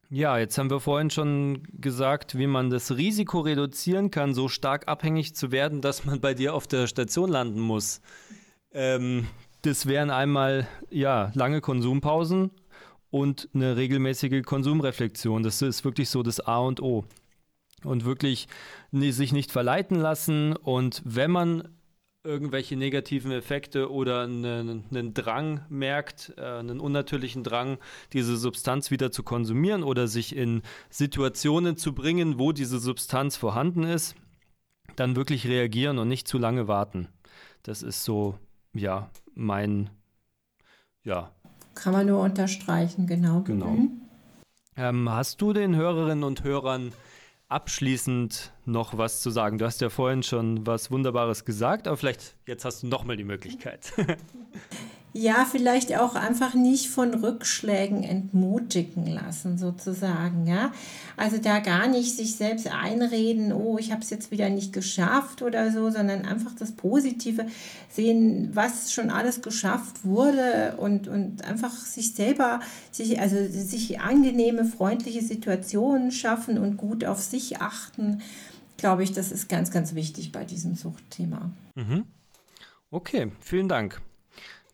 Ja, 0.09 0.38
jetzt 0.38 0.57
haben 0.57 0.70
wir 0.70 0.81
vorhin 0.81 1.11
schon 1.11 1.64
gesagt, 1.70 2.38
wie 2.38 2.46
man 2.46 2.70
das 2.70 2.96
Risiko 2.96 3.40
reduzieren 3.40 4.11
kann, 4.11 4.33
so 4.33 4.48
stark 4.48 4.88
abhängig 4.88 5.37
zu 5.37 5.52
werden, 5.52 5.83
dass 5.83 6.07
man 6.07 6.22
bei 6.22 6.33
dir 6.33 6.55
auf 6.55 6.66
der 6.66 6.87
Station 6.87 7.28
landen 7.28 7.61
muss. 7.61 8.00
Ähm, 8.72 9.26
das 9.62 9.87
wären 9.87 10.11
einmal 10.11 10.66
ja 10.90 11.31
lange 11.35 11.61
Konsumpausen 11.61 12.51
und 13.11 13.48
eine 13.55 13.77
regelmäßige 13.77 14.42
Konsumreflexion. 14.42 15.42
Das 15.42 15.62
ist 15.62 15.85
wirklich 15.85 16.11
so 16.11 16.22
das 16.22 16.40
A 16.40 16.59
und 16.59 16.81
O. 16.81 17.05
Und 17.85 18.05
wirklich 18.05 18.46
sich 18.92 19.33
nicht 19.33 19.51
verleiten 19.51 19.98
lassen. 19.98 20.55
Und 20.57 21.03
wenn 21.05 21.31
man 21.31 21.68
irgendwelche 22.25 22.77
negativen 22.77 23.33
Effekte 23.33 23.90
oder 23.90 24.22
einen, 24.22 24.85
einen 24.90 25.14
Drang 25.14 25.64
merkt, 25.68 26.33
äh, 26.37 26.42
einen 26.42 26.79
unnatürlichen 26.79 27.42
Drang, 27.42 27.79
diese 28.12 28.37
Substanz 28.37 28.90
wieder 28.90 29.11
zu 29.11 29.25
konsumieren 29.25 29.83
oder 29.83 30.07
sich 30.07 30.37
in 30.37 30.62
Situationen 30.88 31.77
zu 31.77 31.94
bringen, 31.94 32.38
wo 32.38 32.53
diese 32.53 32.79
Substanz 32.79 33.37
vorhanden 33.37 33.83
ist, 33.83 34.14
dann 34.94 35.16
wirklich 35.16 35.46
reagieren 35.48 35.98
und 35.98 36.09
nicht 36.09 36.29
zu 36.29 36.38
lange 36.38 36.68
warten. 36.68 37.09
Das 37.64 37.83
ist 37.83 38.05
so, 38.05 38.38
ja, 38.74 39.11
mein, 39.35 39.90
ja. 41.04 41.30
Kann 41.74 41.92
man 41.92 42.06
nur 42.06 42.20
unterstreichen, 42.20 43.06
genau. 43.06 43.40
Genau. 43.42 43.66
Mhm. 43.66 44.00
Ähm, 44.76 45.08
hast 45.11 45.40
du 45.42 45.52
den 45.52 45.76
Hörerinnen 45.76 46.24
und 46.24 46.44
Hörern 46.44 46.92
abschließend 47.48 48.52
noch 48.64 48.96
was 48.96 49.20
zu 49.20 49.31
sagen? 49.31 49.59
Du 49.59 49.64
hast 49.64 49.81
ja 49.81 49.90
vorhin 49.90 50.22
schon 50.22 50.66
was 50.66 50.90
Wunderbares 50.90 51.44
gesagt, 51.44 51.87
aber 51.88 51.96
vielleicht 51.96 52.35
jetzt 52.46 52.64
hast 52.64 52.83
du 52.83 52.87
nochmal 52.87 53.16
die 53.16 53.25
Möglichkeit. 53.25 53.92
ja, 55.14 55.46
vielleicht 55.51 55.94
auch 55.98 56.14
einfach 56.14 56.55
nicht 56.55 56.88
von 56.88 57.12
Rückschlägen 57.12 58.03
entmutigen 58.03 59.07
lassen, 59.07 59.59
sozusagen. 59.59 60.46
Ja? 60.46 60.72
Also 61.16 61.37
da 61.38 61.59
gar 61.59 61.87
nicht 61.87 62.16
sich 62.16 62.37
selbst 62.37 62.66
einreden, 62.68 63.53
oh, 63.53 63.77
ich 63.79 63.90
habe 63.90 64.01
es 64.01 64.11
jetzt 64.11 64.31
wieder 64.31 64.48
nicht 64.48 64.72
geschafft 64.72 65.42
oder 65.42 65.70
so, 65.70 65.90
sondern 65.90 66.25
einfach 66.25 66.53
das 66.59 66.72
Positive 66.72 67.46
sehen, 67.90 68.51
was 68.55 68.92
schon 68.92 69.11
alles 69.11 69.42
geschafft 69.42 70.05
wurde 70.05 70.77
und, 70.79 71.09
und 71.09 71.44
einfach 71.44 71.72
sich 71.72 72.14
selber, 72.14 72.61
sich, 72.90 73.20
also 73.20 73.37
sich 73.48 74.01
angenehme, 74.01 74.64
freundliche 74.64 75.22
Situationen 75.22 76.10
schaffen 76.10 76.58
und 76.58 76.77
gut 76.77 77.04
auf 77.04 77.21
sich 77.21 77.60
achten. 77.60 78.23
Glaube 78.83 79.04
ich, 79.04 79.12
das 79.12 79.30
ist 79.30 79.48
ganz, 79.48 79.70
ganz 79.70 79.94
wichtig 79.94 80.33
bei 80.33 80.44
diesem 80.44 80.74
Suchtthema. 80.74 81.52
Mhm. 81.76 82.04
Okay, 82.90 83.30
vielen 83.38 83.68
Dank. 83.68 84.02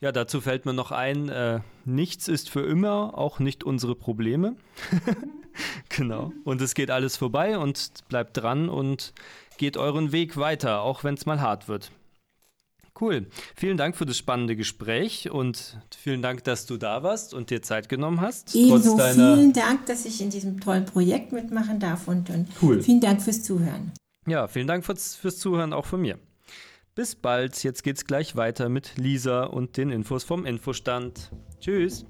Ja, 0.00 0.12
dazu 0.12 0.40
fällt 0.40 0.64
mir 0.64 0.72
noch 0.72 0.92
ein, 0.92 1.28
äh, 1.28 1.60
nichts 1.84 2.26
ist 2.26 2.48
für 2.48 2.62
immer, 2.62 3.18
auch 3.18 3.38
nicht 3.38 3.64
unsere 3.64 3.94
Probleme. 3.94 4.56
genau. 5.90 6.32
Und 6.44 6.62
es 6.62 6.72
geht 6.72 6.90
alles 6.90 7.18
vorbei 7.18 7.58
und 7.58 7.92
bleibt 8.08 8.34
dran 8.38 8.70
und 8.70 9.12
geht 9.58 9.76
euren 9.76 10.10
Weg 10.10 10.38
weiter, 10.38 10.80
auch 10.80 11.04
wenn 11.04 11.12
es 11.12 11.26
mal 11.26 11.42
hart 11.42 11.68
wird. 11.68 11.90
Cool. 13.00 13.26
Vielen 13.54 13.76
Dank 13.76 13.96
für 13.96 14.06
das 14.06 14.16
spannende 14.16 14.56
Gespräch 14.56 15.30
und 15.30 15.78
vielen 15.96 16.22
Dank, 16.22 16.44
dass 16.44 16.66
du 16.66 16.76
da 16.76 17.02
warst 17.02 17.34
und 17.34 17.50
dir 17.50 17.62
Zeit 17.62 17.88
genommen 17.88 18.20
hast. 18.20 18.54
Ebenso 18.54 18.98
vielen 18.98 19.52
Dank, 19.52 19.86
dass 19.86 20.04
ich 20.04 20.20
in 20.20 20.30
diesem 20.30 20.60
tollen 20.60 20.84
Projekt 20.84 21.32
mitmachen 21.32 21.78
darf 21.78 22.08
und, 22.08 22.30
und 22.30 22.48
cool. 22.62 22.82
vielen 22.82 23.00
Dank 23.00 23.22
fürs 23.22 23.42
Zuhören. 23.42 23.92
Ja, 24.26 24.48
vielen 24.48 24.66
Dank 24.66 24.84
fürs, 24.84 25.14
fürs 25.14 25.38
Zuhören 25.38 25.72
auch 25.72 25.86
von 25.86 26.00
mir. 26.00 26.18
Bis 26.94 27.14
bald. 27.14 27.62
Jetzt 27.62 27.84
geht's 27.84 28.04
gleich 28.04 28.34
weiter 28.34 28.68
mit 28.68 28.96
Lisa 28.96 29.44
und 29.44 29.76
den 29.76 29.90
Infos 29.90 30.24
vom 30.24 30.44
Infostand. 30.44 31.30
Tschüss. 31.60 32.04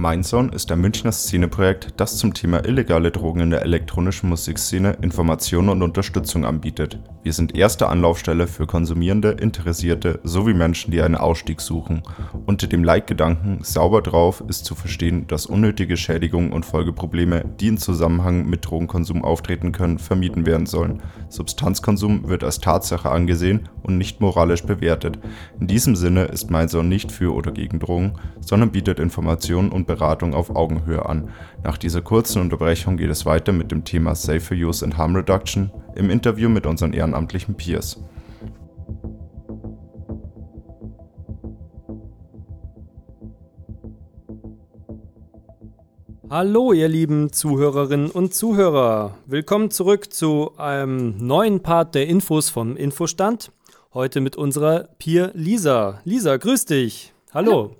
Mindzone 0.00 0.50
ist 0.54 0.72
ein 0.72 0.80
Münchner 0.80 1.12
Szeneprojekt, 1.12 1.88
das 1.98 2.16
zum 2.16 2.32
Thema 2.32 2.64
illegale 2.64 3.10
Drogen 3.10 3.40
in 3.40 3.50
der 3.50 3.60
elektronischen 3.60 4.30
Musikszene 4.30 4.96
Informationen 5.02 5.68
und 5.68 5.82
Unterstützung 5.82 6.46
anbietet. 6.46 6.98
Wir 7.22 7.34
sind 7.34 7.54
erste 7.54 7.86
Anlaufstelle 7.86 8.46
für 8.46 8.66
Konsumierende, 8.66 9.32
Interessierte 9.32 10.18
sowie 10.22 10.54
Menschen, 10.54 10.90
die 10.90 11.02
einen 11.02 11.16
Ausstieg 11.16 11.60
suchen. 11.60 12.02
Unter 12.46 12.66
dem 12.66 12.82
Leitgedanken 12.82 13.62
Sauber 13.62 14.00
drauf 14.00 14.42
ist 14.48 14.64
zu 14.64 14.74
verstehen, 14.74 15.26
dass 15.26 15.44
unnötige 15.44 15.98
Schädigungen 15.98 16.52
und 16.52 16.64
Folgeprobleme, 16.64 17.44
die 17.60 17.68
in 17.68 17.76
Zusammenhang 17.76 18.48
mit 18.48 18.64
Drogenkonsum 18.64 19.22
auftreten 19.22 19.70
können, 19.70 19.98
vermieden 19.98 20.46
werden 20.46 20.64
sollen. 20.64 21.02
Substanzkonsum 21.28 22.26
wird 22.26 22.42
als 22.42 22.60
Tatsache 22.60 23.10
angesehen 23.10 23.68
und 23.82 23.98
nicht 23.98 24.22
moralisch 24.22 24.62
bewertet. 24.62 25.18
In 25.60 25.66
diesem 25.66 25.94
Sinne 25.94 26.24
ist 26.24 26.50
Mindzone 26.50 26.88
nicht 26.88 27.12
für 27.12 27.34
oder 27.34 27.52
gegen 27.52 27.80
Drogen, 27.80 28.14
sondern 28.40 28.72
bietet 28.72 28.98
Informationen 28.98 29.68
und 29.68 29.89
Beratung 29.90 30.34
auf 30.34 30.54
Augenhöhe 30.54 31.04
an. 31.04 31.30
Nach 31.64 31.76
dieser 31.76 32.00
kurzen 32.00 32.40
Unterbrechung 32.40 32.96
geht 32.96 33.10
es 33.10 33.26
weiter 33.26 33.52
mit 33.52 33.72
dem 33.72 33.84
Thema 33.84 34.14
Safer 34.14 34.54
Use 34.54 34.84
and 34.84 34.96
Harm 34.96 35.16
Reduction 35.16 35.70
im 35.96 36.10
Interview 36.10 36.48
mit 36.48 36.64
unseren 36.64 36.92
ehrenamtlichen 36.92 37.56
Peers. 37.56 38.00
Hallo, 46.30 46.72
ihr 46.72 46.86
lieben 46.86 47.32
Zuhörerinnen 47.32 48.12
und 48.12 48.32
Zuhörer. 48.32 49.16
Willkommen 49.26 49.72
zurück 49.72 50.12
zu 50.12 50.52
einem 50.56 51.16
neuen 51.18 51.60
Part 51.60 51.96
der 51.96 52.06
Infos 52.06 52.48
vom 52.48 52.76
Infostand. 52.76 53.50
Heute 53.92 54.20
mit 54.20 54.36
unserer 54.36 54.88
Peer 55.00 55.32
Lisa. 55.34 56.00
Lisa, 56.04 56.36
grüß 56.36 56.66
dich. 56.66 57.12
Hallo. 57.34 57.79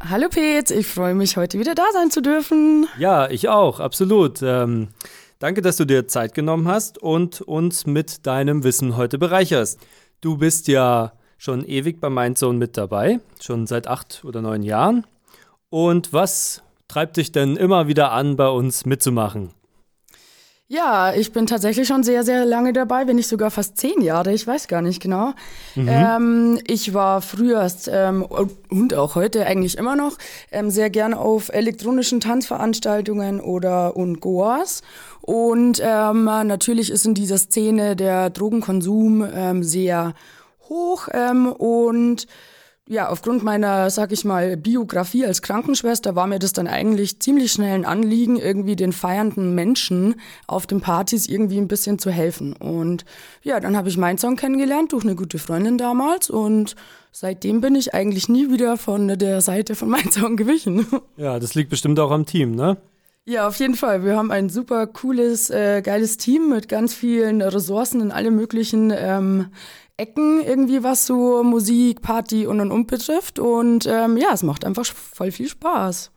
Hallo, 0.00 0.28
Pete, 0.28 0.74
ich 0.74 0.86
freue 0.86 1.14
mich, 1.14 1.36
heute 1.36 1.58
wieder 1.58 1.74
da 1.74 1.82
sein 1.92 2.12
zu 2.12 2.22
dürfen. 2.22 2.86
Ja, 2.98 3.28
ich 3.28 3.48
auch, 3.48 3.80
absolut. 3.80 4.40
Ähm, 4.42 4.88
danke, 5.40 5.60
dass 5.60 5.76
du 5.76 5.84
dir 5.84 6.06
Zeit 6.06 6.34
genommen 6.34 6.68
hast 6.68 6.98
und 6.98 7.40
uns 7.40 7.84
mit 7.84 8.24
deinem 8.24 8.62
Wissen 8.62 8.96
heute 8.96 9.18
bereicherst. 9.18 9.80
Du 10.20 10.38
bist 10.38 10.68
ja 10.68 11.12
schon 11.36 11.64
ewig 11.64 12.00
bei 12.00 12.10
Mindzone 12.10 12.58
mit 12.58 12.76
dabei, 12.76 13.18
schon 13.40 13.66
seit 13.66 13.88
acht 13.88 14.24
oder 14.24 14.40
neun 14.40 14.62
Jahren. 14.62 15.04
Und 15.68 16.12
was 16.12 16.62
treibt 16.86 17.16
dich 17.16 17.32
denn 17.32 17.56
immer 17.56 17.88
wieder 17.88 18.12
an, 18.12 18.36
bei 18.36 18.48
uns 18.48 18.86
mitzumachen? 18.86 19.50
Ja, 20.70 21.14
ich 21.14 21.32
bin 21.32 21.46
tatsächlich 21.46 21.88
schon 21.88 22.02
sehr, 22.02 22.24
sehr 22.24 22.44
lange 22.44 22.74
dabei, 22.74 23.06
wenn 23.06 23.16
nicht 23.16 23.26
sogar 23.26 23.50
fast 23.50 23.78
zehn 23.78 24.02
Jahre, 24.02 24.34
ich 24.34 24.46
weiß 24.46 24.68
gar 24.68 24.82
nicht 24.82 25.00
genau. 25.00 25.32
Mhm. 25.74 25.88
Ähm, 25.88 26.58
ich 26.66 26.92
war 26.92 27.22
früher 27.22 27.66
ähm, 27.86 28.22
und 28.68 28.92
auch 28.92 29.14
heute 29.14 29.46
eigentlich 29.46 29.78
immer 29.78 29.96
noch 29.96 30.18
ähm, 30.52 30.68
sehr 30.68 30.90
gern 30.90 31.14
auf 31.14 31.48
elektronischen 31.48 32.20
Tanzveranstaltungen 32.20 33.40
oder 33.40 33.96
und 33.96 34.20
Goas. 34.20 34.82
Und 35.22 35.80
ähm, 35.82 36.24
natürlich 36.24 36.90
ist 36.90 37.06
in 37.06 37.14
dieser 37.14 37.38
Szene 37.38 37.96
der 37.96 38.28
Drogenkonsum 38.28 39.26
ähm, 39.34 39.62
sehr 39.62 40.12
hoch 40.68 41.08
ähm, 41.14 41.50
und 41.50 42.26
ja, 42.90 43.10
aufgrund 43.10 43.44
meiner, 43.44 43.90
sag 43.90 44.12
ich 44.12 44.24
mal, 44.24 44.56
Biografie 44.56 45.26
als 45.26 45.42
Krankenschwester 45.42 46.16
war 46.16 46.26
mir 46.26 46.38
das 46.38 46.54
dann 46.54 46.66
eigentlich 46.66 47.20
ziemlich 47.20 47.52
schnell 47.52 47.74
ein 47.74 47.84
Anliegen, 47.84 48.36
irgendwie 48.36 48.76
den 48.76 48.92
feiernden 48.92 49.54
Menschen 49.54 50.14
auf 50.46 50.66
den 50.66 50.80
Partys 50.80 51.28
irgendwie 51.28 51.58
ein 51.58 51.68
bisschen 51.68 51.98
zu 51.98 52.10
helfen. 52.10 52.54
Und 52.54 53.04
ja, 53.42 53.60
dann 53.60 53.76
habe 53.76 53.90
ich 53.90 53.98
meinen 53.98 54.16
Song 54.16 54.36
kennengelernt 54.36 54.92
durch 54.92 55.04
eine 55.04 55.16
gute 55.16 55.38
Freundin 55.38 55.76
damals 55.76 56.30
und 56.30 56.76
seitdem 57.12 57.60
bin 57.60 57.74
ich 57.74 57.92
eigentlich 57.92 58.30
nie 58.30 58.50
wieder 58.50 58.78
von 58.78 59.18
der 59.18 59.42
Seite 59.42 59.74
von 59.74 59.90
meinem 59.90 60.10
Song 60.10 60.36
gewichen. 60.36 60.86
Ja, 61.16 61.38
das 61.38 61.54
liegt 61.54 61.68
bestimmt 61.68 61.98
auch 61.98 62.10
am 62.10 62.26
Team, 62.26 62.54
ne? 62.54 62.76
Ja, 63.24 63.48
auf 63.48 63.56
jeden 63.58 63.74
Fall. 63.74 64.04
Wir 64.04 64.16
haben 64.16 64.30
ein 64.30 64.48
super 64.48 64.86
cooles, 64.86 65.50
äh, 65.50 65.82
geiles 65.82 66.16
Team 66.16 66.48
mit 66.48 66.68
ganz 66.68 66.94
vielen 66.94 67.42
Ressourcen 67.42 68.00
in 68.00 68.12
alle 68.12 68.30
möglichen 68.30 68.92
ähm, 68.96 69.48
Ecken 69.98 70.40
irgendwie, 70.40 70.82
was 70.82 71.06
so 71.06 71.42
Musik, 71.42 72.02
Party 72.02 72.46
und 72.46 72.60
und 72.60 72.70
und 72.70 72.86
betrifft. 72.86 73.38
Und 73.38 73.86
ähm, 73.86 74.16
ja, 74.16 74.28
es 74.32 74.42
macht 74.42 74.64
einfach 74.64 74.86
voll 74.86 75.32
viel 75.32 75.48
Spaß. 75.48 76.12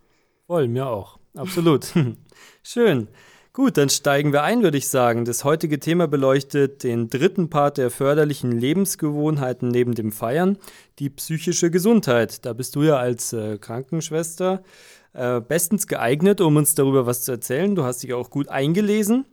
Voll, 0.47 0.67
mir 0.67 0.88
auch. 0.88 1.19
Absolut. 1.36 1.91
Schön. 2.63 3.07
Gut, 3.53 3.75
dann 3.75 3.89
steigen 3.89 4.32
wir 4.32 4.43
ein, 4.43 4.63
würde 4.63 4.77
ich 4.77 4.88
sagen. 4.88 5.25
Das 5.25 5.43
heutige 5.43 5.79
Thema 5.79 6.07
beleuchtet 6.07 6.84
den 6.84 7.09
dritten 7.09 7.49
Part 7.49 7.77
der 7.77 7.91
förderlichen 7.91 8.53
Lebensgewohnheiten 8.53 9.67
neben 9.67 9.93
dem 9.93 10.13
Feiern, 10.13 10.57
die 10.99 11.09
psychische 11.09 11.69
Gesundheit. 11.69 12.45
Da 12.45 12.53
bist 12.53 12.77
du 12.77 12.84
ja 12.84 12.95
als 12.95 13.34
äh, 13.34 13.57
Krankenschwester 13.57 14.63
äh, 15.11 15.41
bestens 15.41 15.88
geeignet, 15.88 16.39
um 16.39 16.55
uns 16.55 16.75
darüber 16.75 17.05
was 17.05 17.23
zu 17.23 17.34
erzählen. 17.34 17.75
Du 17.75 17.84
hast 17.84 18.03
dich 18.03 18.13
auch 18.13 18.29
gut 18.29 18.47
eingelesen. 18.47 19.25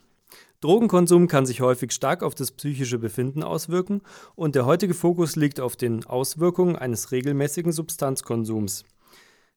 Drogenkonsum 0.60 1.28
kann 1.28 1.46
sich 1.46 1.60
häufig 1.60 1.92
stark 1.92 2.24
auf 2.24 2.34
das 2.34 2.50
psychische 2.50 2.98
Befinden 2.98 3.44
auswirken 3.44 4.00
und 4.34 4.56
der 4.56 4.66
heutige 4.66 4.94
Fokus 4.94 5.36
liegt 5.36 5.60
auf 5.60 5.76
den 5.76 6.04
Auswirkungen 6.04 6.74
eines 6.74 7.12
regelmäßigen 7.12 7.70
Substanzkonsums. 7.70 8.84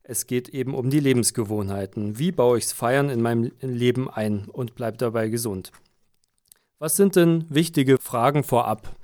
Es 0.03 0.27
geht 0.27 0.49
eben 0.49 0.75
um 0.75 0.91
die 0.91 0.99
Lebensgewohnheiten. 0.99 2.19
Wie 2.19 2.31
baue 2.31 2.59
ich 2.59 2.65
das 2.65 2.73
Feiern 2.73 3.09
in 3.09 3.21
meinem 3.21 3.51
Leben 3.61 4.09
ein 4.09 4.45
und 4.47 4.75
bleibe 4.75 4.97
dabei 4.97 5.29
gesund? 5.29 5.71
Was 6.77 6.95
sind 6.95 7.15
denn 7.15 7.45
wichtige 7.49 7.97
Fragen 7.97 8.43
vorab? 8.43 8.95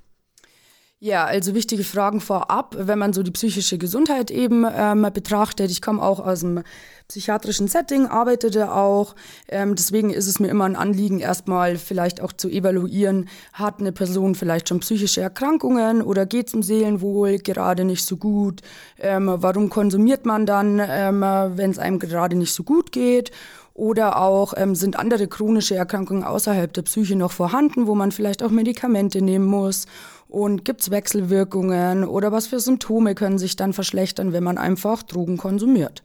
Ja, 0.99 1.25
also 1.25 1.53
wichtige 1.53 1.83
Fragen 1.83 2.21
vorab, 2.21 2.75
wenn 2.75 2.97
man 2.97 3.13
so 3.13 3.21
die 3.21 3.29
psychische 3.29 3.77
Gesundheit 3.77 4.31
eben 4.31 4.65
ähm, 4.67 5.07
betrachtet. 5.13 5.69
Ich 5.69 5.79
komme 5.79 6.01
auch 6.01 6.19
aus 6.19 6.39
dem 6.39 6.63
psychiatrischen 7.07 7.67
Setting, 7.67 8.07
arbeitete 8.07 8.73
auch. 8.73 9.13
Ähm, 9.47 9.75
deswegen 9.75 10.09
ist 10.09 10.25
es 10.25 10.39
mir 10.39 10.47
immer 10.47 10.65
ein 10.65 10.75
Anliegen, 10.75 11.19
erstmal 11.19 11.77
vielleicht 11.77 12.19
auch 12.19 12.33
zu 12.33 12.49
evaluieren, 12.49 13.29
hat 13.53 13.79
eine 13.79 13.91
Person 13.91 14.33
vielleicht 14.33 14.69
schon 14.69 14.79
psychische 14.79 15.21
Erkrankungen 15.21 16.01
oder 16.01 16.25
geht 16.25 16.47
es 16.47 16.55
im 16.55 16.63
Seelenwohl 16.63 17.37
gerade 17.37 17.85
nicht 17.85 18.03
so 18.03 18.17
gut? 18.17 18.61
Ähm, 18.99 19.31
warum 19.31 19.69
konsumiert 19.69 20.25
man 20.25 20.47
dann, 20.47 20.81
ähm, 20.83 21.21
wenn 21.21 21.69
es 21.69 21.77
einem 21.77 21.99
gerade 21.99 22.35
nicht 22.35 22.55
so 22.55 22.63
gut 22.63 22.91
geht? 22.91 23.29
Oder 23.75 24.19
auch 24.19 24.55
ähm, 24.57 24.73
sind 24.73 24.97
andere 24.97 25.27
chronische 25.27 25.75
Erkrankungen 25.75 26.23
außerhalb 26.23 26.73
der 26.73 26.81
Psyche 26.81 27.15
noch 27.15 27.31
vorhanden, 27.31 27.85
wo 27.85 27.93
man 27.93 28.11
vielleicht 28.11 28.41
auch 28.41 28.49
Medikamente 28.49 29.21
nehmen 29.21 29.45
muss? 29.45 29.85
Und 30.27 30.65
gibt 30.65 30.81
es 30.81 30.91
Wechselwirkungen 30.91 32.03
oder 32.03 32.31
was 32.31 32.47
für 32.47 32.59
Symptome 32.59 33.15
können 33.15 33.37
sich 33.37 33.55
dann 33.55 33.73
verschlechtern, 33.73 34.33
wenn 34.33 34.43
man 34.43 34.57
einfach 34.57 35.03
Drogen 35.03 35.37
konsumiert? 35.37 36.03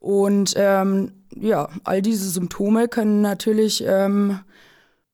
Und 0.00 0.52
ähm, 0.56 1.12
ja, 1.34 1.68
all 1.84 2.02
diese 2.02 2.28
Symptome 2.28 2.88
können 2.88 3.22
natürlich 3.22 3.82
ähm, 3.86 4.40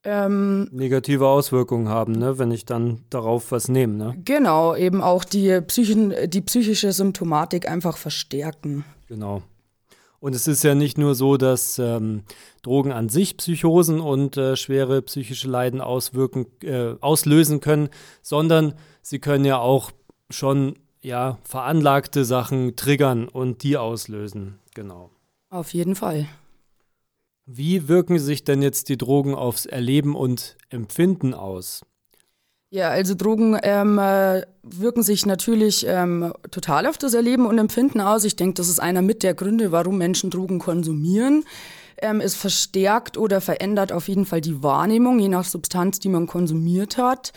ähm, 0.03 0.69
negative 0.73 1.27
Auswirkungen 1.29 1.89
haben, 1.89 2.13
ne, 2.13 2.39
wenn 2.39 2.51
ich 2.51 2.65
dann 2.65 3.05
darauf 3.11 3.53
was 3.53 3.69
nehme. 3.69 3.95
Ne? 3.95 4.17
Genau, 4.25 4.75
eben 4.75 5.03
auch 5.03 5.25
die, 5.25 5.61
Psychen, 5.61 6.15
die 6.27 6.41
psychische 6.41 6.93
Symptomatik 6.93 7.69
einfach 7.69 7.97
verstärken. 7.97 8.85
Genau. 9.09 9.43
Und 10.21 10.35
es 10.35 10.47
ist 10.47 10.63
ja 10.63 10.75
nicht 10.75 10.99
nur 10.99 11.15
so, 11.15 11.39
dass 11.39 11.79
ähm, 11.79 12.23
Drogen 12.63 12.93
an 12.93 13.09
sich 13.09 13.39
Psychosen 13.39 14.01
und 14.01 14.37
äh, 14.37 14.55
schwere 14.55 15.01
psychische 15.03 15.49
Leiden 15.49 15.81
auswirken, 15.81 16.47
äh, 16.63 16.95
auslösen 17.01 17.61
können, 17.61 17.89
sondern 18.21 18.75
sie 19.01 19.19
können 19.19 19.47
ja 19.47 19.59
auch 19.59 19.91
schon 20.29 20.79
ja, 21.01 21.39
veranlagte 21.45 22.27
Sachen 22.27 22.77
triggern 22.77 23.29
und 23.29 23.63
die 23.63 23.79
auslösen. 23.79 24.59
Genau. 24.75 25.11
Auf 25.49 25.73
jeden 25.73 25.97
Fall. 25.97 26.29
Wie 27.47 27.89
wirken 27.89 28.19
sich 28.19 28.45
denn 28.45 28.63
jetzt 28.63 28.91
die 28.91 28.99
Drogen 28.99 29.35
aufs 29.35 29.67
Erleben 29.67 30.15
und 30.15 30.57
Empfinden 30.69 31.35
aus? 31.35 31.83
Ja, 32.73 32.91
also 32.91 33.15
Drogen 33.17 33.59
ähm, 33.65 33.99
äh, 33.99 34.43
wirken 34.63 35.03
sich 35.03 35.27
natürlich 35.27 35.85
ähm, 35.89 36.33
total 36.53 36.87
auf 36.87 36.99
das 36.99 37.15
Erleben 37.15 37.47
und 37.47 37.59
Empfinden 37.59 38.01
aus. 38.01 38.23
Ich 38.23 38.37
denke, 38.37 38.55
das 38.55 38.69
ist 38.69 38.79
einer 38.79 39.03
mit 39.03 39.25
der 39.25 39.35
Gründe, 39.35 39.73
warum 39.73 39.99
Menschen 39.99 40.31
Drogen 40.31 40.61
konsumieren. 40.61 41.45
Ähm, 42.01 42.21
es 42.21 42.37
verstärkt 42.37 43.19
oder 43.19 43.41
verändert 43.41 43.91
auf 43.91 44.07
jeden 44.07 44.25
Fall 44.25 44.41
die 44.41 44.63
Wahrnehmung, 44.63 45.19
je 45.19 45.27
nach 45.27 45.45
Substanz, 45.45 45.99
die 45.99 46.09
man 46.09 46.29
konsumiert 46.29 46.97
hat. 46.97 47.33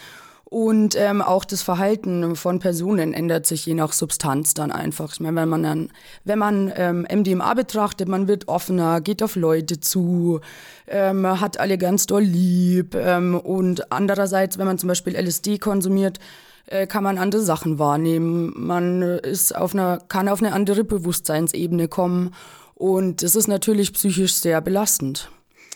Und 0.54 0.96
ähm, 0.96 1.24
auch 1.24 1.46
das 1.46 1.64
Verhalten 1.64 2.36
von 2.36 2.60
Personen 2.60 3.16
ändert 3.16 3.48
sich 3.48 3.66
je 3.66 3.74
nach 3.74 3.92
Substanz 3.92 4.54
dann 4.54 4.72
einfach. 4.72 5.12
Ich 5.14 5.20
meine, 5.20 5.42
wenn 5.42 5.50
man 5.50 5.64
dann, 5.64 5.90
wenn 6.26 6.38
man 6.38 6.72
ähm, 6.76 7.08
MDMA 7.12 7.56
betrachtet, 7.56 8.08
man 8.08 8.28
wird 8.28 8.48
offener, 8.48 9.02
geht 9.02 9.24
auf 9.24 9.36
Leute 9.36 9.80
zu, 9.80 10.42
ähm, 10.86 11.26
hat 11.42 11.60
alle 11.60 11.80
ganz 11.80 12.06
doll 12.06 12.22
lieb. 12.22 12.94
Ähm, 12.94 13.34
und 13.34 13.92
andererseits, 13.92 14.60
wenn 14.60 14.68
man 14.68 14.78
zum 14.78 14.90
Beispiel 14.90 15.16
LSD 15.16 15.58
konsumiert, 15.58 16.20
äh, 16.68 16.86
kann 16.86 17.02
man 17.04 17.18
andere 17.18 17.42
Sachen 17.42 17.80
wahrnehmen. 17.80 18.54
Man 18.56 19.02
ist 19.02 19.56
auf 19.56 19.74
einer, 19.74 20.02
kann 20.08 20.30
auf 20.30 20.44
eine 20.44 20.54
andere 20.54 20.84
Bewusstseinsebene 20.84 21.88
kommen. 21.88 22.36
Und 22.76 23.24
das 23.24 23.36
ist 23.36 23.48
natürlich 23.48 23.92
psychisch 23.94 24.36
sehr 24.36 24.62
belastend. 24.62 25.32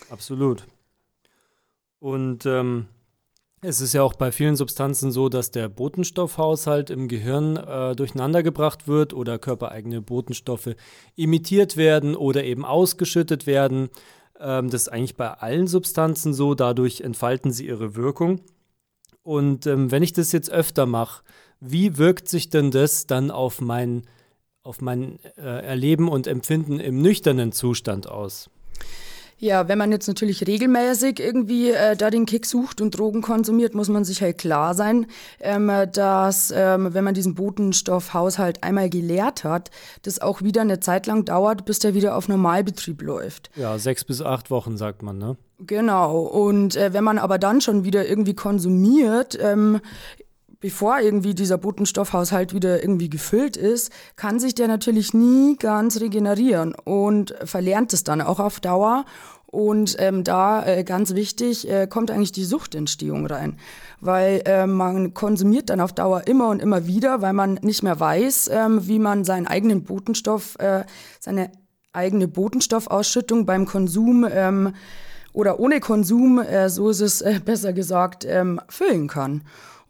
Absolut. 0.08 0.68
Und 1.98 2.46
ähm, 2.46 2.86
es 3.60 3.80
ist 3.80 3.92
ja 3.92 4.02
auch 4.02 4.14
bei 4.14 4.30
vielen 4.30 4.56
Substanzen 4.56 5.10
so, 5.10 5.28
dass 5.28 5.50
der 5.50 5.68
Botenstoffhaushalt 5.68 6.90
im 6.90 7.08
Gehirn 7.08 7.56
äh, 7.56 7.96
durcheinandergebracht 7.96 8.86
wird 8.86 9.14
oder 9.14 9.38
körpereigene 9.38 10.00
Botenstoffe 10.00 10.74
imitiert 11.16 11.76
werden 11.76 12.14
oder 12.14 12.44
eben 12.44 12.64
ausgeschüttet 12.64 13.46
werden. 13.46 13.88
Ähm, 14.38 14.70
das 14.70 14.82
ist 14.82 14.88
eigentlich 14.88 15.16
bei 15.16 15.30
allen 15.30 15.66
Substanzen 15.66 16.34
so, 16.34 16.54
dadurch 16.54 17.00
entfalten 17.00 17.50
sie 17.50 17.66
ihre 17.66 17.96
Wirkung. 17.96 18.40
Und 19.22 19.66
ähm, 19.66 19.90
wenn 19.90 20.02
ich 20.02 20.12
das 20.12 20.32
jetzt 20.32 20.50
öfter 20.50 20.86
mache, 20.86 21.22
wie 21.60 21.98
wirkt 21.98 22.28
sich 22.28 22.50
denn 22.50 22.70
das 22.70 23.06
dann 23.06 23.30
auf 23.30 23.60
mein, 23.60 24.02
auf 24.62 24.80
mein 24.80 25.18
äh, 25.36 25.42
Erleben 25.42 26.08
und 26.08 26.28
Empfinden 26.28 26.78
im 26.78 27.02
nüchternen 27.02 27.52
Zustand 27.52 28.08
aus? 28.08 28.48
Ja, 29.40 29.68
wenn 29.68 29.78
man 29.78 29.92
jetzt 29.92 30.08
natürlich 30.08 30.46
regelmäßig 30.46 31.20
irgendwie 31.20 31.70
äh, 31.70 31.96
da 31.96 32.10
den 32.10 32.26
Kick 32.26 32.44
sucht 32.44 32.80
und 32.80 32.98
Drogen 32.98 33.22
konsumiert, 33.22 33.72
muss 33.72 33.88
man 33.88 34.04
sich 34.04 34.20
halt 34.20 34.38
klar 34.38 34.74
sein, 34.74 35.06
ähm, 35.40 35.70
dass 35.92 36.52
ähm, 36.54 36.92
wenn 36.92 37.04
man 37.04 37.14
diesen 37.14 37.36
Botenstoffhaushalt 37.36 38.64
einmal 38.64 38.90
geleert 38.90 39.44
hat, 39.44 39.70
das 40.02 40.20
auch 40.20 40.42
wieder 40.42 40.62
eine 40.62 40.80
Zeit 40.80 41.06
lang 41.06 41.24
dauert, 41.24 41.64
bis 41.64 41.78
der 41.78 41.94
wieder 41.94 42.16
auf 42.16 42.26
Normalbetrieb 42.26 43.00
läuft. 43.00 43.50
Ja, 43.54 43.78
sechs 43.78 44.04
bis 44.04 44.20
acht 44.22 44.50
Wochen 44.50 44.76
sagt 44.76 45.02
man, 45.02 45.18
ne? 45.18 45.36
Genau. 45.60 46.20
Und 46.20 46.76
äh, 46.76 46.92
wenn 46.92 47.04
man 47.04 47.18
aber 47.18 47.38
dann 47.38 47.60
schon 47.60 47.84
wieder 47.84 48.08
irgendwie 48.08 48.34
konsumiert, 48.34 49.38
ähm, 49.40 49.80
bevor 50.60 51.00
irgendwie 51.00 51.34
dieser 51.34 51.58
Botenstoffhaushalt 51.58 52.52
wieder 52.54 52.82
irgendwie 52.82 53.10
gefüllt 53.10 53.56
ist, 53.56 53.92
kann 54.16 54.40
sich 54.40 54.54
der 54.54 54.68
natürlich 54.68 55.14
nie 55.14 55.56
ganz 55.56 56.00
regenerieren 56.00 56.74
und 56.74 57.34
verlernt 57.44 57.92
es 57.92 58.04
dann 58.04 58.20
auch 58.20 58.40
auf 58.40 58.60
Dauer. 58.60 59.04
Und 59.50 59.96
ähm, 59.98 60.24
da 60.24 60.66
äh, 60.66 60.84
ganz 60.84 61.14
wichtig 61.14 61.70
äh, 61.70 61.86
kommt 61.86 62.10
eigentlich 62.10 62.32
die 62.32 62.44
Suchtentstehung 62.44 63.24
rein, 63.24 63.56
weil 63.98 64.42
äh, 64.44 64.66
man 64.66 65.14
konsumiert 65.14 65.70
dann 65.70 65.80
auf 65.80 65.94
Dauer 65.94 66.26
immer 66.26 66.48
und 66.48 66.60
immer 66.60 66.86
wieder, 66.86 67.22
weil 67.22 67.32
man 67.32 67.54
nicht 67.62 67.82
mehr 67.82 67.98
weiß, 67.98 68.50
ähm, 68.52 68.86
wie 68.86 68.98
man 68.98 69.24
seinen 69.24 69.46
eigenen 69.46 69.84
Botenstoff, 69.84 70.56
äh, 70.58 70.84
seine 71.18 71.50
eigene 71.94 72.28
Botenstoffausschüttung 72.28 73.46
beim 73.46 73.64
Konsum 73.64 74.26
ähm, 74.30 74.74
oder 75.32 75.58
ohne 75.58 75.80
Konsum, 75.80 76.40
äh, 76.40 76.68
so 76.68 76.90
ist 76.90 77.00
es 77.00 77.22
äh, 77.22 77.40
besser 77.42 77.72
gesagt, 77.72 78.26
ähm, 78.28 78.60
füllen 78.68 79.08
kann. 79.08 79.44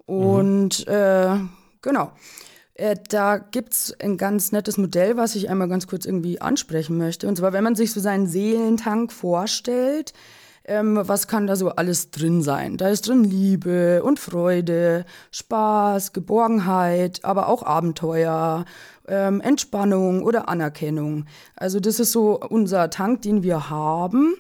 Und 0.09 0.87
mhm. 0.87 0.93
äh, 0.93 1.39
genau. 1.83 2.13
Äh, 2.73 2.97
da 3.11 3.37
gibt 3.37 3.75
es 3.75 3.95
ein 4.01 4.17
ganz 4.17 4.53
nettes 4.53 4.79
Modell, 4.79 5.17
was 5.19 5.35
ich 5.35 5.51
einmal 5.51 5.69
ganz 5.69 5.87
kurz 5.87 6.07
irgendwie 6.07 6.41
ansprechen 6.41 6.97
möchte. 6.97 7.29
Und 7.29 7.37
zwar, 7.37 7.53
wenn 7.53 7.65
man 7.65 7.75
sich 7.75 7.93
so 7.93 8.01
seinen 8.01 8.27
Seelentank 8.27 9.13
vorstellt, 9.13 10.15
ähm, 10.65 10.99
was 11.03 11.29
kann 11.29 11.47
da 11.47 11.57
so 11.57 11.71
alles 11.71 12.11
drin 12.11 12.41
sein? 12.41 12.79
Da 12.79 12.89
ist 12.89 13.07
drin 13.07 13.23
Liebe 13.23 14.03
und 14.03 14.19
Freude, 14.19 15.05
Spaß, 15.31 16.15
Geborgenheit, 16.15 17.25
aber 17.25 17.49
auch 17.49 17.63
Abenteuer, 17.63 18.65
ähm, 19.09 19.43
Entspannung 19.43 20.23
oder 20.23 20.49
Anerkennung. 20.49 21.27
Also 21.55 21.81
das 21.81 22.01
ist 22.01 22.13
so 22.13 22.41
unser 22.41 22.89
Tank, 22.89 23.23
den 23.23 23.43
wir 23.43 23.69
haben. 23.69 24.37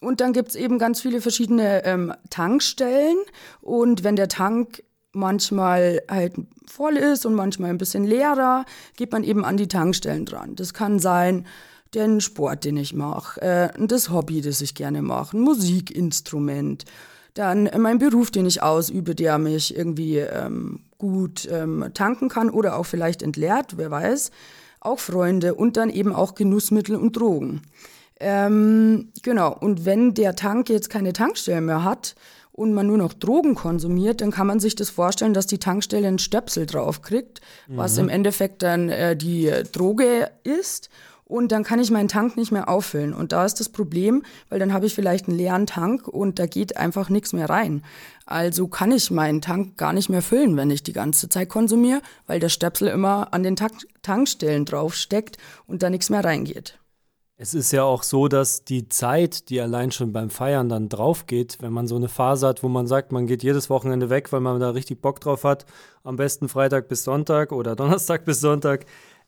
Und 0.00 0.20
dann 0.20 0.32
gibt 0.34 0.50
es 0.50 0.56
eben 0.56 0.78
ganz 0.78 1.00
viele 1.00 1.20
verschiedene 1.20 1.84
ähm, 1.84 2.12
Tankstellen. 2.28 3.16
Und 3.62 4.04
wenn 4.04 4.16
der 4.16 4.28
Tank 4.28 4.82
manchmal 5.16 6.02
halt 6.08 6.34
voll 6.66 6.96
ist 6.96 7.26
und 7.26 7.34
manchmal 7.34 7.70
ein 7.70 7.78
bisschen 7.78 8.04
leerer, 8.04 8.64
geht 8.96 9.12
man 9.12 9.24
eben 9.24 9.44
an 9.44 9.56
die 9.56 9.68
Tankstellen 9.68 10.24
dran. 10.24 10.54
Das 10.56 10.74
kann 10.74 10.98
sein, 10.98 11.46
den 11.94 12.20
Sport, 12.20 12.64
den 12.64 12.76
ich 12.76 12.94
mache, 12.94 13.40
äh, 13.40 13.68
das 13.78 14.10
Hobby, 14.10 14.40
das 14.40 14.60
ich 14.60 14.74
gerne 14.74 15.02
mache, 15.02 15.36
ein 15.36 15.40
Musikinstrument, 15.40 16.84
dann 17.34 17.68
mein 17.78 17.98
Beruf, 17.98 18.30
den 18.30 18.46
ich 18.46 18.62
ausübe, 18.62 19.14
der 19.14 19.38
mich 19.38 19.76
irgendwie 19.76 20.18
ähm, 20.18 20.80
gut 20.98 21.48
ähm, 21.50 21.90
tanken 21.94 22.28
kann 22.28 22.50
oder 22.50 22.76
auch 22.76 22.86
vielleicht 22.86 23.22
entleert, 23.22 23.76
wer 23.76 23.90
weiß, 23.90 24.30
auch 24.80 24.98
Freunde 24.98 25.54
und 25.54 25.76
dann 25.76 25.90
eben 25.90 26.14
auch 26.14 26.34
Genussmittel 26.34 26.96
und 26.96 27.16
Drogen. 27.16 27.62
Ähm, 28.18 29.10
genau, 29.22 29.54
und 29.54 29.84
wenn 29.84 30.14
der 30.14 30.36
Tank 30.36 30.70
jetzt 30.70 30.88
keine 30.88 31.12
Tankstelle 31.12 31.60
mehr 31.60 31.84
hat, 31.84 32.14
und 32.56 32.72
man 32.72 32.86
nur 32.86 32.96
noch 32.96 33.12
Drogen 33.12 33.54
konsumiert, 33.54 34.22
dann 34.22 34.30
kann 34.30 34.46
man 34.46 34.60
sich 34.60 34.74
das 34.74 34.88
vorstellen, 34.88 35.34
dass 35.34 35.46
die 35.46 35.58
Tankstelle 35.58 36.08
einen 36.08 36.18
Stöpsel 36.18 36.64
draufkriegt, 36.64 37.40
mhm. 37.68 37.76
was 37.76 37.98
im 37.98 38.08
Endeffekt 38.08 38.62
dann 38.62 38.88
äh, 38.88 39.14
die 39.14 39.52
Droge 39.72 40.30
ist. 40.42 40.88
Und 41.28 41.50
dann 41.50 41.64
kann 41.64 41.80
ich 41.80 41.90
meinen 41.90 42.08
Tank 42.08 42.36
nicht 42.36 42.52
mehr 42.52 42.68
auffüllen. 42.68 43.12
Und 43.12 43.32
da 43.32 43.44
ist 43.44 43.58
das 43.58 43.68
Problem, 43.68 44.22
weil 44.48 44.60
dann 44.60 44.72
habe 44.72 44.86
ich 44.86 44.94
vielleicht 44.94 45.26
einen 45.26 45.36
leeren 45.36 45.66
Tank 45.66 46.06
und 46.06 46.38
da 46.38 46.46
geht 46.46 46.76
einfach 46.76 47.10
nichts 47.10 47.32
mehr 47.32 47.50
rein. 47.50 47.82
Also 48.26 48.68
kann 48.68 48.92
ich 48.92 49.10
meinen 49.10 49.40
Tank 49.40 49.76
gar 49.76 49.92
nicht 49.92 50.08
mehr 50.08 50.22
füllen, 50.22 50.56
wenn 50.56 50.70
ich 50.70 50.84
die 50.84 50.92
ganze 50.92 51.28
Zeit 51.28 51.48
konsumiere, 51.48 52.00
weil 52.28 52.38
der 52.38 52.48
Stöpsel 52.48 52.88
immer 52.88 53.34
an 53.34 53.42
den 53.42 53.56
Tank 53.56 53.72
Tankstellen 54.02 54.64
draufsteckt 54.64 55.36
und 55.66 55.82
da 55.82 55.90
nichts 55.90 56.10
mehr 56.10 56.24
reingeht. 56.24 56.78
Es 57.38 57.52
ist 57.52 57.70
ja 57.70 57.84
auch 57.84 58.02
so, 58.02 58.28
dass 58.28 58.64
die 58.64 58.88
Zeit, 58.88 59.50
die 59.50 59.60
allein 59.60 59.90
schon 59.92 60.10
beim 60.10 60.30
Feiern 60.30 60.70
dann 60.70 60.88
drauf 60.88 61.26
geht, 61.26 61.58
wenn 61.60 61.72
man 61.72 61.86
so 61.86 61.96
eine 61.96 62.08
Phase 62.08 62.46
hat, 62.46 62.62
wo 62.62 62.68
man 62.68 62.86
sagt, 62.86 63.12
man 63.12 63.26
geht 63.26 63.42
jedes 63.42 63.68
Wochenende 63.68 64.08
weg, 64.08 64.32
weil 64.32 64.40
man 64.40 64.58
da 64.58 64.70
richtig 64.70 65.02
Bock 65.02 65.20
drauf 65.20 65.44
hat, 65.44 65.66
am 66.02 66.16
besten 66.16 66.48
Freitag 66.48 66.88
bis 66.88 67.04
Sonntag 67.04 67.52
oder 67.52 67.76
Donnerstag 67.76 68.24
bis 68.24 68.40
Sonntag, 68.40 68.86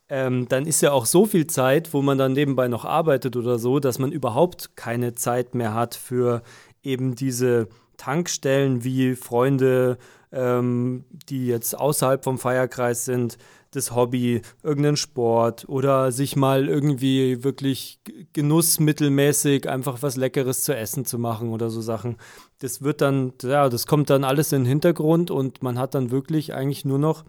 ähm, 0.09 0.47
dann 0.49 0.65
ist 0.65 0.81
ja 0.81 0.91
auch 0.91 1.05
so 1.05 1.27
viel 1.27 1.45
Zeit, 1.45 1.93
wo 1.93 2.01
man 2.01 2.17
dann 2.17 2.33
nebenbei 2.33 2.67
noch 2.67 2.83
arbeitet 2.83 3.35
oder 3.35 3.59
so, 3.59 3.79
dass 3.79 3.99
man 3.99 4.11
überhaupt 4.11 4.75
keine 4.75 5.13
Zeit 5.13 5.53
mehr 5.53 5.75
hat 5.75 5.93
für 5.93 6.41
eben 6.81 7.13
diese 7.13 7.67
Tankstellen 7.97 8.83
wie 8.83 9.15
Freunde, 9.15 9.99
ähm, 10.31 11.05
die 11.29 11.45
jetzt 11.45 11.77
außerhalb 11.77 12.23
vom 12.23 12.39
Feierkreis 12.39 13.05
sind, 13.05 13.37
das 13.71 13.95
Hobby, 13.95 14.41
irgendeinen 14.63 14.97
Sport 14.97 15.67
oder 15.67 16.11
sich 16.11 16.35
mal 16.35 16.67
irgendwie 16.67 17.43
wirklich 17.43 17.99
genussmittelmäßig 18.33 19.69
einfach 19.69 20.01
was 20.01 20.15
Leckeres 20.15 20.63
zu 20.63 20.75
essen 20.75 21.05
zu 21.05 21.19
machen 21.19 21.49
oder 21.49 21.69
so 21.69 21.81
Sachen. 21.81 22.17
Das 22.59 22.81
wird 22.81 23.01
dann, 23.01 23.33
ja, 23.43 23.69
das 23.69 23.85
kommt 23.85 24.09
dann 24.09 24.23
alles 24.23 24.51
in 24.51 24.63
den 24.63 24.67
Hintergrund 24.69 25.31
und 25.31 25.61
man 25.61 25.77
hat 25.77 25.93
dann 25.93 26.11
wirklich 26.11 26.53
eigentlich 26.53 26.85
nur 26.85 26.99
noch 26.99 27.23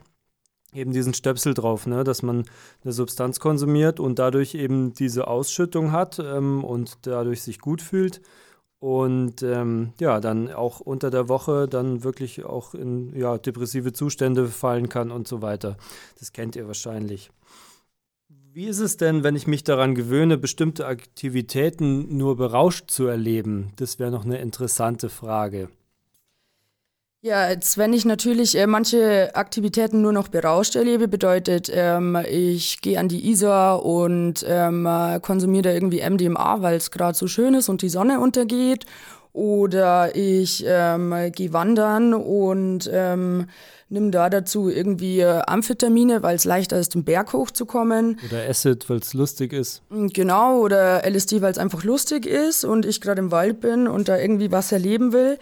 eben 0.72 0.92
diesen 0.92 1.14
Stöpsel 1.14 1.54
drauf, 1.54 1.86
ne, 1.86 2.04
dass 2.04 2.22
man 2.22 2.44
eine 2.84 2.92
Substanz 2.92 3.40
konsumiert 3.40 4.00
und 4.00 4.18
dadurch 4.18 4.54
eben 4.54 4.92
diese 4.94 5.26
Ausschüttung 5.26 5.92
hat 5.92 6.18
ähm, 6.20 6.64
und 6.64 6.98
dadurch 7.02 7.42
sich 7.42 7.58
gut 7.58 7.82
fühlt 7.82 8.20
und 8.80 9.42
ähm, 9.42 9.92
ja, 10.00 10.20
dann 10.20 10.50
auch 10.50 10.80
unter 10.80 11.10
der 11.10 11.28
Woche 11.28 11.68
dann 11.68 12.02
wirklich 12.02 12.44
auch 12.44 12.74
in 12.74 13.14
ja, 13.14 13.36
depressive 13.36 13.92
Zustände 13.92 14.48
fallen 14.48 14.88
kann 14.88 15.10
und 15.10 15.28
so 15.28 15.42
weiter. 15.42 15.76
Das 16.18 16.32
kennt 16.32 16.56
ihr 16.56 16.66
wahrscheinlich. 16.66 17.30
Wie 18.52 18.66
ist 18.66 18.80
es 18.80 18.96
denn, 18.96 19.22
wenn 19.22 19.36
ich 19.36 19.46
mich 19.46 19.62
daran 19.62 19.94
gewöhne, 19.94 20.38
bestimmte 20.38 20.86
Aktivitäten 20.86 22.16
nur 22.16 22.36
berauscht 22.36 22.90
zu 22.90 23.06
erleben? 23.06 23.70
Das 23.76 23.98
wäre 23.98 24.10
noch 24.10 24.24
eine 24.24 24.38
interessante 24.38 25.08
Frage. 25.08 25.68
Ja, 27.22 27.50
jetzt, 27.50 27.76
wenn 27.76 27.92
ich 27.92 28.06
natürlich 28.06 28.56
äh, 28.56 28.66
manche 28.66 29.34
Aktivitäten 29.34 30.00
nur 30.00 30.12
noch 30.12 30.28
berauscht 30.28 30.74
erlebe, 30.74 31.06
bedeutet, 31.06 31.70
ähm, 31.70 32.16
ich 32.26 32.80
gehe 32.80 32.98
an 32.98 33.08
die 33.08 33.28
Isar 33.28 33.84
und 33.84 34.42
ähm, 34.48 34.88
konsumiere 35.20 35.64
da 35.64 35.70
irgendwie 35.70 36.00
MDMA, 36.00 36.62
weil 36.62 36.76
es 36.76 36.90
gerade 36.90 37.16
so 37.16 37.26
schön 37.26 37.52
ist 37.52 37.68
und 37.68 37.82
die 37.82 37.90
Sonne 37.90 38.20
untergeht. 38.20 38.86
Oder 39.34 40.16
ich 40.16 40.64
ähm, 40.66 41.14
gehe 41.32 41.52
wandern 41.52 42.14
und 42.14 42.90
ähm, 42.90 43.48
nimm 43.90 44.10
da 44.10 44.30
dazu 44.30 44.70
irgendwie 44.70 45.20
äh, 45.20 45.42
Amphetamine, 45.46 46.22
weil 46.22 46.36
es 46.36 46.46
leichter 46.46 46.78
ist, 46.80 46.94
den 46.94 47.04
Berg 47.04 47.34
hochzukommen. 47.34 48.18
Oder 48.30 48.48
Acid, 48.48 48.88
weil 48.88 48.98
es 48.98 49.12
lustig 49.12 49.52
ist. 49.52 49.82
Mm, 49.90 50.06
genau, 50.06 50.60
oder 50.60 51.04
LSD, 51.04 51.42
weil 51.42 51.52
es 51.52 51.58
einfach 51.58 51.84
lustig 51.84 52.24
ist 52.24 52.64
und 52.64 52.86
ich 52.86 53.02
gerade 53.02 53.20
im 53.20 53.30
Wald 53.30 53.60
bin 53.60 53.88
und 53.88 54.08
da 54.08 54.16
irgendwie 54.16 54.50
was 54.50 54.72
erleben 54.72 55.12
will 55.12 55.38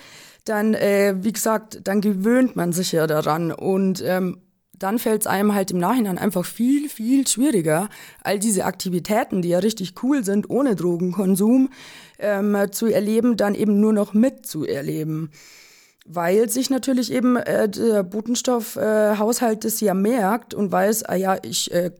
dann, 0.49 0.75
äh, 0.75 1.15
wie 1.19 1.33
gesagt, 1.33 1.81
dann 1.85 2.01
gewöhnt 2.01 2.57
man 2.57 2.73
sich 2.73 2.93
ja 2.93 3.07
daran 3.07 3.53
und 3.53 4.03
ähm, 4.05 4.43
dann 4.79 4.99
fällt 4.99 5.23
es 5.23 5.27
einem 5.27 5.55
halt 5.55 5.73
im 5.73 5.79
Nachhinein 5.79 6.19
einfach 6.19 6.45
viel, 6.45 6.89
viel 6.89 7.27
schwieriger, 7.27 7.89
all 8.23 8.39
diese 8.39 8.65
Aktivitäten, 8.65 9.43
die 9.43 9.49
ja 9.49 9.59
richtig 9.59 9.95
cool 10.03 10.25
sind, 10.25 10.51
ohne 10.51 10.77
Drogenkonsum 10.77 11.71
ähm, 12.19 12.57
zu 12.71 12.87
erleben, 12.87 13.37
dann 13.37 13.55
eben 13.55 13.81
nur 13.81 13.93
noch 13.93 14.15
mitzuerleben. 14.15 15.31
weil 16.07 16.49
sich 16.49 16.71
natürlich 16.71 17.13
eben 17.13 17.37
äh, 17.37 17.69
der 17.69 18.03
Botenstoffhaushalt 18.03 19.59
äh, 19.59 19.69
das 19.69 19.81
ja 19.81 19.95
merkt 19.95 20.55
und 20.55 20.73
weiß, 20.73 21.05
ah 21.05 21.17
ja, 21.17 21.37
ich 21.43 21.71
äh, 21.73 21.91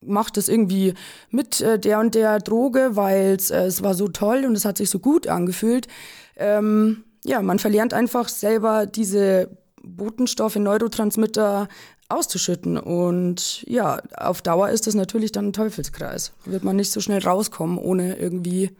mache 0.00 0.32
das 0.32 0.48
irgendwie 0.48 0.94
mit 1.30 1.60
äh, 1.60 1.78
der 1.78 2.00
und 2.00 2.14
der 2.14 2.38
Droge, 2.38 2.96
weil 2.96 3.36
äh, 3.50 3.66
es 3.66 3.82
war 3.82 3.94
so 3.94 4.08
toll 4.08 4.44
und 4.46 4.56
es 4.56 4.64
hat 4.64 4.78
sich 4.78 4.88
so 4.88 4.98
gut 4.98 5.26
angefühlt. 5.26 5.88
Ähm, 6.36 7.04
ja, 7.24 7.42
man 7.42 7.58
verlernt 7.58 7.94
einfach 7.94 8.28
selber 8.28 8.86
diese 8.86 9.50
Botenstoffe, 9.82 10.56
Neurotransmitter 10.56 11.68
auszuschütten. 12.08 12.78
Und 12.78 13.62
ja, 13.66 14.00
auf 14.16 14.42
Dauer 14.42 14.70
ist 14.70 14.86
das 14.86 14.94
natürlich 14.94 15.32
dann 15.32 15.48
ein 15.48 15.52
Teufelskreis. 15.52 16.32
Wird 16.44 16.64
man 16.64 16.76
nicht 16.76 16.92
so 16.92 17.00
schnell 17.00 17.22
rauskommen, 17.22 17.78
ohne 17.78 18.16
irgendwie 18.16 18.70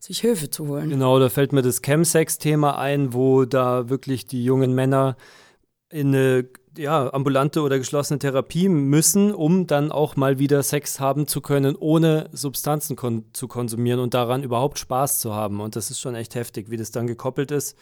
sich 0.00 0.20
Hilfe 0.20 0.50
zu 0.50 0.68
holen. 0.68 0.90
Genau, 0.90 1.18
da 1.18 1.28
fällt 1.28 1.52
mir 1.52 1.62
das 1.62 1.82
Chemsex-Thema 1.82 2.78
ein, 2.78 3.12
wo 3.12 3.44
da 3.44 3.88
wirklich 3.88 4.26
die 4.26 4.44
jungen 4.44 4.74
Männer 4.74 5.16
in 5.90 6.08
eine 6.08 6.48
ja, 6.78 7.12
ambulante 7.12 7.60
oder 7.60 7.78
geschlossene 7.78 8.18
Therapie 8.18 8.68
müssen, 8.68 9.34
um 9.34 9.66
dann 9.66 9.90
auch 9.90 10.16
mal 10.16 10.38
wieder 10.38 10.62
Sex 10.62 11.00
haben 11.00 11.26
zu 11.26 11.40
können, 11.40 11.76
ohne 11.76 12.30
Substanzen 12.32 12.96
kon 12.96 13.24
zu 13.32 13.48
konsumieren 13.48 14.00
und 14.00 14.14
daran 14.14 14.42
überhaupt 14.42 14.78
Spaß 14.78 15.18
zu 15.18 15.34
haben. 15.34 15.60
Und 15.60 15.76
das 15.76 15.90
ist 15.90 16.00
schon 16.00 16.14
echt 16.14 16.34
heftig, 16.34 16.70
wie 16.70 16.76
das 16.76 16.92
dann 16.92 17.06
gekoppelt 17.06 17.50
ist 17.50 17.76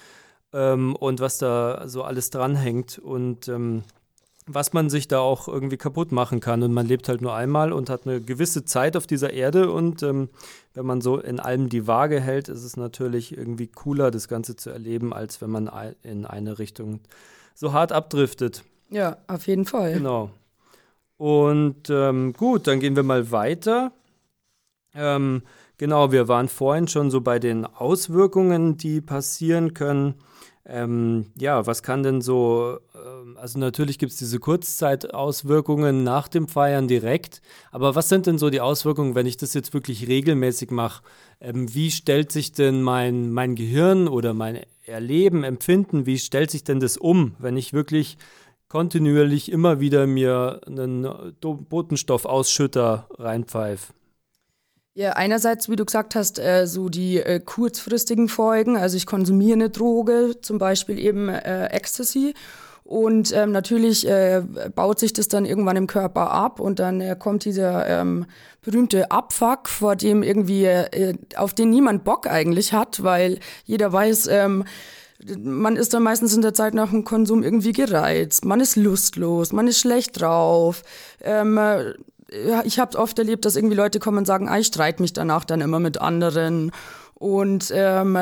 ähm, 0.53 0.97
und 0.97 1.21
was 1.21 1.39
da 1.39 1.87
so 1.87 2.03
alles 2.03 2.31
dranhängt. 2.31 2.99
Und 2.99 3.49
ähm, 3.49 3.85
was 4.49 4.73
man 4.73 4.89
sich 4.89 5.09
da 5.09 5.19
auch 5.19 5.49
irgendwie 5.49 5.77
kaputt 5.77 6.13
machen 6.13 6.39
kann. 6.39 6.63
Und 6.63 6.73
man 6.73 6.87
lebt 6.87 7.09
halt 7.09 7.21
nur 7.21 7.35
einmal 7.35 7.73
und 7.73 7.91
hat 7.91 8.07
eine 8.07 8.21
gewisse 8.21 8.65
Zeit 8.65 8.97
auf 8.97 9.07
dieser 9.07 9.33
Erde. 9.33 9.73
Und 9.73 10.03
ähm, 10.03 10.29
wenn 10.73 10.87
man 10.87 11.01
so 11.01 11.19
in 11.19 11.41
allem 11.41 11.69
die 11.69 11.87
Waage 11.87 12.21
hält, 12.21 12.49
ist 12.49 12.63
es 12.63 12.77
natürlich 12.77 13.37
irgendwie 13.37 13.67
cooler, 13.67 14.11
das 14.11 14.29
Ganze 14.29 14.55
zu 14.55 14.71
erleben, 14.71 15.13
als 15.13 15.41
wenn 15.41 15.51
man 15.51 15.69
in 16.03 16.25
eine 16.25 16.61
Richtung 16.61 17.01
so 17.55 17.73
hart 17.73 17.91
abdriftet. 17.91 18.63
Ja, 18.91 19.19
auf 19.27 19.47
jeden 19.47 19.67
Fall. 19.67 19.95
Genau. 19.95 20.31
Und 21.17 21.89
ähm, 21.91 22.33
gut, 22.35 22.67
dann 22.67 22.81
gehen 22.81 22.97
wir 22.97 23.03
mal 23.03 23.31
weiter. 23.31 23.93
Ähm, 24.95 25.43
genau, 25.79 26.13
wir 26.13 26.29
waren 26.29 26.49
vorhin 26.49 26.89
schon 26.89 27.11
so 27.11 27.21
bei 27.21 27.39
den 27.39 27.65
Auswirkungen, 27.65 28.77
die 28.77 29.01
passieren 29.01 29.75
können. 29.75 30.15
Ähm, 30.69 31.27
ja, 31.39 31.65
was 31.65 31.85
kann 31.85 32.03
denn 32.03 32.21
so, 32.21 32.79
äh, 32.93 33.39
also 33.39 33.59
natürlich 33.59 34.01
gibt 34.01 34.11
es 34.11 34.19
diese 34.19 34.41
Kurzzeitauswirkungen 34.41 36.03
nach 36.03 36.27
dem 36.27 36.49
Feiern 36.49 36.89
direkt, 36.89 37.41
aber 37.71 37.95
was 37.95 38.09
sind 38.09 38.27
denn 38.27 38.37
so 38.37 38.51
die 38.51 38.61
Auswirkungen, 38.61 39.15
wenn 39.15 39.27
ich 39.27 39.37
das 39.37 39.55
jetzt 39.55 39.75
wirklich 39.75 40.09
regelmäßig 40.09 40.73
mache? 40.73 41.05
Ähm, 41.41 41.73
wie 41.73 41.93
stellt 41.93 42.33
sich 42.33 42.51
denn 42.51 42.83
mein, 42.83 43.31
mein 43.31 43.55
Gehirn 43.55 44.09
oder 44.09 44.35
mein 44.35 44.59
Erleben, 44.85 45.45
Empfinden, 45.45 46.05
wie 46.05 46.19
stellt 46.19 46.51
sich 46.51 46.65
denn 46.65 46.81
das 46.81 46.97
um, 46.97 47.37
wenn 47.39 47.57
ich 47.57 47.73
wirklich 47.73 48.19
kontinuierlich 48.69 49.51
immer 49.51 49.81
wieder 49.81 50.07
mir 50.07 50.61
einen 50.67 51.07
Botenstoffausschütter 51.41 53.09
reinpfeife? 53.19 53.93
Ja, 54.95 55.13
einerseits, 55.13 55.69
wie 55.69 55.77
du 55.77 55.85
gesagt 55.85 56.15
hast, 56.15 56.39
äh, 56.39 56.67
so 56.67 56.89
die 56.89 57.19
äh, 57.19 57.39
kurzfristigen 57.39 58.29
Folgen. 58.29 58.79
Also 58.79 58.97
ich 58.97 59.05
konsumiere 59.05 59.53
eine 59.53 59.69
Droge, 59.69 60.37
zum 60.41 60.57
Beispiel 60.57 60.99
eben 60.99 61.29
äh, 61.29 61.67
Ecstasy. 61.67 62.33
Und 62.83 63.33
ähm, 63.35 63.51
natürlich 63.51 64.09
äh, 64.09 64.43
baut 64.75 65.01
sich 65.01 65.13
das 65.13 65.29
dann 65.29 65.45
irgendwann 65.45 65.77
im 65.77 65.89
Körper 65.89 66.31
ab 66.31 66.61
und 66.61 66.79
dann 66.79 67.01
äh, 67.01 67.17
kommt 67.19 67.45
dieser 67.45 67.87
ähm, 67.89 68.27
berühmte 68.63 69.11
Abfuck, 69.11 69.69
vor 69.69 69.97
dem 69.97 70.23
irgendwie, 70.23 70.65
äh, 70.65 71.15
auf 71.37 71.53
den 71.53 71.69
niemand 71.69 72.05
Bock 72.05 72.27
eigentlich 72.27 72.73
hat, 72.73 73.03
weil 73.03 73.41
jeder 73.65 73.93
weiß, 73.93 74.29
ähm, 74.29 74.65
man 75.39 75.77
ist 75.77 75.95
dann 75.95 76.03
meistens 76.03 76.35
in 76.35 76.43
der 76.43 76.55
Zeit 76.55 76.75
nach 76.75 76.91
dem 76.91 77.05
Konsum 77.05 77.43
irgendwie 77.43 77.73
gereizt, 77.73 78.45
man 78.45 78.61
ist 78.61 78.77
lustlos, 78.77 79.53
man 79.53 79.69
ist 79.69 79.81
schlecht 79.81 80.21
drauf. 80.21 80.83
Ähm, 81.23 81.59
ich 82.65 82.79
habe 82.79 82.99
oft 82.99 83.19
erlebt, 83.19 83.45
dass 83.45 83.57
irgendwie 83.57 83.77
Leute 83.77 84.01
kommen 84.01 84.19
und 84.19 84.27
sagen, 84.27 84.49
ah, 84.49 84.59
ich 84.59 84.67
streite 84.67 85.01
mich 85.01 85.13
danach 85.13 85.45
dann 85.45 85.61
immer 85.61 85.81
mit 85.81 86.01
anderen. 86.01 86.73
Und 87.15 87.71
ähm, 87.75 88.19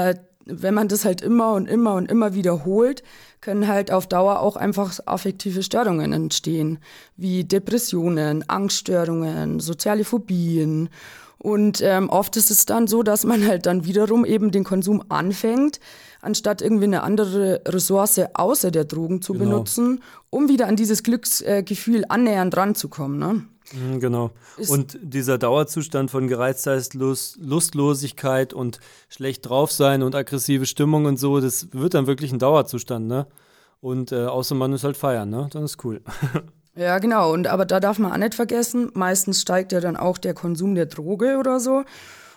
wenn 0.46 0.74
man 0.74 0.88
das 0.88 1.04
halt 1.04 1.22
immer 1.22 1.54
und 1.54 1.66
immer 1.66 1.94
und 1.94 2.10
immer 2.10 2.34
wiederholt, 2.34 3.02
können 3.40 3.66
halt 3.68 3.90
auf 3.90 4.06
Dauer 4.06 4.40
auch 4.40 4.56
einfach 4.56 4.98
affektive 5.06 5.62
Störungen 5.62 6.12
entstehen, 6.12 6.78
wie 7.16 7.44
Depressionen, 7.44 8.48
Angststörungen, 8.48 9.60
soziale 9.60 10.04
Phobien. 10.04 10.90
Und 11.38 11.82
ähm, 11.82 12.08
oft 12.08 12.36
ist 12.36 12.50
es 12.50 12.64
dann 12.64 12.86
so, 12.86 13.02
dass 13.02 13.24
man 13.24 13.46
halt 13.46 13.66
dann 13.66 13.84
wiederum 13.84 14.24
eben 14.24 14.50
den 14.50 14.64
Konsum 14.64 15.04
anfängt, 15.10 15.78
anstatt 16.24 16.62
irgendwie 16.62 16.84
eine 16.84 17.02
andere 17.02 17.60
Ressource 17.66 18.20
außer 18.34 18.70
der 18.70 18.84
Drogen 18.84 19.22
zu 19.22 19.32
genau. 19.32 19.44
benutzen, 19.44 20.02
um 20.30 20.48
wieder 20.48 20.66
an 20.66 20.76
dieses 20.76 21.02
Glücksgefühl 21.02 22.04
annähernd 22.08 22.56
ranzukommen. 22.56 23.18
Ne? 23.18 23.44
Mhm, 23.72 24.00
genau. 24.00 24.30
Und 24.68 24.98
dieser 25.02 25.38
Dauerzustand 25.38 26.10
von 26.10 26.28
Gereiztheit, 26.28 26.94
Lust, 26.94 27.38
Lustlosigkeit 27.40 28.52
und 28.52 28.78
schlecht 29.08 29.48
drauf 29.48 29.72
sein 29.72 30.02
und 30.02 30.14
aggressive 30.14 30.66
Stimmung 30.66 31.06
und 31.06 31.18
so, 31.18 31.40
das 31.40 31.68
wird 31.72 31.94
dann 31.94 32.06
wirklich 32.06 32.32
ein 32.32 32.38
Dauerzustand, 32.38 33.06
ne? 33.06 33.26
Und 33.80 34.12
äh, 34.12 34.26
außer 34.26 34.54
man 34.54 34.72
ist 34.72 34.84
halt 34.84 34.96
feiern, 34.96 35.30
ne? 35.30 35.48
Dann 35.50 35.64
ist 35.64 35.82
cool. 35.84 36.00
ja, 36.74 36.98
genau. 36.98 37.32
Und 37.32 37.46
aber 37.46 37.64
da 37.64 37.80
darf 37.80 37.98
man 37.98 38.12
auch 38.12 38.16
nicht 38.16 38.34
vergessen, 38.34 38.90
meistens 38.94 39.40
steigt 39.40 39.72
ja 39.72 39.80
dann 39.80 39.96
auch 39.96 40.18
der 40.18 40.34
Konsum 40.34 40.74
der 40.74 40.86
Droge 40.86 41.38
oder 41.38 41.60
so. 41.60 41.84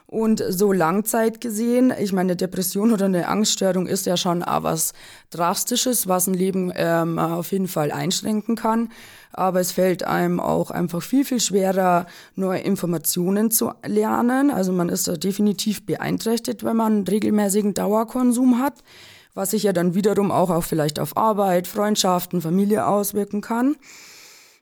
Und 0.10 0.42
so 0.48 0.72
Langzeit 0.72 1.42
gesehen, 1.42 1.94
ich 2.00 2.14
meine, 2.14 2.38
Depression 2.38 2.94
oder 2.94 3.06
eine 3.06 3.28
Angststörung 3.28 3.88
ist 3.88 4.06
ja 4.06 4.16
schon 4.16 4.42
auch 4.42 4.64
was 4.64 4.94
Drastisches, 5.32 6.08
was 6.08 6.28
ein 6.28 6.34
Leben 6.34 6.72
ähm, 6.76 7.20
auf 7.20 7.52
jeden 7.52 7.68
Fall 7.68 7.92
einschränken 7.92 8.56
kann. 8.56 8.90
Aber 9.34 9.60
es 9.60 9.74
fällt 9.74 10.06
einem 10.06 10.40
auch 10.40 10.72
einfach 10.72 11.04
viel, 11.04 11.26
viel 11.26 11.42
schwerer, 11.42 12.06
neue 12.36 12.60
Informationen 12.60 13.52
zu 13.52 13.74
lernen. 13.86 14.50
Also 14.50 14.72
man 14.72 14.88
ist 14.88 15.10
da 15.10 15.18
definitiv 15.18 15.86
beeinträchtigt, 15.86 16.64
wenn 16.64 16.78
man 16.78 17.04
regelmäßigen 17.04 17.74
Dauerkonsum 17.74 18.60
hat, 18.60 18.76
was 19.34 19.52
sich 19.52 19.64
ja 19.64 19.74
dann 19.74 19.94
wiederum 19.94 20.32
auch, 20.32 20.52
auch 20.52 20.64
vielleicht 20.64 21.02
auf 21.02 21.18
Arbeit, 21.18 21.68
Freundschaften, 21.68 22.40
Familie 22.40 22.88
auswirken 22.88 23.42
kann. 23.42 23.76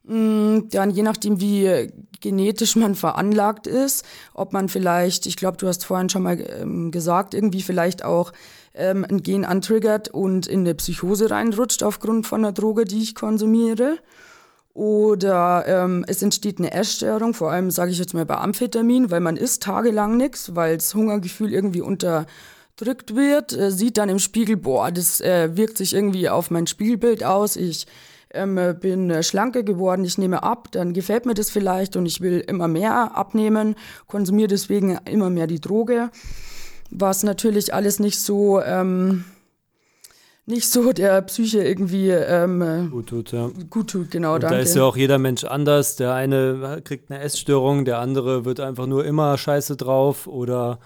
Mm, 0.08 0.70
dann 0.70 0.91
je 0.91 1.01
nachdem, 1.01 1.39
wie 1.41 1.91
genetisch 2.22 2.76
man 2.76 2.95
veranlagt 2.95 3.68
ist, 3.68 4.06
ob 4.34 4.53
man 4.53 4.70
vielleicht, 4.70 5.26
ich 5.26 5.36
glaube, 5.36 5.58
du 5.58 5.68
hast 5.68 5.86
vorhin 5.86 6.10
schon 6.10 6.24
mal 6.24 6.39
ähm, 6.62 6.91
gesagt, 6.91 7.34
irgendwie 7.34 7.62
vielleicht 7.62 8.03
auch 8.03 8.32
ähm, 8.76 9.06
ein 9.10 9.24
Gen 9.24 9.45
antriggert 9.45 10.10
und 10.10 10.47
in 10.47 10.62
eine 10.62 10.76
Psychose 10.76 11.32
reinrutscht 11.32 11.82
aufgrund 11.82 12.28
von 12.28 12.43
einer 12.43 12.53
Droge, 12.53 12.86
die 12.86 13.01
ich 13.01 13.16
konsumiere. 13.16 13.97
Oder 14.74 15.64
ähm, 15.68 16.03
es 16.08 16.22
entsteht 16.22 16.60
eine 16.60 16.72
Essstörung, 16.72 17.34
vor 17.34 17.49
allem 17.51 17.72
sage 17.72 17.91
ich 17.91 17.97
jetzt 17.97 18.14
mal 18.14 18.26
bei 18.26 18.38
Amphetamin, 18.38 19.10
weil 19.10 19.22
man 19.22 19.38
isst 19.38 19.64
tagelang 19.64 20.18
nichts, 20.18 20.53
weil 20.53 20.76
das 20.76 20.93
Hungergefühl 20.93 21.53
irgendwie 21.53 21.82
unterdrückt 21.82 23.16
wird, 23.16 23.53
äh, 23.53 23.72
sieht 23.72 23.97
dann 23.97 24.10
im 24.10 24.20
Spiegel, 24.20 24.58
boah, 24.58 24.91
das 24.91 25.22
äh, 25.22 25.56
wirkt 25.56 25.78
sich 25.78 25.93
irgendwie 25.93 26.28
auf 26.30 26.51
mein 26.51 26.68
Spiegelbild 26.68 27.24
aus. 27.24 27.56
Ich 27.56 27.88
ähm, 28.36 28.59
bin 28.79 29.09
äh, 29.09 29.23
schlanker 29.23 29.63
geworden, 29.63 30.05
ich 30.05 30.17
nehme 30.17 30.43
ab, 30.43 30.67
dann 30.71 30.93
gefällt 30.93 31.25
mir 31.25 31.33
das 31.33 31.49
vielleicht 31.49 31.95
und 31.95 32.05
ich 32.05 32.21
will 32.21 32.39
immer 32.39 32.67
mehr 32.67 33.15
abnehmen, 33.15 33.75
konsumiere 34.07 34.47
deswegen 34.47 34.97
immer 35.05 35.29
mehr 35.29 35.47
die 35.47 35.59
Droge, 35.59 36.11
was 36.89 37.23
natürlich 37.23 37.73
alles 37.73 37.99
nicht 37.99 38.19
so 38.19 38.61
ähm, 38.61 39.25
nicht 40.47 40.69
so 40.69 40.93
der 40.93 41.21
Psyche 41.23 41.63
irgendwie 41.63 42.09
ähm, 42.09 42.89
gut 42.91 43.07
tut, 43.07 43.31
ja. 43.31 43.49
Gut 43.69 43.89
tut, 43.89 44.11
genau, 44.11 44.36
und 44.36 44.43
danke. 44.43 44.57
Da 44.57 44.61
ist 44.61 44.75
ja 44.75 44.83
auch 44.83 44.95
jeder 44.95 45.17
Mensch 45.17 45.43
anders. 45.43 45.95
Der 45.95 46.13
eine 46.13 46.81
kriegt 46.83 47.09
eine 47.09 47.21
Essstörung, 47.21 47.83
der 47.83 47.99
andere 47.99 48.45
wird 48.45 48.59
einfach 48.59 48.86
nur 48.86 49.05
immer 49.05 49.38
scheiße 49.38 49.75
drauf 49.75 50.27
oder 50.27 50.79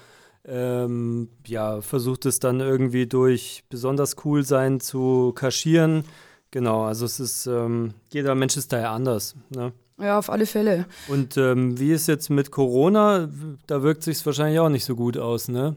ähm, 0.45 1.30
ja, 1.45 1.82
versucht 1.82 2.26
es 2.26 2.39
dann 2.39 2.62
irgendwie 2.62 3.06
durch 3.06 3.66
besonders 3.70 4.16
cool 4.24 4.43
sein 4.43 4.80
zu 4.80 5.34
kaschieren. 5.34 6.06
Genau, 6.52 6.84
also 6.84 7.06
es 7.06 7.20
ist, 7.20 7.45
ähm, 7.45 7.93
jeder 8.12 8.34
Mensch 8.36 8.58
ist 8.58 8.74
da 8.74 8.80
ja 8.80 8.93
anders. 8.93 9.36
Ne? 9.50 9.72
Ja, 10.00 10.18
auf 10.18 10.30
alle 10.30 10.45
Fälle. 10.45 10.86
Und 11.08 11.38
ähm, 11.38 11.78
wie 11.78 11.91
ist 11.91 12.08
jetzt 12.08 12.30
mit 12.30 12.52
Corona? 12.52 13.30
Da 13.68 13.84
wirkt 13.84 14.04
sich 14.04 14.26
wahrscheinlich 14.26 14.60
auch 14.60 14.70
nicht 14.70 14.86
so 14.86 14.95
gut 14.95 15.18
aus, 15.18 15.47
ne? 15.47 15.76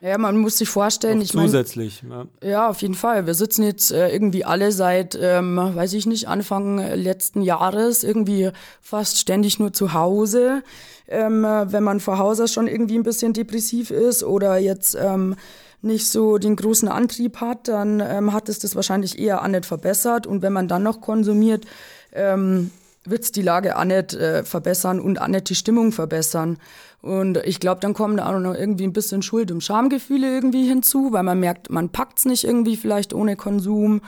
Ja, 0.00 0.18
man 0.18 0.36
muss 0.36 0.58
sich 0.58 0.68
vorstellen, 0.68 1.18
Auch 1.18 1.22
ich 1.22 1.30
zusätzlich. 1.30 2.02
Mein, 2.02 2.28
ja. 2.42 2.48
ja, 2.48 2.68
auf 2.68 2.82
jeden 2.82 2.94
Fall. 2.94 3.24
Wir 3.24 3.34
sitzen 3.34 3.62
jetzt 3.62 3.92
äh, 3.92 4.08
irgendwie 4.08 4.44
alle 4.44 4.72
seit, 4.72 5.16
ähm, 5.20 5.56
weiß 5.56 5.92
ich 5.92 6.06
nicht, 6.06 6.26
Anfang 6.26 6.78
letzten 6.96 7.40
Jahres 7.40 8.02
irgendwie 8.02 8.50
fast 8.80 9.20
ständig 9.20 9.60
nur 9.60 9.72
zu 9.72 9.92
Hause. 9.92 10.64
Ähm, 11.06 11.44
wenn 11.44 11.84
man 11.84 12.00
vor 12.00 12.18
Hause 12.18 12.48
schon 12.48 12.66
irgendwie 12.66 12.96
ein 12.96 13.04
bisschen 13.04 13.32
depressiv 13.32 13.92
ist 13.92 14.24
oder 14.24 14.56
jetzt 14.56 14.96
ähm, 15.00 15.36
nicht 15.82 16.06
so 16.06 16.38
den 16.38 16.56
großen 16.56 16.88
Antrieb 16.88 17.40
hat, 17.40 17.68
dann 17.68 18.00
ähm, 18.00 18.32
hat 18.32 18.48
es 18.48 18.60
das 18.60 18.76
wahrscheinlich 18.76 19.18
eher 19.18 19.42
auch 19.42 19.48
nicht 19.48 19.66
verbessert. 19.66 20.26
Und 20.26 20.42
wenn 20.42 20.52
man 20.52 20.68
dann 20.68 20.82
noch 20.82 21.00
konsumiert, 21.00 21.66
ähm, 22.12 22.70
wird 23.04 23.24
es 23.24 23.32
die 23.32 23.42
Lage 23.42 23.76
auch 23.76 23.84
nicht 23.84 24.14
äh, 24.14 24.44
verbessern 24.44 25.00
und 25.00 25.20
auch 25.20 25.28
nicht 25.28 25.48
die 25.48 25.54
Stimmung 25.54 25.92
verbessern. 25.92 26.58
Und 27.00 27.38
ich 27.38 27.58
glaube, 27.58 27.80
dann 27.80 27.94
kommen 27.94 28.16
da 28.16 28.28
auch 28.32 28.38
noch 28.38 28.54
irgendwie 28.54 28.84
ein 28.84 28.92
bisschen 28.92 29.22
Schuld- 29.22 29.50
und 29.50 29.64
Schamgefühle 29.64 30.32
irgendwie 30.32 30.68
hinzu, 30.68 31.12
weil 31.12 31.24
man 31.24 31.40
merkt, 31.40 31.68
man 31.68 31.88
packt 31.88 32.18
es 32.18 32.24
nicht 32.26 32.44
irgendwie 32.44 32.76
vielleicht 32.76 33.12
ohne 33.12 33.34
Konsum 33.34 34.02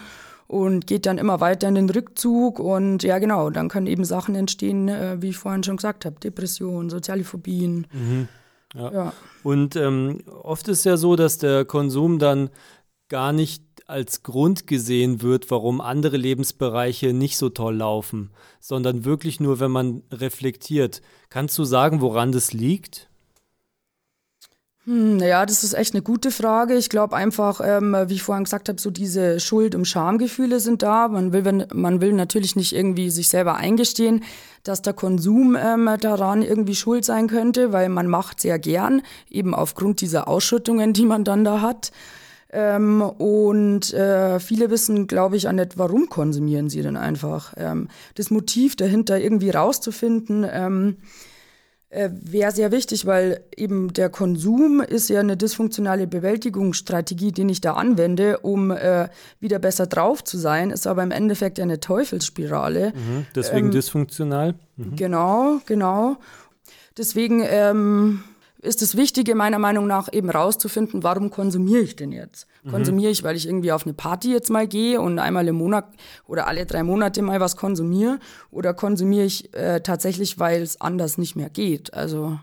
und 0.46 0.86
geht 0.86 1.06
dann 1.06 1.18
immer 1.18 1.40
weiter 1.40 1.66
in 1.66 1.74
den 1.74 1.90
Rückzug. 1.90 2.60
Und 2.60 3.02
ja, 3.02 3.18
genau, 3.18 3.50
dann 3.50 3.68
können 3.68 3.88
eben 3.88 4.04
Sachen 4.04 4.36
entstehen, 4.36 4.88
äh, 4.88 5.20
wie 5.20 5.30
ich 5.30 5.36
vorhin 5.36 5.64
schon 5.64 5.76
gesagt 5.76 6.04
habe, 6.04 6.20
Depressionen, 6.20 6.88
soziale 6.88 7.24
Phobien. 7.24 7.88
Mhm. 7.92 8.28
Ja. 8.74 8.92
ja. 8.92 9.12
Und 9.42 9.76
ähm, 9.76 10.22
oft 10.42 10.68
ist 10.68 10.84
ja 10.84 10.96
so, 10.96 11.16
dass 11.16 11.38
der 11.38 11.64
Konsum 11.64 12.18
dann 12.18 12.50
gar 13.08 13.32
nicht 13.32 13.62
als 13.86 14.22
Grund 14.22 14.66
gesehen 14.66 15.20
wird, 15.22 15.50
warum 15.50 15.80
andere 15.80 16.16
Lebensbereiche 16.16 17.12
nicht 17.12 17.36
so 17.36 17.50
toll 17.50 17.76
laufen, 17.76 18.30
sondern 18.60 19.04
wirklich 19.04 19.40
nur, 19.40 19.60
wenn 19.60 19.70
man 19.70 20.02
reflektiert. 20.10 21.02
Kannst 21.28 21.58
du 21.58 21.64
sagen, 21.64 22.00
woran 22.00 22.32
das 22.32 22.52
liegt? 22.52 23.10
Hm, 24.86 25.16
naja, 25.16 25.46
das 25.46 25.64
ist 25.64 25.72
echt 25.72 25.94
eine 25.94 26.02
gute 26.02 26.30
Frage. 26.30 26.74
Ich 26.74 26.90
glaube 26.90 27.16
einfach, 27.16 27.62
ähm, 27.64 27.96
wie 28.06 28.14
ich 28.14 28.22
vorhin 28.22 28.44
gesagt 28.44 28.68
habe, 28.68 28.78
so 28.78 28.90
diese 28.90 29.40
Schuld- 29.40 29.74
und 29.74 29.86
Schamgefühle 29.86 30.60
sind 30.60 30.82
da. 30.82 31.08
Man 31.08 31.32
will, 31.32 31.66
man 31.72 32.00
will 32.02 32.12
natürlich 32.12 32.54
nicht 32.54 32.74
irgendwie 32.74 33.08
sich 33.08 33.28
selber 33.28 33.56
eingestehen, 33.56 34.24
dass 34.62 34.82
der 34.82 34.92
Konsum 34.92 35.56
ähm, 35.56 35.88
daran 36.00 36.42
irgendwie 36.42 36.74
schuld 36.74 37.06
sein 37.06 37.28
könnte, 37.28 37.72
weil 37.72 37.88
man 37.88 38.08
macht 38.08 38.40
sehr 38.40 38.58
gern, 38.58 39.00
eben 39.30 39.54
aufgrund 39.54 40.02
dieser 40.02 40.28
Ausschüttungen, 40.28 40.92
die 40.92 41.06
man 41.06 41.24
dann 41.24 41.44
da 41.44 41.62
hat. 41.62 41.90
Ähm, 42.52 43.00
und 43.00 43.92
äh, 43.94 44.38
viele 44.38 44.70
wissen, 44.70 45.06
glaube 45.06 45.36
ich, 45.36 45.48
auch 45.48 45.52
nicht, 45.52 45.78
warum 45.78 46.10
konsumieren 46.10 46.68
sie 46.68 46.82
denn 46.82 46.98
einfach. 46.98 47.54
Ähm, 47.56 47.88
das 48.16 48.30
Motiv 48.30 48.76
dahinter 48.76 49.18
irgendwie 49.18 49.50
rauszufinden, 49.50 50.46
ähm, 50.48 50.96
äh, 51.94 52.10
wäre 52.12 52.52
sehr 52.52 52.72
wichtig, 52.72 53.06
weil 53.06 53.40
eben 53.56 53.92
der 53.92 54.08
Konsum 54.08 54.80
ist 54.80 55.08
ja 55.08 55.20
eine 55.20 55.36
dysfunktionale 55.36 56.06
Bewältigungsstrategie, 56.06 57.32
die 57.32 57.50
ich 57.50 57.60
da 57.60 57.74
anwende, 57.74 58.38
um 58.38 58.70
äh, 58.70 59.08
wieder 59.40 59.58
besser 59.58 59.86
drauf 59.86 60.24
zu 60.24 60.36
sein, 60.36 60.70
ist 60.70 60.86
aber 60.86 61.02
im 61.02 61.10
Endeffekt 61.10 61.58
ja 61.58 61.64
eine 61.64 61.80
Teufelsspirale. 61.80 62.92
Mhm, 62.94 63.26
deswegen 63.34 63.66
ähm, 63.66 63.72
dysfunktional. 63.72 64.54
Mhm. 64.76 64.96
Genau, 64.96 65.60
genau. 65.66 66.16
Deswegen 66.96 67.42
ähm, 67.46 68.22
ist 68.64 68.82
das 68.82 68.96
Wichtige 68.96 69.34
meiner 69.34 69.58
Meinung 69.58 69.86
nach 69.86 70.12
eben 70.12 70.30
rauszufinden, 70.30 71.02
warum 71.02 71.30
konsumiere 71.30 71.82
ich 71.82 71.96
denn 71.96 72.12
jetzt? 72.12 72.46
Mhm. 72.62 72.70
Konsumiere 72.70 73.10
ich, 73.10 73.22
weil 73.22 73.36
ich 73.36 73.46
irgendwie 73.46 73.72
auf 73.72 73.84
eine 73.84 73.92
Party 73.92 74.32
jetzt 74.32 74.50
mal 74.50 74.66
gehe 74.66 75.00
und 75.00 75.18
einmal 75.18 75.46
im 75.46 75.56
Monat 75.56 75.86
oder 76.26 76.46
alle 76.46 76.66
drei 76.66 76.82
Monate 76.82 77.22
mal 77.22 77.40
was 77.40 77.56
konsumiere? 77.56 78.18
Oder 78.50 78.74
konsumiere 78.74 79.26
ich 79.26 79.54
äh, 79.54 79.80
tatsächlich, 79.80 80.38
weil 80.38 80.62
es 80.62 80.80
anders 80.80 81.18
nicht 81.18 81.36
mehr 81.36 81.50
geht? 81.50 81.92
Also 81.94 82.38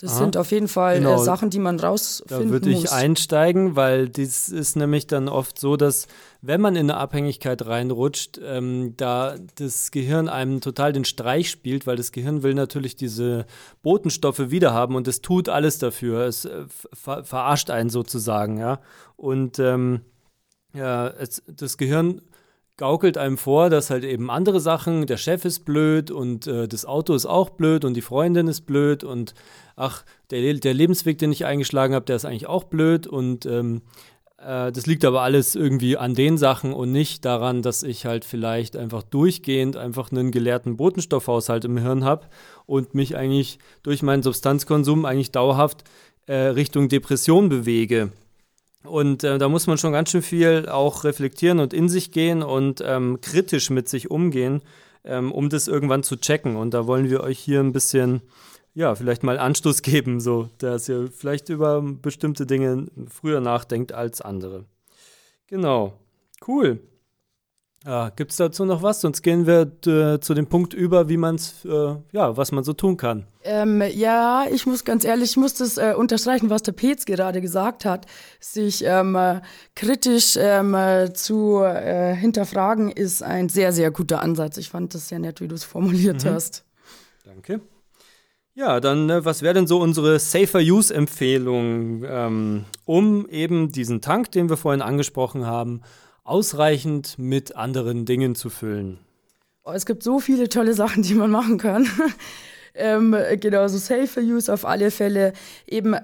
das 0.00 0.12
Aha. 0.12 0.18
sind 0.20 0.36
auf 0.38 0.50
jeden 0.50 0.68
Fall 0.68 0.96
äh, 0.96 0.98
genau. 1.00 1.18
Sachen, 1.18 1.50
die 1.50 1.58
man 1.58 1.78
rausfinden 1.78 2.36
muss. 2.36 2.46
Da 2.46 2.50
würde 2.50 2.70
ich 2.70 2.90
einsteigen, 2.90 3.76
weil 3.76 4.08
das 4.08 4.48
ist 4.48 4.74
nämlich 4.74 5.06
dann 5.06 5.28
oft 5.28 5.58
so, 5.58 5.76
dass 5.76 6.06
wenn 6.40 6.62
man 6.62 6.74
in 6.74 6.90
eine 6.90 6.98
Abhängigkeit 6.98 7.66
reinrutscht, 7.66 8.40
ähm, 8.42 8.94
da 8.96 9.34
das 9.56 9.90
Gehirn 9.90 10.30
einem 10.30 10.62
total 10.62 10.94
den 10.94 11.04
Streich 11.04 11.50
spielt, 11.50 11.86
weil 11.86 11.96
das 11.96 12.12
Gehirn 12.12 12.42
will 12.42 12.54
natürlich 12.54 12.96
diese 12.96 13.44
Botenstoffe 13.82 14.50
wiederhaben 14.50 14.96
und 14.96 15.06
es 15.06 15.20
tut 15.20 15.50
alles 15.50 15.78
dafür. 15.78 16.24
Es 16.24 16.46
äh, 16.46 16.64
ver 16.94 17.24
verarscht 17.24 17.68
einen 17.68 17.90
sozusagen, 17.90 18.58
ja. 18.58 18.80
Und 19.16 19.58
ähm, 19.58 20.00
ja, 20.72 21.08
es, 21.08 21.42
das 21.46 21.76
Gehirn 21.76 22.22
gaukelt 22.80 23.18
einem 23.18 23.36
vor, 23.36 23.68
dass 23.68 23.90
halt 23.90 24.04
eben 24.04 24.30
andere 24.30 24.58
Sachen, 24.58 25.06
der 25.06 25.18
Chef 25.18 25.44
ist 25.44 25.66
blöd 25.66 26.10
und 26.10 26.46
äh, 26.46 26.66
das 26.66 26.86
Auto 26.86 27.14
ist 27.14 27.26
auch 27.26 27.50
blöd 27.50 27.84
und 27.84 27.92
die 27.92 28.00
Freundin 28.00 28.48
ist 28.48 28.62
blöd 28.62 29.04
und 29.04 29.34
ach, 29.76 30.02
der, 30.30 30.54
der 30.54 30.72
Lebensweg, 30.72 31.18
den 31.18 31.30
ich 31.30 31.44
eingeschlagen 31.44 31.94
habe, 31.94 32.06
der 32.06 32.16
ist 32.16 32.24
eigentlich 32.24 32.46
auch 32.46 32.64
blöd 32.64 33.06
und 33.06 33.44
ähm, 33.44 33.82
äh, 34.38 34.72
das 34.72 34.86
liegt 34.86 35.04
aber 35.04 35.20
alles 35.20 35.56
irgendwie 35.56 35.98
an 35.98 36.14
den 36.14 36.38
Sachen 36.38 36.72
und 36.72 36.90
nicht 36.90 37.26
daran, 37.26 37.60
dass 37.60 37.82
ich 37.82 38.06
halt 38.06 38.24
vielleicht 38.24 38.78
einfach 38.78 39.02
durchgehend 39.02 39.76
einfach 39.76 40.10
einen 40.10 40.30
gelehrten 40.30 40.78
Botenstoffhaushalt 40.78 41.66
im 41.66 41.76
Hirn 41.76 42.04
habe 42.04 42.28
und 42.64 42.94
mich 42.94 43.14
eigentlich 43.14 43.58
durch 43.82 44.02
meinen 44.02 44.22
Substanzkonsum 44.22 45.04
eigentlich 45.04 45.32
dauerhaft 45.32 45.84
äh, 46.24 46.34
Richtung 46.34 46.88
Depression 46.88 47.50
bewege. 47.50 48.10
Und 48.82 49.24
äh, 49.24 49.38
da 49.38 49.48
muss 49.48 49.66
man 49.66 49.78
schon 49.78 49.92
ganz 49.92 50.10
schön 50.10 50.22
viel 50.22 50.68
auch 50.68 51.04
reflektieren 51.04 51.60
und 51.60 51.74
in 51.74 51.88
sich 51.88 52.12
gehen 52.12 52.42
und 52.42 52.82
ähm, 52.84 53.20
kritisch 53.20 53.70
mit 53.70 53.88
sich 53.88 54.10
umgehen, 54.10 54.62
ähm, 55.04 55.32
um 55.32 55.50
das 55.50 55.68
irgendwann 55.68 56.02
zu 56.02 56.16
checken. 56.16 56.56
Und 56.56 56.72
da 56.72 56.86
wollen 56.86 57.10
wir 57.10 57.22
euch 57.22 57.38
hier 57.38 57.60
ein 57.60 57.72
bisschen, 57.72 58.22
ja, 58.72 58.94
vielleicht 58.94 59.22
mal 59.22 59.38
Anstoß 59.38 59.82
geben, 59.82 60.20
so, 60.20 60.48
dass 60.58 60.88
ihr 60.88 61.10
vielleicht 61.12 61.50
über 61.50 61.82
bestimmte 61.82 62.46
Dinge 62.46 62.86
früher 63.08 63.40
nachdenkt 63.40 63.92
als 63.92 64.22
andere. 64.22 64.64
Genau. 65.46 65.92
Cool. 66.46 66.80
Ja, 67.86 68.10
Gibt 68.10 68.32
es 68.32 68.36
dazu 68.36 68.66
noch 68.66 68.82
was? 68.82 69.00
Sonst 69.00 69.22
gehen 69.22 69.46
wir 69.46 69.62
äh, 69.86 70.20
zu 70.20 70.34
dem 70.34 70.46
Punkt 70.46 70.74
über, 70.74 71.08
wie 71.08 71.16
man 71.16 71.36
es, 71.36 71.64
äh, 71.64 71.96
ja, 72.12 72.36
was 72.36 72.52
man 72.52 72.62
so 72.62 72.74
tun 72.74 72.98
kann. 72.98 73.26
Ähm, 73.42 73.82
ja, 73.94 74.44
ich 74.52 74.66
muss 74.66 74.84
ganz 74.84 75.02
ehrlich, 75.02 75.30
ich 75.30 75.36
muss 75.38 75.54
das 75.54 75.78
äh, 75.78 75.94
unterstreichen, 75.96 76.50
was 76.50 76.62
der 76.62 76.72
Petz 76.72 77.06
gerade 77.06 77.40
gesagt 77.40 77.86
hat. 77.86 78.04
Sich 78.38 78.84
ähm, 78.84 79.14
äh, 79.14 79.40
kritisch 79.74 80.36
ähm, 80.38 80.74
äh, 80.74 81.14
zu 81.14 81.62
äh, 81.62 82.14
hinterfragen, 82.14 82.90
ist 82.90 83.22
ein 83.22 83.48
sehr, 83.48 83.72
sehr 83.72 83.90
guter 83.90 84.20
Ansatz. 84.20 84.58
Ich 84.58 84.68
fand 84.68 84.94
das 84.94 85.08
sehr 85.08 85.18
nett, 85.18 85.40
wie 85.40 85.48
du 85.48 85.54
es 85.54 85.64
formuliert 85.64 86.22
mhm. 86.24 86.28
hast. 86.28 86.64
Danke. 87.24 87.62
Ja, 88.52 88.80
dann, 88.80 89.24
was 89.24 89.40
wäre 89.40 89.54
denn 89.54 89.66
so 89.66 89.80
unsere 89.80 90.18
Safer-Use-Empfehlung, 90.18 92.04
ähm, 92.04 92.64
um 92.84 93.26
eben 93.30 93.72
diesen 93.72 94.02
Tank, 94.02 94.32
den 94.32 94.50
wir 94.50 94.58
vorhin 94.58 94.82
angesprochen 94.82 95.46
haben, 95.46 95.80
ausreichend 96.30 97.18
mit 97.18 97.56
anderen 97.56 98.06
Dingen 98.06 98.34
zu 98.34 98.50
füllen? 98.50 98.98
Oh, 99.64 99.72
es 99.72 99.84
gibt 99.84 100.02
so 100.02 100.20
viele 100.20 100.48
tolle 100.48 100.74
Sachen, 100.74 101.02
die 101.02 101.14
man 101.14 101.30
machen 101.30 101.58
kann. 101.58 101.88
Ähm, 102.74 103.16
genau, 103.40 103.66
so 103.68 103.78
Safe 103.78 104.20
Use 104.20 104.52
auf 104.52 104.64
alle 104.64 104.90
Fälle 104.90 105.32
eben 105.66 105.96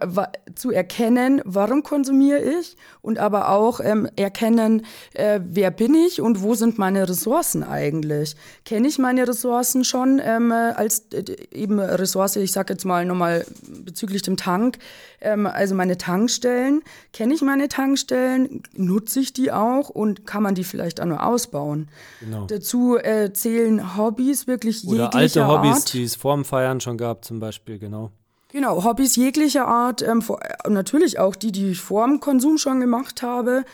zu 0.55 0.71
erkennen, 0.71 1.41
warum 1.45 1.83
konsumiere 1.83 2.41
ich 2.41 2.77
und 3.03 3.19
aber 3.19 3.51
auch 3.51 3.81
ähm, 3.81 4.09
erkennen, 4.17 4.85
äh, 5.15 5.41
wer 5.43 5.71
bin 5.71 5.95
ich 5.95 6.21
und 6.21 6.43
wo 6.43 6.55
sind 6.55 6.79
meine 6.79 7.09
Ressourcen 7.09 7.63
eigentlich. 7.63 8.37
Kenne 8.65 8.89
ich 8.89 8.99
meine 8.99 9.27
Ressourcen 9.27 9.85
schon 9.85 10.21
ähm, 10.23 10.53
als 10.53 11.07
äh, 11.13 11.25
eben 11.53 11.79
Ressource, 11.79 12.37
ich 12.37 12.53
sage 12.53 12.75
jetzt 12.75 12.85
mal 12.85 13.05
nochmal 13.05 13.47
bezüglich 13.85 14.23
dem 14.23 14.37
Tank, 14.37 14.79
ähm, 15.21 15.47
also 15.47 15.75
meine 15.75 15.99
Tankstellen, 15.99 16.83
kenne 17.13 17.35
ich 17.35 17.43
meine 17.43 17.69
Tankstellen, 17.69 18.63
nutze 18.75 19.21
ich 19.21 19.33
die 19.33 19.53
auch 19.53 19.89
und 19.89 20.27
kann 20.27 20.43
man 20.43 20.55
die 20.55 20.65
vielleicht 20.65 21.01
auch 21.01 21.07
nur 21.07 21.25
ausbauen. 21.25 21.89
Genau. 22.21 22.47
Dazu 22.47 22.97
äh, 22.97 23.33
zählen 23.33 23.97
Hobbys 23.97 24.47
wirklich 24.47 24.83
jeglicher 24.83 25.09
Oder 25.09 25.15
alte 25.15 25.47
Hobbys, 25.47 25.77
Art. 25.77 25.93
die 25.93 26.05
es 26.05 26.17
vorm 26.17 26.45
Feiern 26.67 26.81
schon 26.81 26.99
gab 26.99 27.25
zum 27.25 27.39
Beispiel, 27.39 27.79
genau. 27.79 28.11
Genau, 28.49 28.83
Hobbys 28.83 29.15
jeglicher 29.15 29.69
Art, 29.69 30.03
ähm, 30.03 30.21
vor, 30.21 30.41
äh, 30.43 30.69
natürlich 30.69 31.19
auch 31.19 31.37
die, 31.37 31.53
die 31.53 31.71
ich 31.71 31.81
vor 31.81 32.07
dem 32.07 32.19
Konsum 32.19 32.59
schon 32.59 32.81
gemacht 32.81 33.23
habe. 33.23 33.65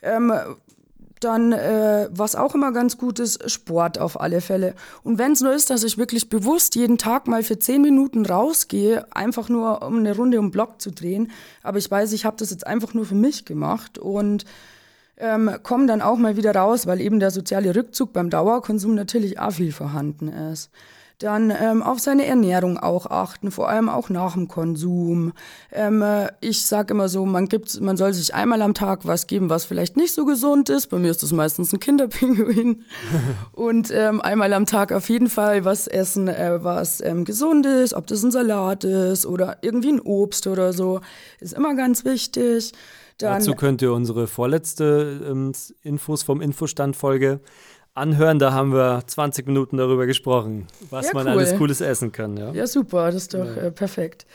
Ähm, 0.00 0.32
dann, 1.18 1.52
äh, 1.52 2.08
was 2.12 2.36
auch 2.36 2.54
immer 2.54 2.72
ganz 2.72 2.98
gut 2.98 3.18
ist, 3.18 3.50
Sport 3.50 3.98
auf 3.98 4.20
alle 4.20 4.40
Fälle. 4.40 4.74
Und 5.02 5.18
wenn 5.18 5.32
es 5.32 5.40
nur 5.40 5.54
ist, 5.54 5.70
dass 5.70 5.82
ich 5.82 5.98
wirklich 5.98 6.28
bewusst 6.28 6.76
jeden 6.76 6.98
Tag 6.98 7.26
mal 7.26 7.42
für 7.42 7.58
zehn 7.58 7.82
Minuten 7.82 8.26
rausgehe, 8.26 9.06
einfach 9.10 9.48
nur 9.48 9.82
um 9.82 9.98
eine 9.98 10.14
Runde 10.14 10.38
um 10.38 10.50
Block 10.50 10.80
zu 10.80 10.92
drehen, 10.92 11.32
aber 11.62 11.78
ich 11.78 11.90
weiß, 11.90 12.12
ich 12.12 12.24
habe 12.26 12.36
das 12.36 12.50
jetzt 12.50 12.66
einfach 12.66 12.94
nur 12.94 13.06
für 13.06 13.14
mich 13.14 13.44
gemacht 13.44 13.98
und 13.98 14.44
ähm, 15.16 15.50
komme 15.62 15.86
dann 15.86 16.02
auch 16.02 16.18
mal 16.18 16.36
wieder 16.36 16.54
raus, 16.54 16.86
weil 16.86 17.00
eben 17.00 17.18
der 17.18 17.30
soziale 17.30 17.74
Rückzug 17.74 18.12
beim 18.12 18.28
Dauerkonsum 18.28 18.94
natürlich 18.94 19.40
auch 19.40 19.52
viel 19.52 19.72
vorhanden 19.72 20.28
ist. 20.28 20.70
Dann 21.18 21.50
ähm, 21.50 21.82
auf 21.82 21.98
seine 21.98 22.26
Ernährung 22.26 22.76
auch 22.76 23.06
achten, 23.06 23.50
vor 23.50 23.70
allem 23.70 23.88
auch 23.88 24.10
nach 24.10 24.34
dem 24.34 24.48
Konsum. 24.48 25.32
Ähm, 25.72 26.02
äh, 26.02 26.28
ich 26.40 26.66
sage 26.66 26.92
immer 26.92 27.08
so, 27.08 27.24
man, 27.24 27.48
gibt, 27.48 27.80
man 27.80 27.96
soll 27.96 28.12
sich 28.12 28.34
einmal 28.34 28.60
am 28.60 28.74
Tag 28.74 29.06
was 29.06 29.26
geben, 29.26 29.48
was 29.48 29.64
vielleicht 29.64 29.96
nicht 29.96 30.12
so 30.12 30.26
gesund 30.26 30.68
ist. 30.68 30.88
Bei 30.88 30.98
mir 30.98 31.10
ist 31.10 31.22
das 31.22 31.32
meistens 31.32 31.72
ein 31.72 31.80
Kinderpinguin. 31.80 32.84
Und 33.52 33.90
ähm, 33.92 34.20
einmal 34.20 34.52
am 34.52 34.66
Tag 34.66 34.92
auf 34.92 35.08
jeden 35.08 35.30
Fall 35.30 35.64
was 35.64 35.86
essen, 35.86 36.28
äh, 36.28 36.62
was 36.62 37.00
ähm, 37.00 37.24
gesund 37.24 37.64
ist, 37.64 37.94
ob 37.94 38.06
das 38.06 38.22
ein 38.22 38.30
Salat 38.30 38.84
ist 38.84 39.24
oder 39.24 39.56
irgendwie 39.62 39.92
ein 39.92 40.00
Obst 40.00 40.46
oder 40.46 40.74
so, 40.74 41.00
ist 41.40 41.54
immer 41.54 41.74
ganz 41.74 42.04
wichtig. 42.04 42.72
Dann, 43.18 43.38
Dazu 43.38 43.54
könnt 43.54 43.80
ihr 43.80 43.94
unsere 43.94 44.26
vorletzte 44.26 45.26
ähm, 45.26 45.52
Infos 45.82 46.22
vom 46.22 46.42
Infostand-Folge 46.42 47.40
anhören. 47.96 48.38
Da 48.38 48.52
haben 48.52 48.72
wir 48.72 49.02
20 49.06 49.46
Minuten 49.46 49.76
darüber 49.76 50.06
gesprochen, 50.06 50.66
was 50.90 51.06
ja, 51.06 51.14
man 51.14 51.26
cool. 51.26 51.32
alles 51.32 51.56
Cooles 51.56 51.80
essen 51.80 52.12
kann. 52.12 52.36
Ja, 52.36 52.52
ja 52.52 52.66
super, 52.66 53.06
das 53.06 53.22
ist 53.22 53.34
doch 53.34 53.44
ja. 53.44 53.62
äh, 53.62 53.70
perfekt. 53.70 54.26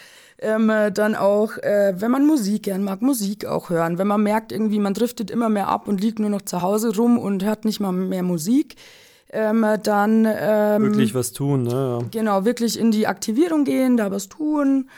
Ähm, 0.43 0.70
äh, 0.72 0.91
dann 0.91 1.14
auch, 1.16 1.57
äh, 1.57 1.93
wenn 1.97 2.09
man 2.09 2.26
Musik 2.26 2.64
gern 2.64 2.84
mag, 2.84 3.01
Musik 3.01 3.45
auch 3.45 3.70
hören. 3.70 3.99
Wenn 3.99 4.07
man 4.07 4.24
merkt, 4.24 4.51
irgendwie, 4.51 4.80
man 4.80 4.95
driftet 4.95 5.30
immer 5.30 5.49
mehr 5.49 5.68
ab 5.68 5.88
und 5.88 6.01
liegt 6.01 6.18
nur 6.18 6.32
noch 6.32 6.41
zu 6.41 6.64
Hause 6.64 6.95
rum 6.95 7.20
und 7.20 7.45
hört 7.45 7.64
nicht 7.64 7.80
mal 7.80 7.91
mehr 7.91 8.24
Musik. 8.24 8.76
ähm, 9.34 9.66
dann 9.84 10.28
ähm, 10.28 10.84
wirklich 10.84 11.16
was 11.16 11.32
tun, 11.32 11.64
ne? 11.64 11.99
Ja. 12.01 12.07
Genau, 12.12 12.43
wirklich 12.43 12.78
in 12.78 12.91
die 12.91 13.07
Aktivierung 13.07 13.64
gehen, 13.64 13.95
da 13.95 14.12
was 14.12 14.28
tun. 14.28 14.89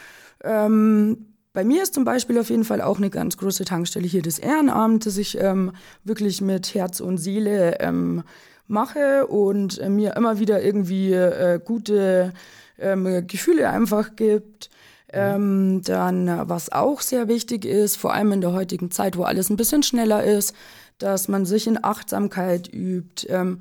Ähm, 0.43 1.33
bei 1.53 1.63
mir 1.63 1.83
ist 1.83 1.93
zum 1.93 2.03
Beispiel 2.03 2.39
auf 2.39 2.49
jeden 2.49 2.63
Fall 2.63 2.81
auch 2.81 2.97
eine 2.97 3.11
ganz 3.11 3.37
große 3.37 3.63
Tankstelle 3.63 4.07
hier 4.07 4.23
das 4.23 4.39
Ehrenamt, 4.39 5.05
das 5.05 5.17
ich 5.17 5.39
ähm, 5.39 5.71
wirklich 6.03 6.41
mit 6.41 6.73
Herz 6.73 6.99
und 6.99 7.17
Seele 7.17 7.79
ähm, 7.79 8.23
mache 8.67 9.27
und 9.27 9.79
äh, 9.79 9.89
mir 9.89 10.15
immer 10.15 10.39
wieder 10.39 10.61
irgendwie 10.61 11.13
äh, 11.13 11.59
gute 11.63 12.33
ähm, 12.79 13.27
Gefühle 13.27 13.69
einfach 13.69 14.15
gibt. 14.15 14.69
Ähm, 15.15 15.81
dann, 15.83 16.49
was 16.49 16.71
auch 16.71 17.01
sehr 17.01 17.27
wichtig 17.27 17.65
ist, 17.65 17.97
vor 17.97 18.13
allem 18.13 18.31
in 18.31 18.41
der 18.41 18.53
heutigen 18.53 18.89
Zeit, 18.89 19.15
wo 19.15 19.23
alles 19.23 19.51
ein 19.51 19.57
bisschen 19.57 19.83
schneller 19.83 20.23
ist, 20.23 20.55
dass 20.97 21.27
man 21.27 21.45
sich 21.45 21.67
in 21.67 21.83
Achtsamkeit 21.83 22.73
übt. 22.73 23.27
Ähm, 23.29 23.59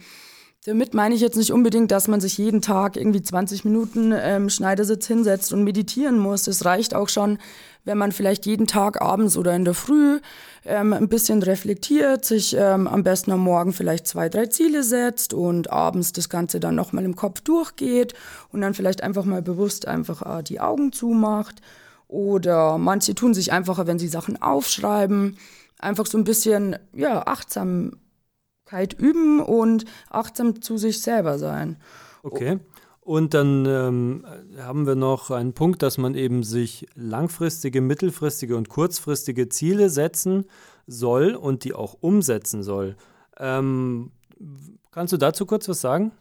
damit 0.65 0.95
meine 0.95 1.15
ich 1.15 1.21
jetzt 1.21 1.37
nicht 1.37 1.53
unbedingt, 1.53 1.91
dass 1.91 2.07
man 2.07 2.21
sich 2.21 2.39
jeden 2.39 2.63
Tag 2.63 2.97
irgendwie 2.97 3.23
20 3.23 3.65
Minuten 3.65 4.15
ähm, 4.17 4.49
Schneidersitz 4.49 5.09
hinsetzt 5.09 5.53
und 5.53 5.65
meditieren 5.65 6.19
muss. 6.19 6.47
Es 6.47 6.65
reicht 6.65 6.95
auch 6.95 7.09
schon, 7.09 7.39
wenn 7.85 7.99
man 7.99 8.13
vielleicht 8.13 8.47
jeden 8.47 8.69
Tag 8.69 9.03
abends 9.03 9.37
oder 9.37 9.57
in 9.57 9.65
der 9.65 9.75
Früh 9.75 10.21
ähm, 10.65 10.93
ein 10.93 11.09
bisschen 11.09 11.43
reflektiert, 11.43 12.25
sich 12.25 12.55
ähm, 12.57 12.87
am 12.87 13.03
besten 13.03 13.33
am 13.33 13.41
Morgen 13.41 13.73
vielleicht 13.73 14.07
zwei, 14.07 14.29
drei 14.29 14.47
Ziele 14.47 14.85
setzt 14.85 15.35
und 15.35 15.73
abends 15.73 16.13
das 16.13 16.29
Ganze 16.29 16.61
dann 16.61 16.77
nochmal 16.77 17.05
im 17.05 17.17
Kopf 17.17 17.41
durchgeht 17.41 18.15
und 18.53 18.61
dann 18.61 18.75
vielleicht 18.75 19.03
einfach 19.03 19.25
mal 19.25 19.43
bewusst 19.43 19.89
einfach 19.89 20.39
äh, 20.39 20.43
die 20.45 20.61
Augen 20.61 20.93
zumacht. 20.93 21.61
Oder 22.07 22.79
manche 22.79 23.17
tun 23.17 23.35
sich 23.35 23.53
einfacher, 23.53 23.89
wenn 23.89 23.99
sie 23.99 24.07
Sachen 24.07 24.41
aufschreiben. 24.41 25.39
Einfach 25.79 26.07
so 26.07 26.19
ein 26.19 26.25
bisschen, 26.25 26.77
ja, 26.93 27.27
Achtsamkeit 28.73 28.95
üben 28.99 29.41
und 29.41 29.85
achtsam 30.11 30.63
zu 30.63 30.79
sich 30.79 31.03
selber 31.03 31.39
sein. 31.39 31.77
Okay. 32.23 32.59
Und 33.01 33.35
dann 33.35 33.67
ähm, 33.67 34.25
haben 34.59 34.87
wir 34.87 34.95
noch 34.95 35.31
einen 35.31 35.55
Punkt, 35.55 35.83
dass 35.83 35.99
man 35.99 36.15
eben 36.15 36.45
sich 36.45 36.87
langfristige, 36.95 37.81
mittelfristige 37.81 38.57
und 38.57 38.69
kurzfristige 38.69 39.49
Ziele 39.49 39.91
setzen 39.91 40.45
soll 40.87 41.35
und 41.35 41.65
die 41.65 41.75
auch 41.75 41.97
umsetzen 42.01 42.63
soll. 42.63 42.97
Ähm, 43.39 44.13
kannst 44.93 45.13
du 45.13 45.17
dazu 45.17 45.47
kurz 45.47 45.69
was 45.69 45.81
sagen? 45.81 46.13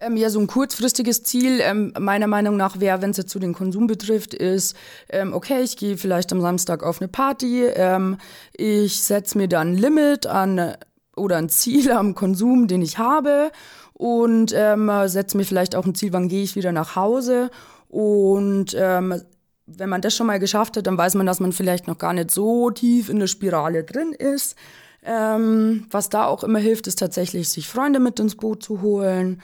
Ähm, 0.00 0.16
ja, 0.16 0.28
so 0.28 0.40
ein 0.40 0.48
kurzfristiges 0.48 1.22
Ziel, 1.22 1.60
ähm, 1.62 1.94
meiner 1.98 2.26
Meinung 2.26 2.56
nach 2.56 2.80
wäre, 2.80 3.00
wenn 3.00 3.10
es 3.10 3.16
jetzt 3.16 3.30
zu 3.30 3.38
den 3.38 3.54
Konsum 3.54 3.86
betrifft, 3.86 4.34
ist, 4.34 4.76
ähm, 5.08 5.32
okay, 5.32 5.62
ich 5.62 5.76
gehe 5.76 5.96
vielleicht 5.96 6.32
am 6.32 6.40
Samstag 6.40 6.82
auf 6.82 7.00
eine 7.00 7.08
Party, 7.08 7.64
ähm, 7.64 8.18
ich 8.52 9.00
setze 9.00 9.38
mir 9.38 9.48
dann 9.48 9.72
ein 9.72 9.76
Limit 9.78 10.26
an 10.26 10.76
oder 11.16 11.36
ein 11.36 11.48
Ziel 11.48 11.90
am 11.90 12.14
Konsum, 12.14 12.68
den 12.68 12.82
ich 12.82 12.98
habe 12.98 13.50
und 13.94 14.52
ähm, 14.54 14.90
setze 15.06 15.36
mir 15.36 15.44
vielleicht 15.44 15.74
auch 15.74 15.86
ein 15.86 15.94
Ziel, 15.94 16.12
wann 16.12 16.28
gehe 16.28 16.42
ich 16.42 16.54
wieder 16.54 16.72
nach 16.72 16.96
Hause. 16.96 17.50
Und 17.88 18.76
ähm, 18.78 19.22
wenn 19.66 19.88
man 19.88 20.02
das 20.02 20.14
schon 20.14 20.26
mal 20.26 20.38
geschafft 20.38 20.76
hat, 20.76 20.86
dann 20.86 20.98
weiß 20.98 21.14
man, 21.14 21.26
dass 21.26 21.40
man 21.40 21.52
vielleicht 21.52 21.88
noch 21.88 21.98
gar 21.98 22.12
nicht 22.12 22.30
so 22.30 22.70
tief 22.70 23.08
in 23.08 23.18
der 23.18 23.26
Spirale 23.26 23.84
drin 23.84 24.12
ist. 24.12 24.56
Ähm, 25.04 25.86
was 25.90 26.08
da 26.08 26.26
auch 26.26 26.44
immer 26.44 26.58
hilft, 26.58 26.86
ist 26.86 26.98
tatsächlich, 26.98 27.48
sich 27.48 27.68
Freunde 27.68 28.00
mit 28.00 28.18
ins 28.20 28.34
Boot 28.34 28.62
zu 28.62 28.82
holen, 28.82 29.40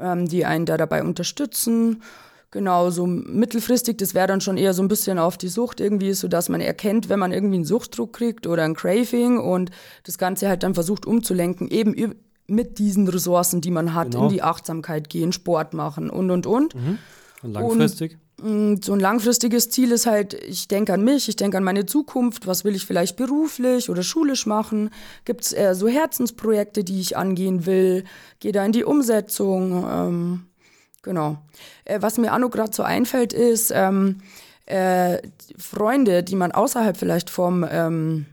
ähm, 0.00 0.26
die 0.28 0.44
einen 0.44 0.66
da 0.66 0.76
dabei 0.76 1.02
unterstützen. 1.02 2.02
Genau, 2.52 2.90
so 2.90 3.06
mittelfristig, 3.06 3.96
das 3.96 4.12
wäre 4.12 4.26
dann 4.26 4.42
schon 4.42 4.58
eher 4.58 4.74
so 4.74 4.82
ein 4.82 4.88
bisschen 4.88 5.18
auf 5.18 5.38
die 5.38 5.48
Sucht 5.48 5.80
irgendwie, 5.80 6.12
so 6.12 6.28
dass 6.28 6.50
man 6.50 6.60
erkennt, 6.60 7.08
wenn 7.08 7.18
man 7.18 7.32
irgendwie 7.32 7.56
einen 7.56 7.64
Suchtdruck 7.64 8.12
kriegt 8.12 8.46
oder 8.46 8.62
ein 8.62 8.74
Craving 8.74 9.38
und 9.38 9.70
das 10.04 10.18
Ganze 10.18 10.48
halt 10.48 10.62
dann 10.62 10.74
versucht 10.74 11.06
umzulenken, 11.06 11.68
eben 11.70 12.14
mit 12.46 12.78
diesen 12.78 13.08
Ressourcen, 13.08 13.62
die 13.62 13.70
man 13.70 13.94
hat, 13.94 14.10
genau. 14.10 14.24
in 14.24 14.28
die 14.34 14.42
Achtsamkeit 14.42 15.08
gehen, 15.08 15.32
Sport 15.32 15.72
machen 15.72 16.10
und 16.10 16.30
und 16.30 16.46
und. 16.46 16.74
Mhm. 16.74 16.98
Und 17.42 17.52
langfristig? 17.54 18.18
Und, 18.42 18.74
mm, 18.74 18.82
so 18.82 18.92
ein 18.92 19.00
langfristiges 19.00 19.70
Ziel 19.70 19.90
ist 19.90 20.04
halt, 20.04 20.34
ich 20.34 20.68
denke 20.68 20.92
an 20.92 21.02
mich, 21.02 21.30
ich 21.30 21.36
denke 21.36 21.56
an 21.56 21.64
meine 21.64 21.86
Zukunft, 21.86 22.46
was 22.46 22.64
will 22.64 22.74
ich 22.74 22.84
vielleicht 22.84 23.16
beruflich 23.16 23.88
oder 23.88 24.02
schulisch 24.02 24.44
machen? 24.44 24.90
Gibt 25.24 25.40
es 25.40 25.54
eher 25.54 25.74
so 25.74 25.88
Herzensprojekte, 25.88 26.84
die 26.84 27.00
ich 27.00 27.16
angehen 27.16 27.64
will? 27.64 28.04
Gehe 28.40 28.52
da 28.52 28.62
in 28.62 28.72
die 28.72 28.84
Umsetzung? 28.84 29.86
Ähm, 29.90 30.40
genau. 31.02 31.38
Äh, 31.84 32.00
was 32.00 32.18
mir 32.18 32.32
auch 32.32 32.38
noch 32.38 32.50
gerade 32.50 32.72
so 32.72 32.82
einfällt, 32.82 33.32
ist 33.32 33.72
ähm, 33.74 34.18
äh, 34.66 35.18
Freunde, 35.58 36.22
die 36.22 36.36
man 36.36 36.52
außerhalb 36.52 36.96
vielleicht 36.96 37.30
vom 37.30 37.66
ähm, 37.68 38.26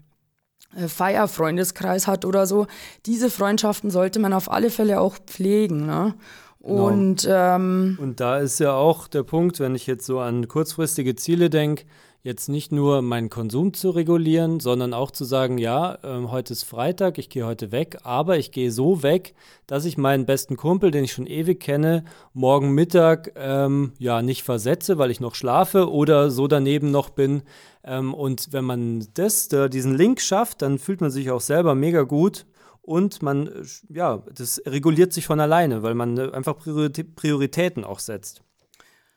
äh, 0.76 0.88
Feierfreundeskreis 0.88 2.08
hat 2.08 2.26
oder 2.26 2.46
so, 2.46 2.68
diese 3.06 3.30
Freundschaften 3.30 3.90
sollte 3.90 4.20
man 4.20 4.34
auf 4.34 4.52
alle 4.52 4.70
Fälle 4.70 5.02
auch 5.02 5.18
pflegen. 5.18 5.86
Ne? 5.86 6.14
Genau. 6.62 6.88
Und, 6.88 7.28
ähm, 7.30 7.98
und 8.02 8.20
da 8.20 8.38
ist 8.38 8.60
ja 8.60 8.74
auch 8.74 9.08
der 9.08 9.24
Punkt, 9.24 9.60
wenn 9.60 9.76
ich 9.76 9.88
jetzt 9.88 10.06
so 10.06 10.20
an 10.20 10.48
kurzfristige 10.48 11.16
Ziele 11.16 11.50
denke, 11.50 11.86
jetzt 12.22 12.50
nicht 12.50 12.72
nur 12.72 13.02
meinen 13.02 13.30
Konsum 13.30 13.74
zu 13.74 13.92
regulieren, 13.92 14.60
sondern 14.60 14.94
auch 14.94 15.12
zu 15.12 15.24
sagen, 15.24 15.58
ja, 15.58 15.98
äh, 16.04 16.28
heute 16.28 16.54
ist 16.54 16.64
Freitag, 16.64 17.18
ich 17.18 17.30
gehe 17.30 17.46
heute 17.46 17.72
weg, 17.72 18.00
aber 18.04 18.38
ich 18.38 18.52
gehe 18.52 18.72
so 18.72 19.04
weg, 19.04 19.34
dass 19.68 19.86
ich 19.86 19.98
meinen 19.98 20.26
besten 20.26 20.58
Kumpel, 20.58 20.92
den 20.92 21.06
ich 21.06 21.14
schon 21.14 21.28
ewig 21.28 21.60
kenne, 21.62 22.04
morgen 22.34 22.72
Mittag 22.72 23.32
ähm, 23.36 23.94
ja 24.00 24.22
nicht 24.22 24.44
versetze, 24.44 24.98
weil 24.98 25.12
ich 25.12 25.22
noch 25.22 25.36
schlafe 25.36 25.90
oder 25.92 26.30
so 26.30 26.48
daneben 26.48 26.92
noch 26.92 27.10
bin. 27.10 27.44
Ähm, 27.84 28.14
und 28.14 28.52
wenn 28.52 28.66
man 28.66 29.08
das, 29.14 29.48
da, 29.48 29.70
diesen 29.70 29.96
Link 29.96 30.20
schafft, 30.20 30.62
dann 30.62 30.78
fühlt 30.78 31.02
man 31.02 31.12
sich 31.12 31.32
auch 31.32 31.42
selber 31.42 31.74
mega 31.74 32.02
gut 32.02 32.46
und 32.82 33.22
man, 33.22 33.48
äh, 33.48 33.64
ja, 33.90 34.24
das 34.34 34.62
reguliert 34.66 35.14
sich 35.14 35.26
von 35.26 35.40
alleine, 35.40 35.84
weil 35.84 35.96
man 35.96 36.18
äh, 36.18 36.32
einfach 36.32 36.58
Prioritäten 36.58 37.86
auch 37.86 38.00
setzt. 38.00 38.42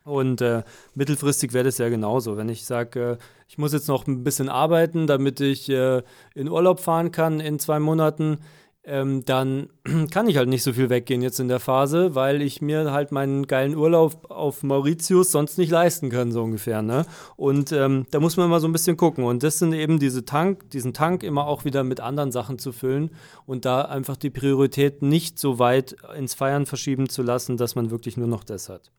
Und 0.05 0.41
äh, 0.41 0.63
mittelfristig 0.95 1.53
wäre 1.53 1.65
das 1.65 1.79
ja 1.79 1.89
genauso. 1.89 2.37
Wenn 2.37 2.49
ich 2.49 2.65
sage, 2.65 3.01
äh, 3.01 3.17
ich 3.49 3.59
muss 3.59 3.73
jetzt 3.73 3.89
noch 3.89 4.07
ein 4.07 4.25
bisschen 4.25 4.49
arbeiten, 4.49 5.07
damit 5.07 5.41
ich 5.41 5.69
äh, 5.69 6.03
in 6.35 6.49
Urlaub 6.49 6.81
fahren 6.81 7.13
kann 7.13 7.41
in 7.41 7.59
zwei 7.59 7.79
Monaten, 7.79 8.39
ähm, 8.85 9.25
dann 9.25 9.69
kann 10.11 10.29
ich 10.29 10.37
halt 10.37 10.49
nicht 10.49 10.63
so 10.65 10.73
viel 10.73 10.91
weggehen 10.91 11.23
jetzt 11.23 11.39
in 11.39 11.49
der 11.49 11.61
Phase, 11.61 12.15
weil 12.15 12.43
ich 12.43 12.61
mir 12.61 12.91
halt 12.91 13.13
meinen 13.13 13.47
geilen 13.47 13.77
Urlaub 13.77 14.31
auf 14.31 14.63
Mauritius 14.63 15.31
sonst 15.31 15.57
nicht 15.57 15.71
leisten 15.71 16.11
kann, 16.11 16.33
so 16.33 16.43
ungefähr. 16.43 16.83
Ne? 16.83 17.07
Und 17.37 17.71
ähm, 17.73 18.07
da 18.11 18.19
muss 18.19 18.37
man 18.37 18.51
mal 18.51 18.61
so 18.61 18.67
ein 18.67 18.73
bisschen 18.73 18.97
gucken. 18.97 19.25
Und 19.25 19.43
das 19.43 19.59
sind 19.59 19.73
eben 19.73 20.01
diese 20.01 20.25
Tank, 20.25 20.71
diesen 20.71 20.93
Tank 20.95 21.23
immer 21.23 21.47
auch 21.47 21.65
wieder 21.65 21.85
mit 21.85 22.01
anderen 22.01 22.33
Sachen 22.33 22.59
zu 22.59 22.73
füllen 22.73 23.11
und 23.47 23.65
da 23.65 23.83
einfach 23.83 24.17
die 24.17 24.31
Priorität 24.31 25.03
nicht 25.03 25.39
so 25.39 25.59
weit 25.59 25.97
ins 26.17 26.35
Feiern 26.35 26.67
verschieben 26.67 27.09
zu 27.09 27.23
lassen, 27.23 27.57
dass 27.57 27.77
man 27.77 27.91
wirklich 27.91 28.17
nur 28.17 28.29
noch 28.29 28.43
das 28.43 28.69
hat. 28.69 28.91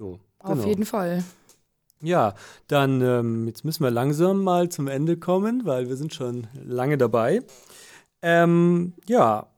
So, 0.00 0.18
genau. 0.38 0.52
Auf 0.54 0.66
jeden 0.66 0.86
Fall. 0.86 1.22
Ja, 2.00 2.34
dann 2.68 3.02
ähm, 3.02 3.46
jetzt 3.46 3.66
müssen 3.66 3.84
wir 3.84 3.90
langsam 3.90 4.42
mal 4.42 4.70
zum 4.70 4.88
Ende 4.88 5.18
kommen, 5.18 5.66
weil 5.66 5.90
wir 5.90 5.96
sind 5.96 6.14
schon 6.14 6.46
lange 6.54 6.96
dabei. 6.96 7.42
Ähm, 8.22 8.94
ja, 9.06 9.48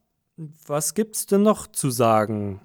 was 0.66 0.94
gibt 0.94 1.14
es 1.14 1.26
denn 1.26 1.42
noch 1.42 1.68
zu 1.68 1.90
sagen? 1.90 2.60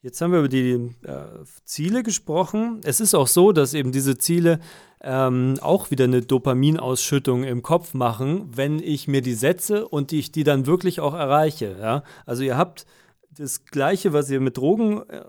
Jetzt 0.00 0.20
haben 0.20 0.32
wir 0.32 0.40
über 0.40 0.48
die 0.48 0.72
äh, 1.04 1.44
Ziele 1.64 2.02
gesprochen. 2.02 2.80
Es 2.82 2.98
ist 2.98 3.14
auch 3.14 3.28
so, 3.28 3.52
dass 3.52 3.74
eben 3.74 3.92
diese 3.92 4.18
Ziele 4.18 4.58
ähm, 5.02 5.54
auch 5.60 5.92
wieder 5.92 6.06
eine 6.06 6.22
Dopaminausschüttung 6.22 7.44
im 7.44 7.62
Kopf 7.62 7.94
machen, 7.94 8.50
wenn 8.56 8.80
ich 8.80 9.06
mir 9.06 9.22
die 9.22 9.34
setze 9.34 9.86
und 9.86 10.12
ich 10.12 10.32
die 10.32 10.42
dann 10.42 10.66
wirklich 10.66 10.98
auch 10.98 11.14
erreiche. 11.14 11.76
Ja? 11.80 12.02
Also 12.26 12.42
ihr 12.42 12.56
habt 12.56 12.86
das 13.30 13.66
Gleiche, 13.66 14.12
was 14.12 14.28
ihr 14.30 14.40
mit 14.40 14.56
Drogen 14.56 15.08
äh, 15.08 15.22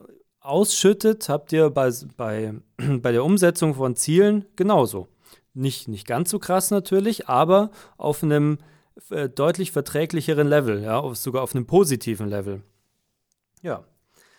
ausschüttet, 0.43 1.29
habt 1.29 1.51
ihr 1.51 1.69
bei, 1.69 1.91
bei, 2.17 2.53
bei 3.01 3.11
der 3.11 3.23
Umsetzung 3.23 3.75
von 3.75 3.95
Zielen 3.95 4.45
genauso. 4.55 5.07
Nicht, 5.53 5.87
nicht 5.87 6.07
ganz 6.07 6.29
so 6.29 6.39
krass 6.39 6.71
natürlich, 6.71 7.27
aber 7.27 7.71
auf 7.97 8.23
einem 8.23 8.57
äh, 9.09 9.29
deutlich 9.29 9.71
verträglicheren 9.71 10.47
Level, 10.47 10.81
ja, 10.81 10.99
auf, 10.99 11.17
sogar 11.17 11.43
auf 11.43 11.55
einem 11.55 11.65
positiven 11.65 12.27
Level. 12.27 12.61
Ja. 13.61 13.83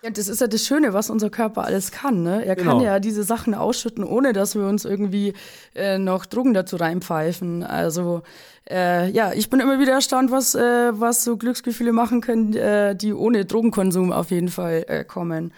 Ja, 0.02 0.10
das 0.10 0.28
ist 0.28 0.42
ja 0.42 0.46
das 0.48 0.66
Schöne, 0.66 0.92
was 0.92 1.08
unser 1.08 1.30
Körper 1.30 1.64
alles 1.64 1.90
kann. 1.90 2.22
Ne? 2.22 2.44
Er 2.44 2.56
genau. 2.56 2.72
kann 2.72 2.80
ja 2.82 3.00
diese 3.00 3.24
Sachen 3.24 3.54
ausschütten, 3.54 4.04
ohne 4.04 4.34
dass 4.34 4.54
wir 4.54 4.66
uns 4.66 4.84
irgendwie 4.84 5.32
äh, 5.74 5.96
noch 5.96 6.26
Drogen 6.26 6.52
dazu 6.52 6.76
reinpfeifen. 6.76 7.62
Also 7.62 8.22
äh, 8.68 9.08
ja, 9.10 9.32
ich 9.32 9.48
bin 9.48 9.60
immer 9.60 9.80
wieder 9.80 9.92
erstaunt, 9.92 10.30
was, 10.30 10.54
äh, 10.54 10.90
was 10.92 11.24
so 11.24 11.38
Glücksgefühle 11.38 11.92
machen 11.92 12.20
können, 12.20 12.54
äh, 12.54 12.94
die 12.94 13.14
ohne 13.14 13.46
Drogenkonsum 13.46 14.12
auf 14.12 14.30
jeden 14.30 14.50
Fall 14.50 14.84
äh, 14.88 15.04
kommen. 15.04 15.54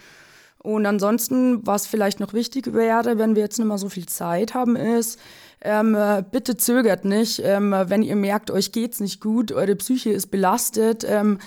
Und 0.67 0.85
ansonsten, 0.85 1.64
was 1.64 1.87
vielleicht 1.87 2.19
noch 2.19 2.33
wichtig 2.33 2.73
wäre, 2.75 3.19
wenn 3.19 3.37
wir 3.37 3.43
jetzt 3.43 3.57
nicht 3.57 3.69
mehr 3.69 3.79
so 3.79 3.89
viel 3.89 4.07
Zeit 4.07 4.53
haben, 4.53 4.75
ist, 4.75 5.21
ähm, 5.61 5.95
äh, 5.95 6.25
bitte 6.29 6.57
zögert 6.57 7.05
nicht, 7.05 7.41
ähm, 7.45 7.73
wenn 7.87 8.03
ihr 8.03 8.17
merkt, 8.17 8.51
euch 8.51 8.73
geht's 8.73 8.99
nicht 8.99 9.21
gut, 9.21 9.53
eure 9.53 9.77
Psyche 9.77 10.11
ist 10.11 10.27
belastet, 10.33 11.07
ähm, 11.09 11.39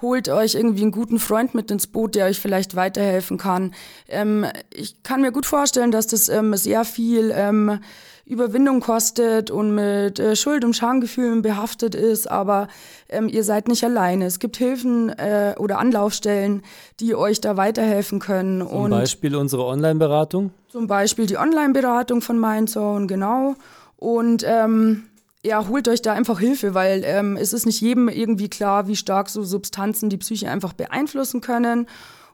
holt 0.00 0.30
euch 0.30 0.54
irgendwie 0.54 0.84
einen 0.84 0.90
guten 0.90 1.18
Freund 1.18 1.54
mit 1.54 1.70
ins 1.70 1.86
Boot, 1.86 2.14
der 2.14 2.24
euch 2.24 2.40
vielleicht 2.40 2.74
weiterhelfen 2.74 3.36
kann. 3.36 3.74
Ähm, 4.08 4.46
ich 4.72 5.02
kann 5.02 5.20
mir 5.20 5.32
gut 5.32 5.44
vorstellen, 5.44 5.90
dass 5.90 6.06
das 6.06 6.30
ähm, 6.30 6.56
sehr 6.56 6.86
viel 6.86 7.30
ähm, 7.36 7.78
Überwindung 8.24 8.80
kostet 8.80 9.50
und 9.50 9.74
mit 9.74 10.18
äh, 10.18 10.36
Schuld- 10.36 10.64
und 10.64 10.74
Schamgefühlen 10.76 11.42
behaftet 11.42 11.94
ist, 11.94 12.30
aber 12.30 12.68
ähm, 13.08 13.28
ihr 13.28 13.44
seid 13.44 13.68
nicht 13.68 13.84
alleine. 13.84 14.26
Es 14.26 14.38
gibt 14.38 14.56
Hilfen 14.56 15.08
äh, 15.10 15.54
oder 15.58 15.78
Anlaufstellen, 15.78 16.62
die 17.00 17.14
euch 17.14 17.40
da 17.40 17.56
weiterhelfen 17.56 18.20
können. 18.20 18.60
Zum 18.60 18.76
und 18.76 18.90
Beispiel 18.90 19.34
unsere 19.34 19.64
Online-Beratung? 19.64 20.52
Zum 20.68 20.86
Beispiel 20.86 21.26
die 21.26 21.36
Online-Beratung 21.36 22.22
von 22.22 22.38
Mindzone, 22.38 23.06
genau. 23.06 23.56
Und 23.96 24.44
ähm, 24.46 25.04
ja, 25.44 25.66
holt 25.68 25.88
euch 25.88 26.02
da 26.02 26.12
einfach 26.12 26.38
Hilfe, 26.38 26.74
weil 26.74 27.02
ähm, 27.04 27.36
es 27.36 27.52
ist 27.52 27.66
nicht 27.66 27.80
jedem 27.80 28.08
irgendwie 28.08 28.48
klar, 28.48 28.86
wie 28.86 28.96
stark 28.96 29.28
so 29.28 29.42
Substanzen 29.42 30.08
die 30.08 30.16
Psyche 30.16 30.48
einfach 30.48 30.72
beeinflussen 30.72 31.40
können. 31.40 31.88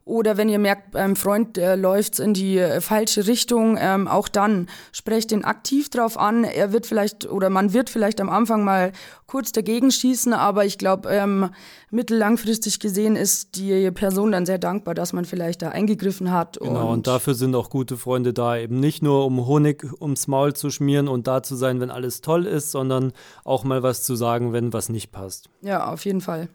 Oder 0.08 0.38
wenn 0.38 0.48
ihr 0.48 0.58
merkt, 0.58 0.92
beim 0.92 1.16
Freund 1.16 1.58
äh, 1.58 1.76
läuft 1.76 2.18
in 2.18 2.32
die 2.32 2.56
äh, 2.56 2.80
falsche 2.80 3.26
Richtung, 3.26 3.76
ähm, 3.78 4.08
auch 4.08 4.28
dann 4.28 4.66
sprecht 4.90 5.32
ihn 5.32 5.44
aktiv 5.44 5.90
drauf 5.90 6.18
an. 6.18 6.44
Er 6.44 6.72
wird 6.72 6.86
vielleicht 6.86 7.30
oder 7.30 7.50
man 7.50 7.74
wird 7.74 7.90
vielleicht 7.90 8.18
am 8.22 8.30
Anfang 8.30 8.64
mal 8.64 8.92
kurz 9.26 9.52
dagegen 9.52 9.90
schießen, 9.90 10.32
aber 10.32 10.64
ich 10.64 10.78
glaube, 10.78 11.10
ähm, 11.10 11.50
mittellangfristig 11.90 12.80
gesehen 12.80 13.16
ist 13.16 13.56
die 13.56 13.90
Person 13.90 14.32
dann 14.32 14.46
sehr 14.46 14.56
dankbar, 14.56 14.94
dass 14.94 15.12
man 15.12 15.26
vielleicht 15.26 15.60
da 15.60 15.68
eingegriffen 15.68 16.32
hat. 16.32 16.58
Genau, 16.58 16.86
und, 16.86 16.94
und 16.94 17.06
dafür 17.06 17.34
sind 17.34 17.54
auch 17.54 17.68
gute 17.68 17.98
Freunde 17.98 18.32
da, 18.32 18.56
eben 18.56 18.80
nicht 18.80 19.02
nur 19.02 19.26
um 19.26 19.46
Honig 19.46 19.84
ums 20.00 20.26
Maul 20.26 20.54
zu 20.54 20.70
schmieren 20.70 21.08
und 21.08 21.26
da 21.26 21.42
zu 21.42 21.54
sein, 21.54 21.80
wenn 21.80 21.90
alles 21.90 22.22
toll 22.22 22.46
ist, 22.46 22.70
sondern 22.70 23.12
auch 23.44 23.62
mal 23.62 23.82
was 23.82 24.04
zu 24.04 24.16
sagen, 24.16 24.54
wenn 24.54 24.72
was 24.72 24.88
nicht 24.88 25.12
passt. 25.12 25.50
Ja, 25.60 25.92
auf 25.92 26.06
jeden 26.06 26.22
Fall. 26.22 26.48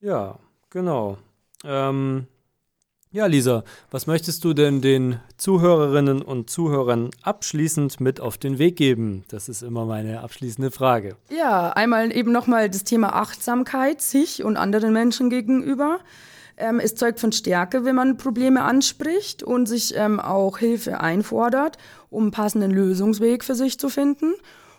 Ja, 0.00 0.40
genau. 0.70 1.18
Ähm, 1.64 2.26
ja, 3.14 3.26
Lisa, 3.26 3.62
was 3.92 4.08
möchtest 4.08 4.42
du 4.42 4.54
denn 4.54 4.80
den 4.80 5.20
Zuhörerinnen 5.36 6.20
und 6.20 6.50
Zuhörern 6.50 7.10
abschließend 7.22 8.00
mit 8.00 8.18
auf 8.18 8.38
den 8.38 8.58
Weg 8.58 8.74
geben? 8.74 9.24
Das 9.28 9.48
ist 9.48 9.62
immer 9.62 9.84
meine 9.84 10.20
abschließende 10.20 10.72
Frage. 10.72 11.16
Ja, 11.30 11.70
einmal 11.70 12.10
eben 12.10 12.32
nochmal 12.32 12.68
das 12.68 12.82
Thema 12.82 13.14
Achtsamkeit 13.14 14.02
sich 14.02 14.42
und 14.42 14.56
anderen 14.56 14.92
Menschen 14.92 15.30
gegenüber. 15.30 16.00
Ähm, 16.56 16.80
es 16.80 16.96
zeugt 16.96 17.20
von 17.20 17.30
Stärke, 17.30 17.84
wenn 17.84 17.94
man 17.94 18.16
Probleme 18.16 18.62
anspricht 18.62 19.44
und 19.44 19.66
sich 19.66 19.94
ähm, 19.96 20.18
auch 20.18 20.58
Hilfe 20.58 21.00
einfordert, 21.00 21.78
um 22.10 22.24
einen 22.24 22.30
passenden 22.32 22.72
Lösungsweg 22.72 23.44
für 23.44 23.54
sich 23.54 23.78
zu 23.78 23.90
finden. 23.90 24.34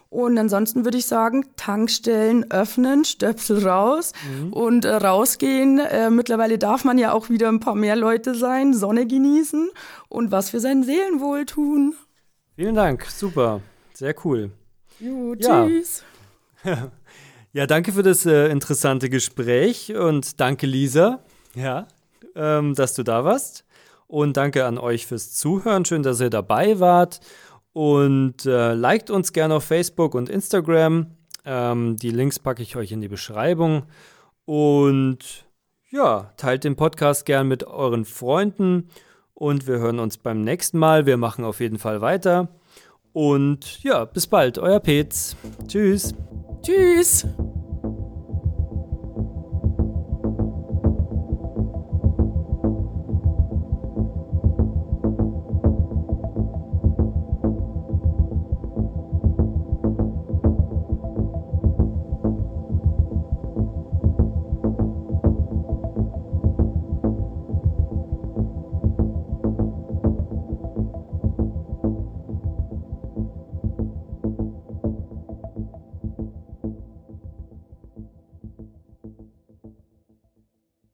Und 0.10 0.38
ansonsten 0.38 0.86
würde 0.86 0.98
ich 0.98 1.08
sagen, 1.08 1.46
Tankstellen 1.58 2.50
öffnen, 2.52 3.04
Stöpsel 3.06 3.68
raus 3.68 4.14
mhm. 4.30 4.54
und 4.54 4.86
äh, 4.86 4.96
rausgehen. 4.96 5.80
Äh, 5.80 6.10
mittlerweile 6.10 6.58
darf 6.58 6.86
man 6.86 6.98
ja 6.98 7.12
auch 7.12 7.30
wieder 7.30 7.50
ein 7.50 7.60
paar 7.60 7.76
mehr 7.76 7.96
Leute 7.96 8.36
sein, 8.36 8.74
Sonne 8.74 9.08
genießen 9.08 9.70
und 10.08 10.32
was 10.32 10.52
für 10.52 10.60
sein 10.60 10.84
Seelenwohl 10.84 11.46
tun. 11.46 11.96
Vielen 12.56 12.76
Dank, 12.76 13.06
super, 13.06 13.62
sehr 13.94 14.16
cool. 14.24 14.52
Jo, 15.00 15.36
tschüss. 15.36 16.04
Ja, 16.64 16.92
ja 17.52 17.68
danke 17.68 17.92
für 17.92 18.04
das 18.04 18.26
äh, 18.26 18.48
interessante 18.48 19.10
Gespräch 19.10 19.94
und 19.94 20.40
danke, 20.40 20.66
Lisa, 20.66 21.20
ja, 21.54 21.88
ähm, 22.36 22.76
dass 22.76 22.94
du 22.94 23.04
da 23.04 23.26
warst. 23.26 23.66
Und 24.08 24.38
danke 24.38 24.66
an 24.66 24.78
euch 24.78 25.08
fürs 25.08 25.34
Zuhören. 25.34 25.84
Schön, 25.84 26.04
dass 26.04 26.22
ihr 26.22 26.30
dabei 26.30 26.80
wart. 26.80 27.20
Und 27.76 28.46
äh, 28.46 28.74
liked 28.74 29.10
uns 29.10 29.34
gerne 29.34 29.56
auf 29.56 29.66
Facebook 29.66 30.16
und 30.16 30.30
Instagram. 30.30 31.08
Ähm, 31.44 31.98
die 31.98 32.10
Links 32.10 32.40
packe 32.40 32.64
ich 32.64 32.78
euch 32.78 32.94
in 32.94 33.02
die 33.02 33.10
Beschreibung. 33.10 33.84
Und 34.46 35.46
ja, 35.90 36.32
teilt 36.38 36.64
den 36.64 36.78
Podcast 36.78 37.26
gern 37.26 37.50
mit 37.50 37.66
euren 37.66 38.06
Freunden. 38.06 38.88
Und 39.34 39.68
wir 39.68 39.80
hören 39.80 40.00
uns 40.00 40.18
beim 40.18 40.40
nächsten 40.40 40.80
Mal. 40.80 41.06
Wir 41.06 41.18
machen 41.18 41.44
auf 41.44 41.60
jeden 41.60 41.78
Fall 41.78 42.00
weiter. 42.00 42.48
Und 43.12 43.84
ja, 43.84 44.06
bis 44.06 44.28
bald, 44.28 44.58
euer 44.58 44.80
Petz. 44.80 45.36
Tschüss. 45.68 46.16
Tschüss. 46.62 47.28